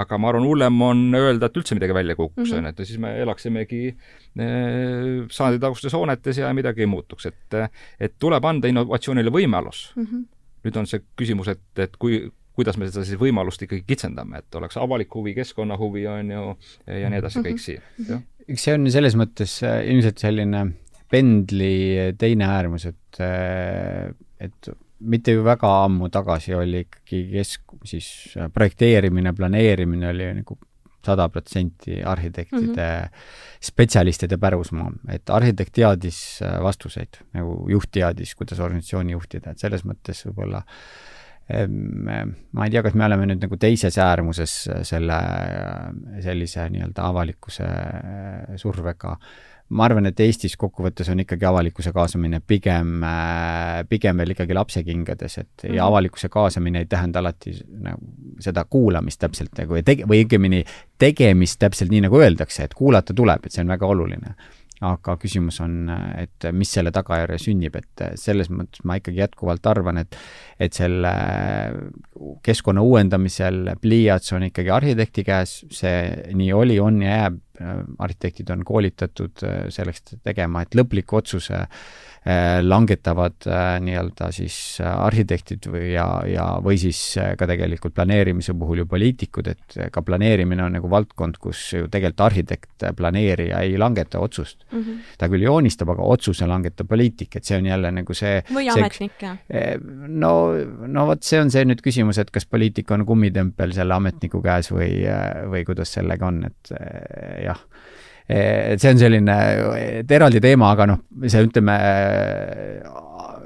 [0.00, 2.58] aga ma arvan, hullem on öelda, et üldse midagi välja kukuks, mhm.
[2.58, 7.58] on ju, et siis me elaksimegi eh, sajanditagustes hoonetes ja midagi ei muutuks, et
[8.00, 10.04] et tuleb anda innovatsioonile võimalus mm.
[10.04, 10.26] -hmm.
[10.66, 12.22] nüüd on see küsimus, et, et kui,
[12.56, 16.44] kuidas me seda siis võimalust ikkagi kitsendame, et oleks avalik huvi, keskkonna huvi, on ju,
[16.86, 17.50] ja nii edasi mm, -hmm.
[17.50, 18.22] kõik siin, jah.
[18.48, 20.66] eks see on selles mõttes äh, ilmselt selline
[21.10, 23.18] pendli teine äärmus, et,
[24.38, 24.68] et
[25.00, 30.58] mitte ju väga ammu tagasi oli ikkagi kesk, siis äh, projekteerimine, planeerimine oli nagu
[31.00, 33.22] sada protsenti arhitektide mm, -hmm.
[33.60, 39.84] spetsialistide pärusmaa, et arhitekt teadis äh, vastuseid, nagu juht teadis, kuidas organisatsiooni juhtida, et selles
[39.84, 40.62] mõttes võib-olla
[41.50, 44.52] ma ei tea, kas me oleme nüüd nagu teises äärmuses
[44.86, 45.16] selle,
[46.22, 47.66] sellise nii-öelda avalikkuse
[48.60, 49.16] survega
[49.70, 55.38] ma arvan, et Eestis kokkuvõttes on ikkagi avalikkuse kaasamine pigem, äh, pigem veel ikkagi lapsekingades,
[55.38, 55.74] et mm -hmm.
[55.74, 55.88] ja mhm.
[55.88, 58.00] avalikkuse kaasamine ei tähenda alati nagu
[58.40, 60.64] seda kuulamist täpselt nagu ja tege-, või õigemini
[60.98, 64.34] tegemist täpselt nii, nagu öeldakse, et kuulata tuleb, et see on väga oluline
[64.80, 70.00] aga küsimus on, et mis selle tagajärje sünnib, et selles mõttes ma ikkagi jätkuvalt arvan,
[70.00, 70.16] et
[70.60, 71.12] et selle
[72.44, 77.38] keskkonna uuendamisel pliiats on ikkagi arhitekti käes, see nii oli, on ja jääb,
[77.98, 81.80] arhitektid on koolitatud selleks tegema, et lõpliku otsuse äh,
[82.20, 88.52] Äh, langetavad äh, nii-öelda siis äh, arhitektid või ja, ja või siis ka tegelikult planeerimise
[88.60, 93.78] puhul ju poliitikud, et ka planeerimine on nagu valdkond, kus ju tegelikult arhitekt, planeerija ei
[93.80, 94.82] langeta otsust mm.
[94.82, 94.98] -hmm.
[95.16, 99.16] ta küll joonistab, aga otsuse langetab poliitik, et see on jälle nagu see või ametnik,
[99.24, 99.40] jah?
[99.80, 100.34] no,
[100.92, 104.68] no vot, see on see nüüd küsimus, et kas poliitik on kummitempel selle ametniku käes
[104.74, 105.06] või,
[105.48, 106.76] või kuidas sellega on, et
[107.50, 107.66] jah.
[108.30, 109.36] Et see on selline
[110.06, 111.74] eraldi teema, aga noh, see ütleme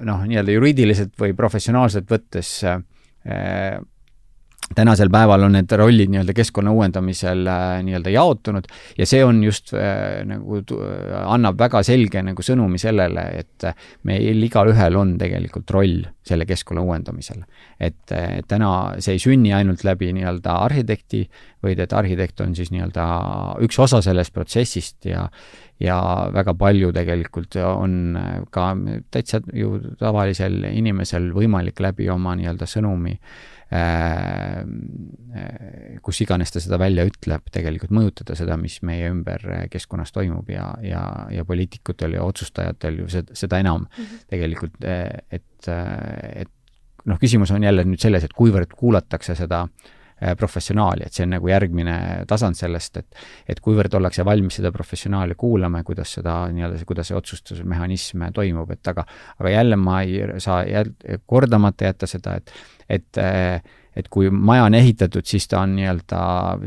[0.04, 3.78] noh, nii-öelda juriidiliselt või professionaalselt võttes eh,
[4.74, 9.74] tänasel päeval on need rollid nii-öelda keskkonna uuendamisel äh, nii-öelda jaotunud ja see on just
[9.76, 10.60] äh, nagu
[11.24, 13.68] annab väga selge nagu sõnumi sellele, et
[14.08, 17.44] meil igalühel on tegelikult roll selle keskkonna uuendamisel.
[17.80, 18.70] et äh, täna
[19.04, 21.26] see ei sünni ainult läbi nii-öelda arhitekti,
[21.62, 23.08] vaid et arhitekt on siis nii-öelda
[23.64, 25.28] üks osa sellest protsessist ja
[25.82, 25.98] ja
[26.32, 28.14] väga palju tegelikult on
[28.54, 28.68] ka
[29.10, 33.53] täitsa ju tavalisel inimesel võimalik läbi oma nii-öelda sõnumi äh, Äh, äh,
[36.04, 40.68] kus iganes ta seda välja ütleb, tegelikult mõjutada seda, mis meie ümber keskkonnas toimub ja,
[40.84, 41.02] ja,
[41.34, 44.22] ja poliitikutel ja otsustajatel ju seda, seda enam mm -hmm.
[44.30, 45.68] tegelikult, et,
[46.44, 46.52] et
[47.04, 49.66] noh, küsimus on jälle nüüd selles, et kuivõrd kuulatakse seda
[50.38, 51.94] professionaali, et see on nagu järgmine
[52.30, 53.16] tasand sellest, et
[53.50, 58.70] et kuivõrd ollakse valmis seda professionaali kuulama ja kuidas seda nii-öelda, kuidas see otsustusmehhanism toimub,
[58.70, 59.04] et aga
[59.40, 60.94] aga jälle ma ei saa jäl-,
[61.26, 62.52] kordamata jätta seda, et
[62.88, 63.20] et
[63.94, 66.20] et kui maja on ehitatud, siis ta on nii-öelda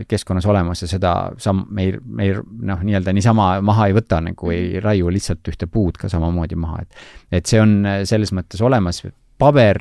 [0.08, 1.14] keskkonnas olemas ja seda
[1.44, 4.84] sam-, me ei, me ei noh, nii-öelda niisama maha ei võta, nagu ei mhm.
[4.86, 9.04] raiu lihtsalt ühte puud ka samamoodi maha, et et see on selles mõttes olemas,
[9.38, 9.78] paber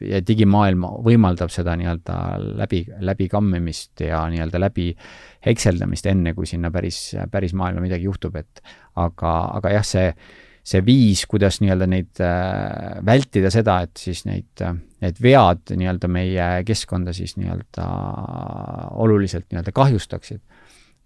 [0.00, 2.18] ja digimaailm võimaldab seda nii-öelda
[2.60, 4.92] läbi, läbikammimist ja nii-öelda läbi
[5.46, 7.00] hekseldamist, enne kui sinna päris,
[7.32, 8.62] päris maailma midagi juhtub, et
[9.00, 10.06] aga, aga jah, see
[10.70, 14.62] see viis, kuidas nii-öelda neid äh, vältida seda, et siis neid,
[15.02, 17.86] need vead nii-öelda meie keskkonda siis nii-öelda
[19.02, 20.42] oluliselt nii-öelda kahjustaksid.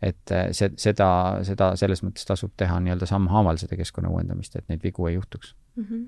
[0.05, 1.09] et äh, see, seda,
[1.47, 5.55] seda selles mõttes tasub teha nii-öelda sammhaaval, seda keskkonna uuendamist, et neid vigu ei juhtuks
[5.77, 5.85] mm.
[5.85, 6.07] -hmm.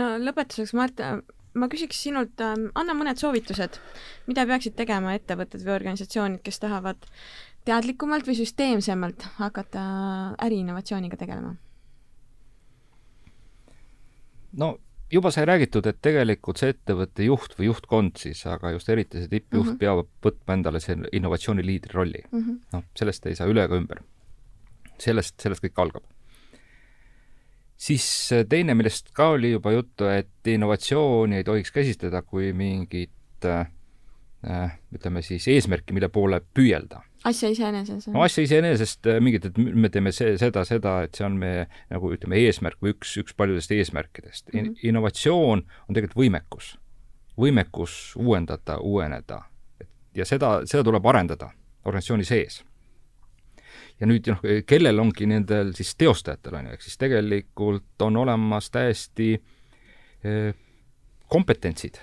[0.00, 1.02] no lõpetuseks, Mart,
[1.54, 3.78] ma küsiks sinult äh,, anna mõned soovitused,
[4.26, 7.06] mida peaksid tegema ettevõtted või organisatsioonid, kes tahavad
[7.64, 9.84] teadlikumalt või süsteemsemalt hakata
[10.42, 11.54] äriinnovatsiooniga tegelema?
[14.58, 14.74] No
[15.12, 19.30] juba sai räägitud, et tegelikult see ettevõtte juht või juhtkond siis, aga just eriti see
[19.30, 19.78] tippjuht mm -hmm.
[19.80, 22.40] peab võtma endale see innovatsiooniliidri rolli mm.
[22.40, 22.58] -hmm.
[22.72, 24.02] noh, sellest ei saa üle ega ümber.
[24.98, 26.04] sellest, sellest kõik algab.
[27.76, 34.78] siis teine, millest ka oli juba juttu, et innovatsiooni ei tohiks käsitleda kui mingit äh,
[34.94, 38.06] ütleme siis eesmärki, mille poole püüelda asja iseeneses?
[38.12, 41.66] no asja iseenesest äh, mingit, et me teeme see, seda, seda, et see on meie
[41.92, 44.60] nagu ütleme, eesmärk või üks, üks paljudest eesmärkidest mm.
[44.60, 44.76] -hmm.
[44.90, 46.74] innovatsioon on tegelikult võimekus,
[47.40, 49.42] võimekus uuendada, uueneda.
[50.14, 51.50] ja seda, seda tuleb arendada
[51.84, 52.62] organisatsiooni sees.
[54.00, 58.70] ja nüüd noh, kellel ongi nendel siis teostajatel, on ju, ehk siis tegelikult on olemas
[58.70, 59.34] täiesti
[60.24, 60.54] eh,
[61.28, 62.00] kompetentsid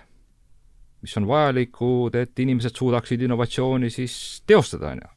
[1.02, 4.16] mis on vajalikud, et inimesed suudaksid innovatsiooni siis
[4.48, 5.12] teostada, on ju.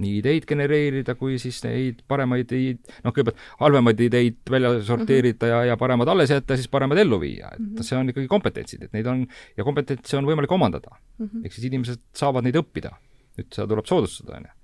[0.00, 5.50] nii ideid genereerida kui siis neid paremaid ideid, noh, kõigepealt halvemaid ideid välja sorteerida mm
[5.50, 5.66] -hmm.
[5.66, 7.82] ja, ja paremad alles jätta, siis paremad ellu viia, et mm -hmm.
[7.82, 9.26] see on ikkagi kompetentsid, et neid on,
[9.56, 11.26] ja kompetentse on võimalik omandada mm.
[11.26, 11.44] -hmm.
[11.44, 12.96] ehk siis inimesed saavad neid õppida.
[13.38, 14.60] nüüd seda tuleb soodustada, on ju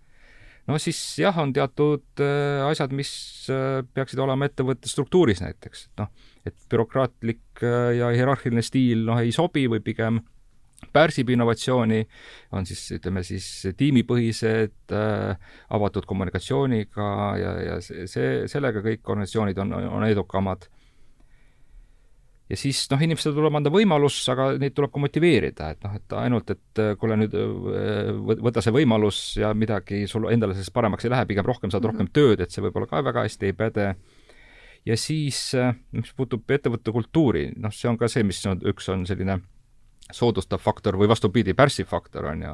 [0.67, 3.11] no siis jah, on teatud äh, asjad, mis
[3.53, 6.11] äh, peaksid olema ettevõtte struktuuris näiteks, et noh,
[6.47, 10.23] et bürokraatlik äh, ja hierarhiline stiil noh, ei sobi või pigem
[10.93, 12.01] pärsib innovatsiooni,
[12.57, 17.11] on siis ütleme siis tiimipõhised äh,, avatud kommunikatsiooniga
[17.41, 20.69] ja, ja see, sellega kõik organisatsioonid on, on edukamad.
[22.51, 26.19] ja siis noh, inimestele tuleb anda võimalus, aga neid tuleb ka motiveerida, et noh, et
[26.21, 31.09] ainult, et äh, kuule nüüd äh, võta see võimalus ja midagi sul endale sellest paremaks
[31.09, 32.07] ei lähe, pigem rohkem saad mm -hmm.
[32.07, 33.95] rohkem tööd, et see võib-olla ka väga hästi ei päde
[34.87, 38.89] ja siis, äh, mis puutub ettevõtte kultuuri, noh, see on ka see, mis on, üks
[38.93, 39.41] on selline
[40.13, 42.53] soodustav faktor või vastupidi, pärssiv faktor, on ju.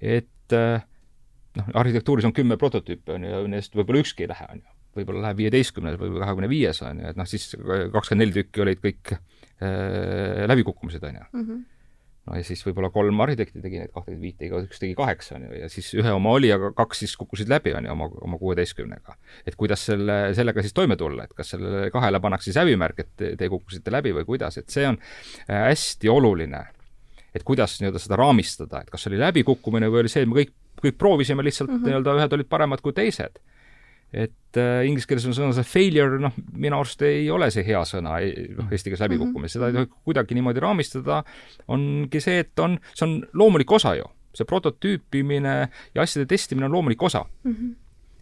[0.00, 0.86] et eh,
[1.58, 4.72] noh, arhitektuuris on kümme prototüüpi, on ju, ja neist võib-olla ükski ei lähe, on ju.
[4.98, 8.82] võib-olla läheb viieteistkümnes või kahekümne viies, on ju, et noh, siis kakskümmend neli tükki olid
[8.84, 11.30] kõik äh, läbikukkumised, on ju.
[11.32, 11.62] -hmm
[12.24, 15.46] no ja siis võib-olla kolm arhitekti tegi neid kahtekümmet viite, iga üks tegi kaheksa, on
[15.48, 18.40] ju, ja siis ühe oma oli, aga kaks siis kukkusid läbi, on ju, oma, oma
[18.40, 19.16] kuueteistkümnega.
[19.46, 23.12] et kuidas selle, sellega siis toime tulla, et kas sellele kahele pannakse siis häbimärk, et
[23.16, 26.64] te, te kukkusite läbi või kuidas, et see on äh, hästi oluline.
[27.34, 30.54] et kuidas nii-öelda seda raamistada, et kas oli läbikukkumine või oli see, et me kõik,
[30.80, 31.90] kõik proovisime lihtsalt mm -hmm.
[31.90, 33.40] nii-öelda, ühed olid paremad kui teised
[34.14, 37.80] et äh, inglise keeles on sõna see failure, noh, minu arust ei ole see hea
[37.88, 38.16] sõna,
[38.58, 41.22] noh, eesti keeles läbikukkumine, seda ei tohi kuidagi niimoodi raamistada,
[41.74, 44.10] ongi see, et on, see on loomulik osa ju.
[44.34, 45.50] see prototüüpimine
[45.94, 47.52] ja asjade testimine on loomulik osa mm.
[47.52, 47.74] -hmm.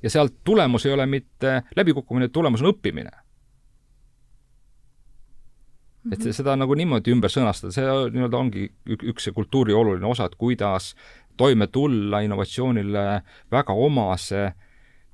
[0.03, 3.11] ja sealt tulemus ei ole mitte läbikukkumine, tulemus on õppimine.
[6.13, 6.31] et mhm.
[6.31, 10.95] seda nagu niimoodi ümber sõnastada, see nii-öelda ongi üks see kultuuri oluline osa, et kuidas
[11.37, 14.55] toime tulla innovatsioonile väga omase äh,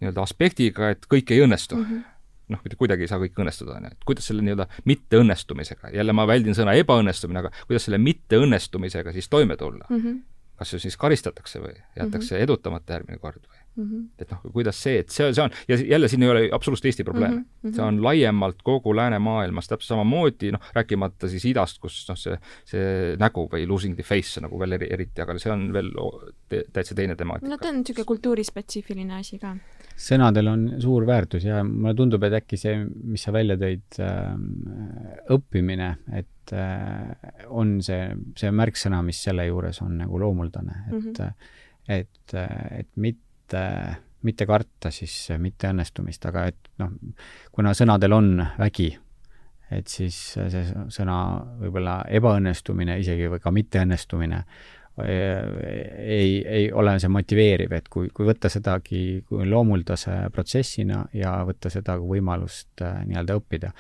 [0.00, 1.90] nii-öelda aspektiga, et kõik ei õnnestu mm.
[1.90, 2.06] -hmm
[2.48, 6.14] noh, mitte kuidagi ei saa kõik õnnestuda, on ju, et kuidas selle nii-öelda mitteõnnestumisega, jälle
[6.16, 9.98] ma väldin sõna ebaõnnestumine, aga kuidas selle mitteõnnestumisega siis toime tulla mm?
[10.00, 10.22] -hmm.
[10.56, 12.42] kas ju siis karistatakse või jäetakse mm -hmm.
[12.48, 13.57] edutamata järgmine kord või?
[13.78, 13.90] Mm.
[13.90, 14.22] -hmm.
[14.22, 17.04] et noh, kuidas see, et see, see on, ja jälle siin ei ole absoluutselt Eesti
[17.04, 17.44] probleem mm.
[17.44, 17.74] -hmm.
[17.76, 22.38] see on laiemalt kogu läänemaailmas täpselt samamoodi, noh, rääkimata siis idast, kus noh, see,
[22.68, 25.92] see nägu või losing the face nagu veel eri, eriti, aga see on veel
[26.48, 27.50] te, täitsa teine temaatika.
[27.50, 29.54] no ta on niisugune kultuurispetsiifiline asi ka.
[30.08, 34.34] sõnadel on suur väärtus ja mulle tundub, et äkki see, mis sa välja tõid äh,,
[35.34, 37.14] õppimine, et äh,
[37.48, 41.32] on see, see märksõna, mis selle juures on nagu loomuldane, et mm, -hmm.
[41.88, 42.36] et,
[42.82, 46.90] et mitte mitte, mitte karta siis mitteõnnestumist, aga et noh,
[47.52, 48.90] kuna sõnadel on vägi,
[49.70, 51.18] et siis see sõna
[51.60, 54.42] võib-olla ebaõnnestumine isegi või ka mitteõnnestumine
[54.98, 61.70] ei, ei ole see motiveeriv, et kui, kui võtta sedagi kui loomuldase protsessina ja võtta
[61.70, 63.70] seda kui võimalust äh, nii-öelda õppida.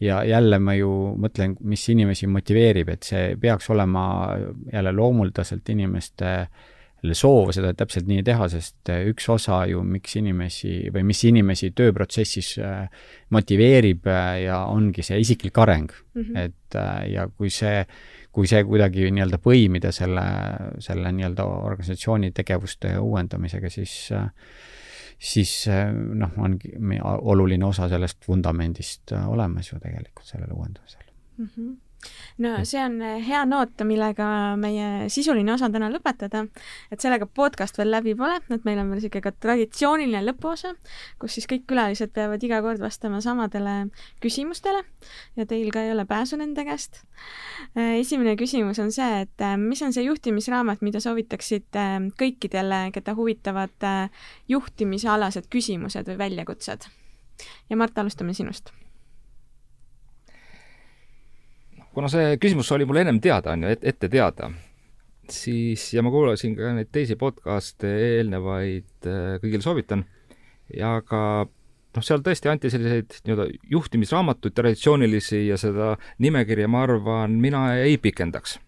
[0.00, 0.88] ja jälle ma ju
[1.20, 4.06] mõtlen, mis inimesi motiveerib, et see peaks olema
[4.72, 6.64] jälle loomuldaselt inimeste äh,
[7.16, 11.70] soov seda täpselt nii teha, sest äh, üks osa ju, miks inimesi või mis inimesi
[11.76, 12.86] tööprotsessis äh,
[13.34, 16.22] motiveerib äh, ja ongi see isiklik areng mm.
[16.22, 16.38] -hmm.
[16.46, 16.78] et
[17.12, 17.84] ja kui see,
[18.32, 20.24] kui see kuidagi nii-öelda põimida selle,
[20.82, 24.10] selle nii-öelda organisatsiooni tegevuste uuendamisega, siis
[25.16, 25.64] siis
[26.12, 26.74] noh, ongi
[27.32, 31.04] oluline osa sellest vundamendist olemas ju tegelikult sellel uuendamisel
[31.38, 31.46] mm.
[31.46, 31.85] -hmm
[32.42, 34.28] no see on hea noot, millega
[34.60, 36.46] meie sisuline osa täna lõpetada.
[36.92, 40.74] et sellega podcast veel läbi pole, et meil on veel niisugune ka traditsiooniline lõpuosa,
[41.20, 43.76] kus siis kõik külalised peavad iga kord vastama samadele
[44.22, 44.84] küsimustele
[45.36, 47.02] ja teil ka ei ole pääsu nende käest.
[47.76, 53.16] esimene küsimus on see, et äh, mis on see juhtimisraamat, mida soovitaksid äh, kõikidele, keda
[53.16, 53.90] huvitavad
[54.48, 56.90] juhtimisalased küsimused või väljakutsed?
[57.70, 58.72] ja Mart, alustame sinust
[61.96, 64.50] kuna see küsimus oli mul ennem teada, on ju, ette teada,
[65.32, 70.04] siis, ja ma kuulasin ka neid teisi podcast'e eelnevaid, äh, kõigile soovitan,
[70.76, 77.40] ja ka noh, seal tõesti anti selliseid nii-öelda juhtimisraamatuid, traditsioonilisi ja seda nimekirja, ma arvan,
[77.40, 78.58] mina ei pikendaks.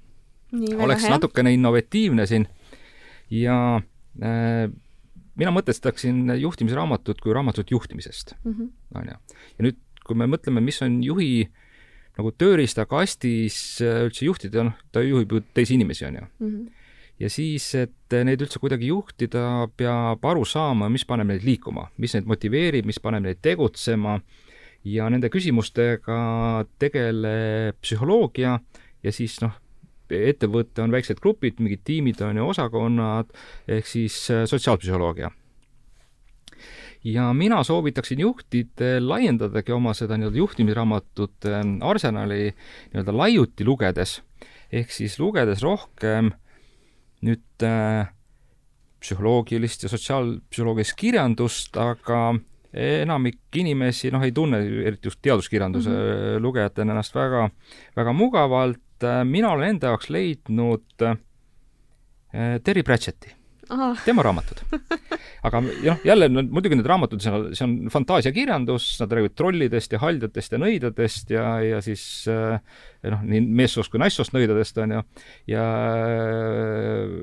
[0.79, 1.13] oleks hea.
[1.13, 2.49] natukene innovatiivne siin
[3.29, 4.73] ja äh,
[5.37, 8.73] mina mõtestaksin juhtimisraamatut kui raamatut juhtimisest, mhm.
[8.97, 9.23] on ju.
[9.59, 11.67] ja nüüd, kui me mõtleme, mis on juhi äh,
[12.19, 16.51] nagu tööriistakastis äh, üldse juhtida, noh, ta juhib ju teisi inimesi, on ju mm.
[16.51, 16.91] -hmm.
[17.21, 22.15] ja siis, et neid üldse kuidagi juhtida, peab aru saama, mis paneb neid liikuma, mis
[22.15, 24.21] neid motiveerib, mis paneb neid tegutsema
[24.85, 28.59] ja nende küsimustega tegeleb psühholoogia
[29.03, 29.53] ja siis noh,
[30.09, 33.35] ettevõte on väiksed grupid, mingid tiimid on ju, osakonnad,
[33.69, 35.31] ehk siis äh, sotsiaalpsühholoogia
[37.05, 44.19] ja mina soovitaksin juhtidel laiendadagi oma seda nii-öelda juhtimisraamatute ähm, arsenali nii-öelda laiuti lugedes,
[44.73, 46.33] ehk siis lugedes rohkem
[47.23, 48.11] nüüd äh,
[49.01, 52.35] psühholoogilist ja sotsiaalpsühholoogilist kirjandust, aga
[52.79, 56.43] enamik inimesi noh, ei tunne eriti just teaduskirjanduse mm -hmm.
[56.45, 57.49] lugejatena ennast väga,
[57.97, 58.79] väga mugavalt.
[59.25, 61.17] mina olen enda jaoks leidnud äh,
[62.65, 63.38] Terry Pratchetti
[64.05, 64.63] tema raamatud.
[65.47, 69.93] aga jah, jälle no, muidugi need raamatud, see on, see on fantaasiakirjandus, nad räägivad trollidest
[69.95, 72.59] ja haldjatest ja nõidadest ja, ja siis eh,
[73.13, 75.05] noh, nii meessoost kui naissoost nõidadest, on ju,
[75.53, 75.69] ja
[76.09, 77.15] eh,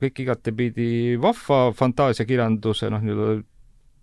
[0.00, 0.90] kõik igatepidi
[1.20, 3.40] vahva fantaasiakirjanduse noh, nii-öelda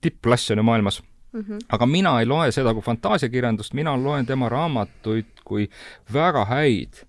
[0.06, 1.04] tippklass on ju maailmas
[1.38, 1.60] Mm -hmm.
[1.70, 5.70] aga mina ei loe seda kui fantaasiakirjandust, mina loen tema raamatuid kui
[6.14, 7.04] väga häid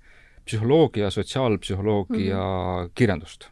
[0.44, 2.90] psühholoogia, sotsiaalpsühholoogia mm -hmm.
[2.94, 3.48] kirjandust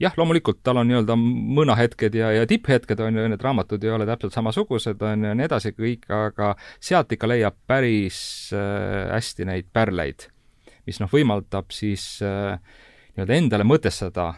[0.00, 4.06] jah, loomulikult tal on nii-öelda mõõnahetked ja, ja tipphetked on ju, need raamatud ei ole
[4.08, 8.20] täpselt samasugused, on ju, ja nii edasi kõik, aga sealt ikka leiab päris
[8.56, 10.28] äh, hästi neid pärleid,
[10.88, 12.58] mis noh, võimaldab siis äh,
[13.16, 14.30] nii-öelda endale mõtestada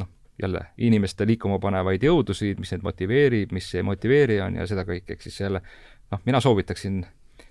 [0.00, 4.86] noh, jälle inimeste liikuma panevaid jõudusid, mis neid motiveerib, mis ei motiveeri, on ju, seda
[4.88, 5.64] kõike, ehk siis jälle
[6.12, 7.02] noh, mina soovitaksin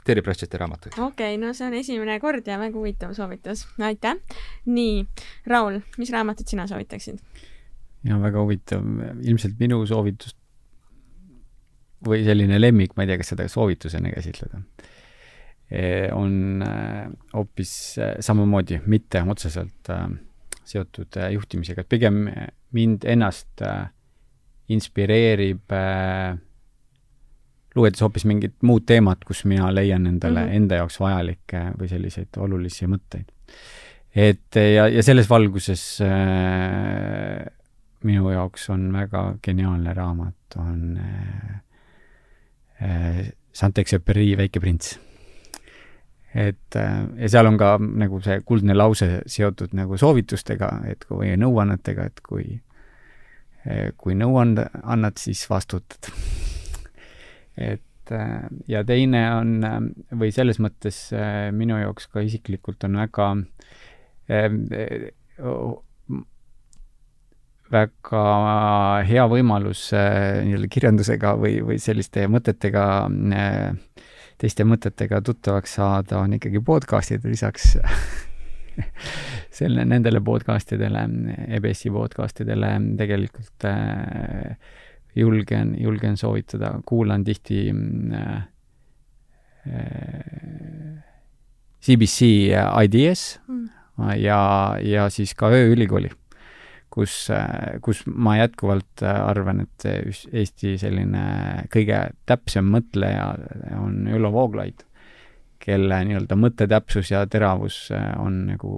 [0.05, 0.97] Terry Pratchetti raamatuid.
[0.97, 4.17] okei okay,, no see on esimene kord ja väga huvitav soovitus, aitäh.
[4.65, 5.05] nii,
[5.51, 7.21] Raul, mis raamatut sina soovitaksid?
[8.07, 8.85] ja väga huvitav,
[9.21, 10.35] ilmselt minu soovitus
[12.07, 14.61] või selline lemmik, ma ei tea, kas seda soovitusena käsitleda,
[15.69, 15.83] e,
[16.15, 20.07] on äh, hoopis äh, samamoodi mitte otseselt äh,
[20.65, 22.23] seotud juhtimisega, et pigem
[22.71, 23.63] mind ennast
[24.71, 25.73] inspireerib
[27.75, 30.55] lugedes hoopis mingit muud teemat, kus mina leian endale mm, -hmm.
[30.55, 33.25] enda jaoks vajalikke või selliseid olulisi mõtteid.
[34.15, 37.45] et ja, ja selles valguses äh,
[38.03, 41.61] minu jaoks on väga geniaalne raamat, on äh,
[42.81, 44.99] äh, Saint-Exupéry Väike prints.
[46.35, 51.35] et äh, ja seal on ka nagu see kuldne lause seotud nagu soovitustega, et kui,
[51.37, 52.45] nõuannetega, et kui
[53.67, 56.11] äh, kui nõu anda, annad, siis vastutad.
[57.57, 59.79] Et äh, ja teine on, äh,
[60.17, 61.09] või selles mõttes
[61.55, 63.31] minu jaoks ka isiklikult on väga
[67.71, 68.23] väga
[69.07, 72.85] hea võimalus äh, nii-öelda kirjandusega või, või selliste mõtetega,
[73.37, 74.03] äh,
[74.41, 77.75] teiste mõtetega tuttavaks saada, on ikkagi podcast'id lisaks
[79.59, 81.05] selle, nendele podcast idele,
[81.59, 84.55] EBS-i podcast idele tegelikult äh,
[85.15, 87.67] julgen, julgen soovitada, kuulan tihti
[88.13, 88.47] äh,
[91.81, 92.31] CBC
[92.83, 93.69] Ideas mm.
[94.21, 94.41] ja,
[94.81, 96.09] ja siis ka ööülikooli
[96.91, 97.15] kus,
[97.81, 99.85] kus ma jätkuvalt arvan, et
[100.31, 101.25] Eesti selline
[101.73, 103.31] kõige täpsem mõtleja
[103.79, 104.83] on Ülo Vooglaid,
[105.61, 107.83] kelle nii-öelda mõttetäpsus ja teravus
[108.19, 108.73] on nagu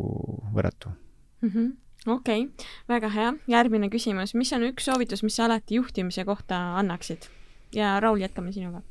[0.54, 1.50] võrratu mm.
[1.50, 1.72] -hmm
[2.08, 3.34] okei okay., väga hea.
[3.48, 7.30] järgmine küsimus, mis on üks soovitus, mis sa alati juhtimise kohta annaksid?
[7.76, 8.84] ja Raul, jätkame sinuga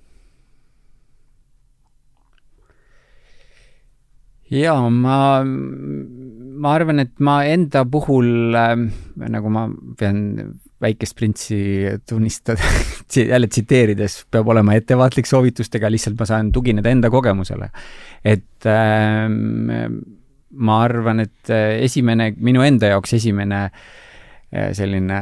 [4.53, 8.75] jaa, ma, ma arvan, et ma enda puhul äh,
[9.33, 9.67] nagu ma
[9.99, 10.23] pean
[10.83, 11.61] väikest printsi
[12.09, 12.73] tunnistada
[13.33, 17.71] jälle tsiteerides, peab olema ettevaatlik soovitustega, lihtsalt ma saan tugineda enda kogemusele.
[18.25, 19.29] et äh,
[20.53, 23.65] ma arvan, et esimene, minu enda jaoks esimene
[24.77, 25.19] selline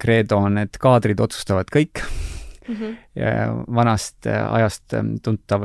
[0.00, 2.74] kreedo on, et kaadrid otsustavad kõik mm.
[2.74, 2.96] -hmm.
[3.16, 3.30] ja
[3.74, 4.92] vanast ajast
[5.24, 5.64] tuntav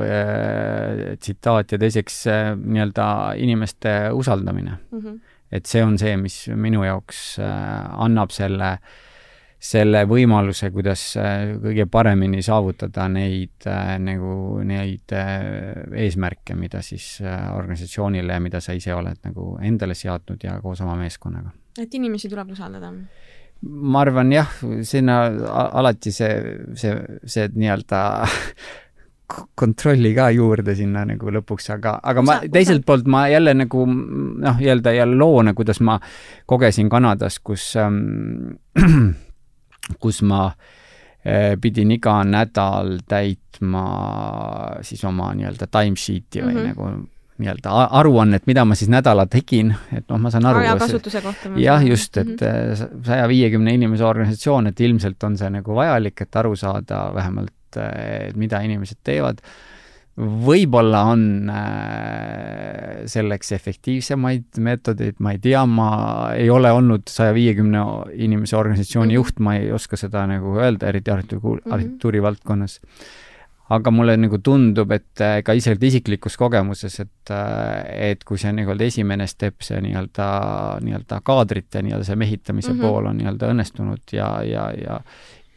[1.20, 2.22] tsitaat ja teiseks
[2.62, 5.00] nii-öelda inimeste usaldamine mm.
[5.00, 5.18] -hmm.
[5.52, 8.80] et see on see, mis minu jaoks annab selle äh,
[9.58, 17.16] selle võimaluse, kuidas äh, kõige paremini saavutada neid äh, nagu neid äh, eesmärke, mida siis
[17.24, 21.54] organisatsioonile ja mida sa ise oled nagu endale seadnud ja koos oma meeskonnaga.
[21.80, 22.92] et inimesi tuleb usaldada?
[23.66, 24.50] ma arvan jah,
[24.84, 25.22] sinna
[25.80, 26.32] alati see,
[26.76, 26.92] see,
[27.24, 28.00] see nii-öelda
[29.58, 34.60] kontrolli ka juurde sinna nagu lõpuks, aga, aga ma teiselt poolt ma jälle nagu noh,
[34.60, 35.96] nii-öelda jälle loona, kuidas ma
[36.46, 38.60] kogesin Kanadas, kus ähm,
[40.00, 40.46] kus ma
[41.24, 43.84] eh, pidin iga nädal täitma
[44.86, 46.72] siis oma nii-öelda timesheet'i või mm -hmm.
[46.72, 46.90] nagu
[47.36, 50.62] nii-öelda aruannet, mida ma siis nädala tegin, et noh, ma saan aru.
[50.64, 51.50] ajakasutuse kohta.
[51.60, 53.02] jah, just, et mhm.
[53.04, 58.32] saja viiekümne inimese organisatsioon, et ilmselt on see nagu vajalik, et aru saada vähemalt, eh,
[58.34, 59.44] mida inimesed teevad
[60.16, 65.90] võib-olla on äh, selleks efektiivsemaid meetodeid, ma ei tea, ma
[66.32, 67.82] ei ole olnud saja viiekümne
[68.14, 69.20] inimese organisatsiooni mm -hmm.
[69.20, 72.22] juht, ma ei oska seda nagu öelda, eriti arhitektuuri mm -hmm.
[72.22, 72.80] valdkonnas.
[73.70, 78.52] aga mulle nagu tundub, et äh, ka isegi isiklikus kogemuses, et, äh, et kui see
[78.52, 80.28] nii-öelda esimene step, see nii-öelda,
[80.80, 82.82] nii-öelda kaadrite nii-öelda see mehitamise mm -hmm.
[82.82, 85.00] pool on nii-öelda õnnestunud ja, ja, ja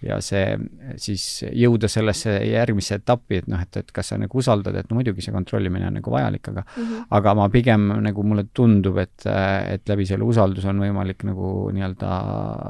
[0.06, 0.56] ja see
[1.02, 5.00] siis jõuda sellesse järgmisse etappi, et noh, et, et kas sa nagu usaldad, et no
[5.00, 7.06] muidugi see kontrollimine on nagu vajalik, aga mm -hmm.
[7.18, 12.12] aga ma pigem nagu mulle tundub, et, et läbi selle usalduse on võimalik nagu nii-öelda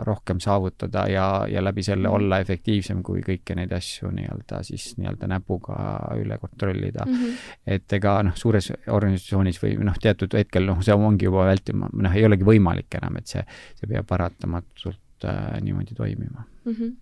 [0.08, 2.16] rohkem saavutada ja, ja läbi selle -hmm.
[2.16, 5.76] olla efektiivsem, kui kõiki neid asju nii-öelda siis nii-öelda näpuga
[6.18, 7.14] üle kontrollida mm.
[7.14, 7.36] -hmm.
[7.68, 12.16] et ega noh, suures organisatsioonis või noh, teatud hetkel noh, see ongi juba vältima, noh,
[12.16, 13.44] ei olegi võimalik enam, et see,
[13.76, 16.74] see peab paratamatult äh, niimoodi toimima mm.
[16.74, 16.98] -hmm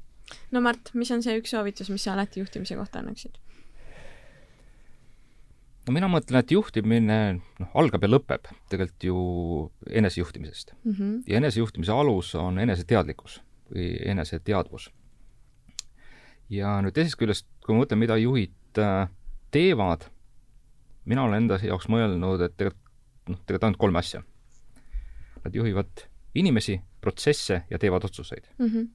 [0.52, 3.38] no Mart, mis on see üks soovitus, mis sa alati juhtimise kohta annaksid?
[5.88, 9.20] no mina mõtlen, et juhtimine noh, algab ja lõpeb tegelikult ju
[10.02, 10.94] enesejuhtimisest mm.
[10.94, 11.14] -hmm.
[11.28, 13.42] ja enesejuhtimise alus on eneseteadlikkus
[13.72, 14.90] või eneseteadvus.
[16.50, 19.10] ja nüüd teisest küljest, kui ma mõtlen, mida juhid äh,
[19.52, 20.08] teevad,
[21.06, 22.84] mina olen enda jaoks mõelnud, et tegelikult
[23.28, 24.22] noh, tegelikult ainult kolme asja.
[25.44, 26.06] Nad juhivad
[26.36, 28.66] inimesi, protsesse ja teevad otsuseid mm.
[28.68, 28.88] -hmm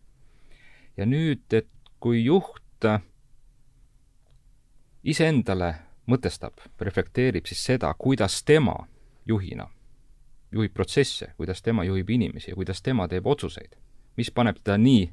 [0.97, 1.69] ja nüüd, et
[2.01, 2.87] kui juht
[5.03, 5.75] iseendale
[6.11, 8.75] mõtestab, reflekteerib siis seda, kuidas tema
[9.27, 9.69] juhina
[10.53, 13.77] juhib protsesse, kuidas tema juhib inimesi ja kuidas tema teeb otsuseid,
[14.17, 15.07] mis paneb teda nii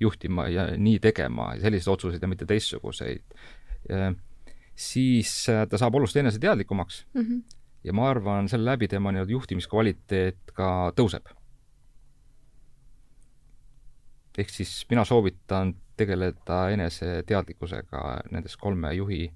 [0.00, 3.36] juhtima ja nii tegema selliseid otsuseid ja mitte teistsuguseid,
[3.92, 4.12] äh,
[4.74, 7.20] siis äh, ta saab olust eneseteadlikumaks mm.
[7.20, 7.42] -hmm.
[7.84, 11.34] ja ma arvan, selle läbi tema nii-öelda juhtimiskvaliteet ka tõuseb
[14.38, 19.28] ehk siis mina soovitan tegeleda eneseteadlikkusega nendes kolme juhi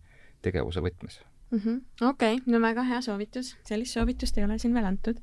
[0.42, 1.20] tegevuse võtmes.
[1.52, 2.08] -hmm..
[2.08, 5.20] okei no väga hea soovitus, sellist soovitust ei ole siin veel antud.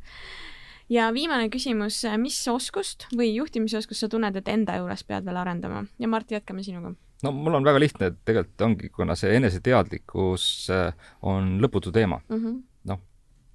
[0.89, 5.85] ja viimane küsimus, mis oskust või juhtimisoskust sa tunned, et enda juures pead veel arendama?
[5.99, 6.93] Ja Mart, jätkame sinuga.
[7.23, 12.21] No mul on väga lihtne, et tegelikult ongi, kuna see eneseteadlikkus äh, on lõputu teema.
[12.29, 12.45] Mm.
[12.45, 12.68] -hmm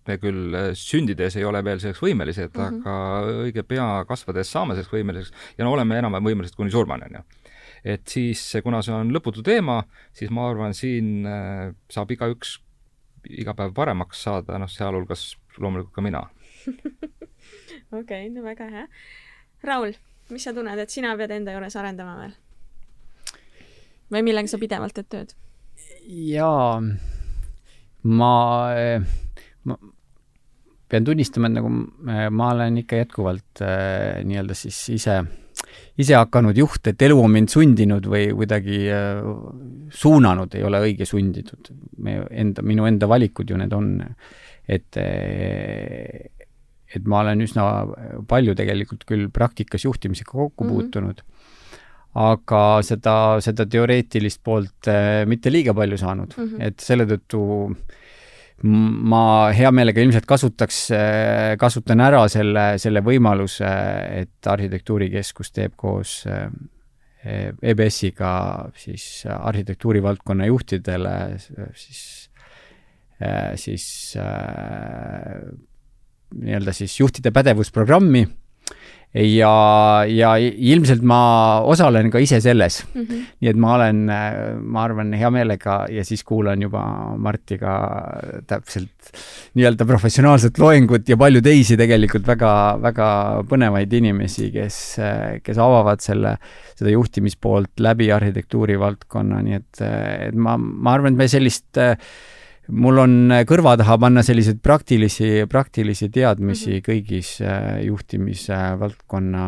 [0.08, 2.82] me küll äh, sündides ei ole veel selleks võimelised mm, -hmm.
[2.82, 7.18] aga õige pea kasvades saame selleks võimeliseks ja no oleme enam-vähem võimelised kuni surmani, on
[7.18, 7.24] ju.
[7.94, 9.82] et siis, kuna see on lõputu teema,
[10.12, 12.58] siis ma arvan, siin äh, saab igaüks
[13.24, 16.26] iga päev paremaks saada, noh, sealhulgas loomulikult ka mina
[18.00, 18.86] okei no väga hea.
[19.64, 19.94] Raul,
[20.30, 22.34] mis sa tunned, et sina pead enda juures arendama veel?
[24.12, 25.34] või millega sa pidevalt teed tööd?
[26.04, 26.80] jaa,
[28.04, 28.34] ma,
[29.64, 29.78] ma
[30.94, 31.72] pean tunnistama, et nagu
[32.08, 35.18] äh, ma olen ikka jätkuvalt äh, nii-öelda siis ise,
[36.00, 39.20] ise hakanud juht, et elu on mind sundinud või kuidagi äh,
[39.94, 41.72] suunanud, ei ole õige sunditud.
[41.98, 43.98] me enda, minu enda valikud ju need on,
[44.68, 46.30] et äh,
[46.94, 47.64] et ma olen üsna
[48.30, 50.74] palju tegelikult küll praktikas juhtimisega kokku mm -hmm.
[50.74, 51.22] puutunud,
[52.14, 56.66] aga seda, seda teoreetilist poolt äh, mitte liiga palju saanud mm, -hmm.
[56.68, 57.40] et selle tõttu
[58.62, 60.78] ma hea meelega ilmselt kasutaks,
[61.60, 63.68] kasutan ära selle, selle võimaluse,
[64.22, 66.22] et Arhitektuurikeskus teeb koos
[67.24, 68.30] EBS-iga
[68.76, 72.02] siis arhitektuurivaldkonna juhtidele siis,
[73.60, 73.86] siis
[76.34, 78.26] nii-öelda siis juhtide pädevusprogrammi,
[79.14, 79.54] ja,
[80.10, 83.00] ja ilmselt ma osalen ka ise selles mm.
[83.02, 83.26] -hmm.
[83.40, 84.00] nii et ma olen,
[84.74, 86.82] ma arvan, hea meelega ja siis kuulan juba
[87.18, 87.76] Martiga
[88.46, 89.14] täpselt
[89.54, 93.08] nii-öelda professionaalset loengut ja palju teisi tegelikult väga, väga
[93.50, 94.78] põnevaid inimesi, kes,
[95.44, 96.36] kes avavad selle,
[96.74, 99.82] seda juhtimispoolt läbi arhitektuuri valdkonna, nii et,
[100.30, 101.94] et ma, ma arvan, et me sellist äh,
[102.72, 103.14] mul on
[103.48, 106.86] kõrva taha panna selliseid praktilisi, praktilisi teadmisi mm -hmm.
[106.86, 109.44] kõigis äh, juhtimise valdkonna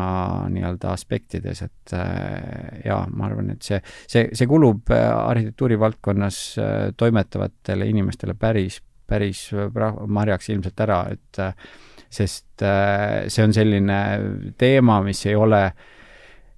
[0.53, 6.55] nii-öelda aspektides, et äh, jaa, ma arvan, et see, see, see kulub äh, arhitektuuri valdkonnas
[6.97, 9.49] toimetavatele inimestele päris, päris
[10.07, 11.39] marjaks ilmselt ära, et
[12.09, 12.63] sest
[13.27, 13.99] see on selline
[14.57, 15.71] teema, mis ei ole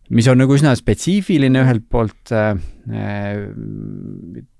[0.09, 2.33] mis on nagu üsna spetsiifiline ühelt poolt,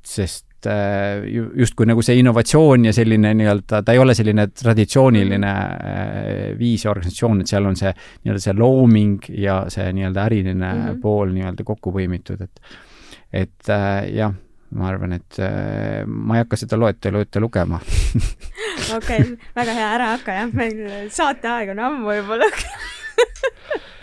[0.05, 1.23] sest Äh,
[1.55, 6.91] justkui nagu see innovatsioon ja selline nii-öelda, ta ei ole selline traditsiooniline äh, viis ja
[6.91, 11.01] organisatsioon, et seal on see nii-öelda see looming ja see nii-öelda äriline mm -hmm.
[11.01, 12.59] pool nii-öelda kokku põimitud, et
[13.31, 14.33] et äh, jah,
[14.75, 17.79] ma arvan, et äh, ma ei hakka seda loetelu ette lugema
[18.97, 23.87] okei okay,, väga hea, ära hakka jah, meil saateaeg on ammu juba lõppenud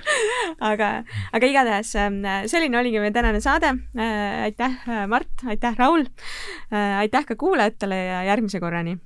[0.70, 0.90] aga,
[1.32, 2.20] aga igatahes ähm,
[2.50, 3.74] selline oligi meie tänane saade.
[3.98, 6.06] Äh, aitäh, äh, Mart, aitäh, Raul.
[6.72, 8.98] Äh, aitäh ka kuulajatele ja järgmise korrani.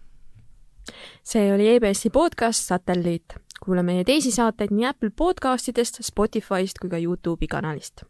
[1.22, 3.36] see oli EBS-i podcast Satelliit.
[3.64, 8.02] kuula meie teisi saateid nii Apple podcastidest, Spotify'st kui ka Youtube'i kanalist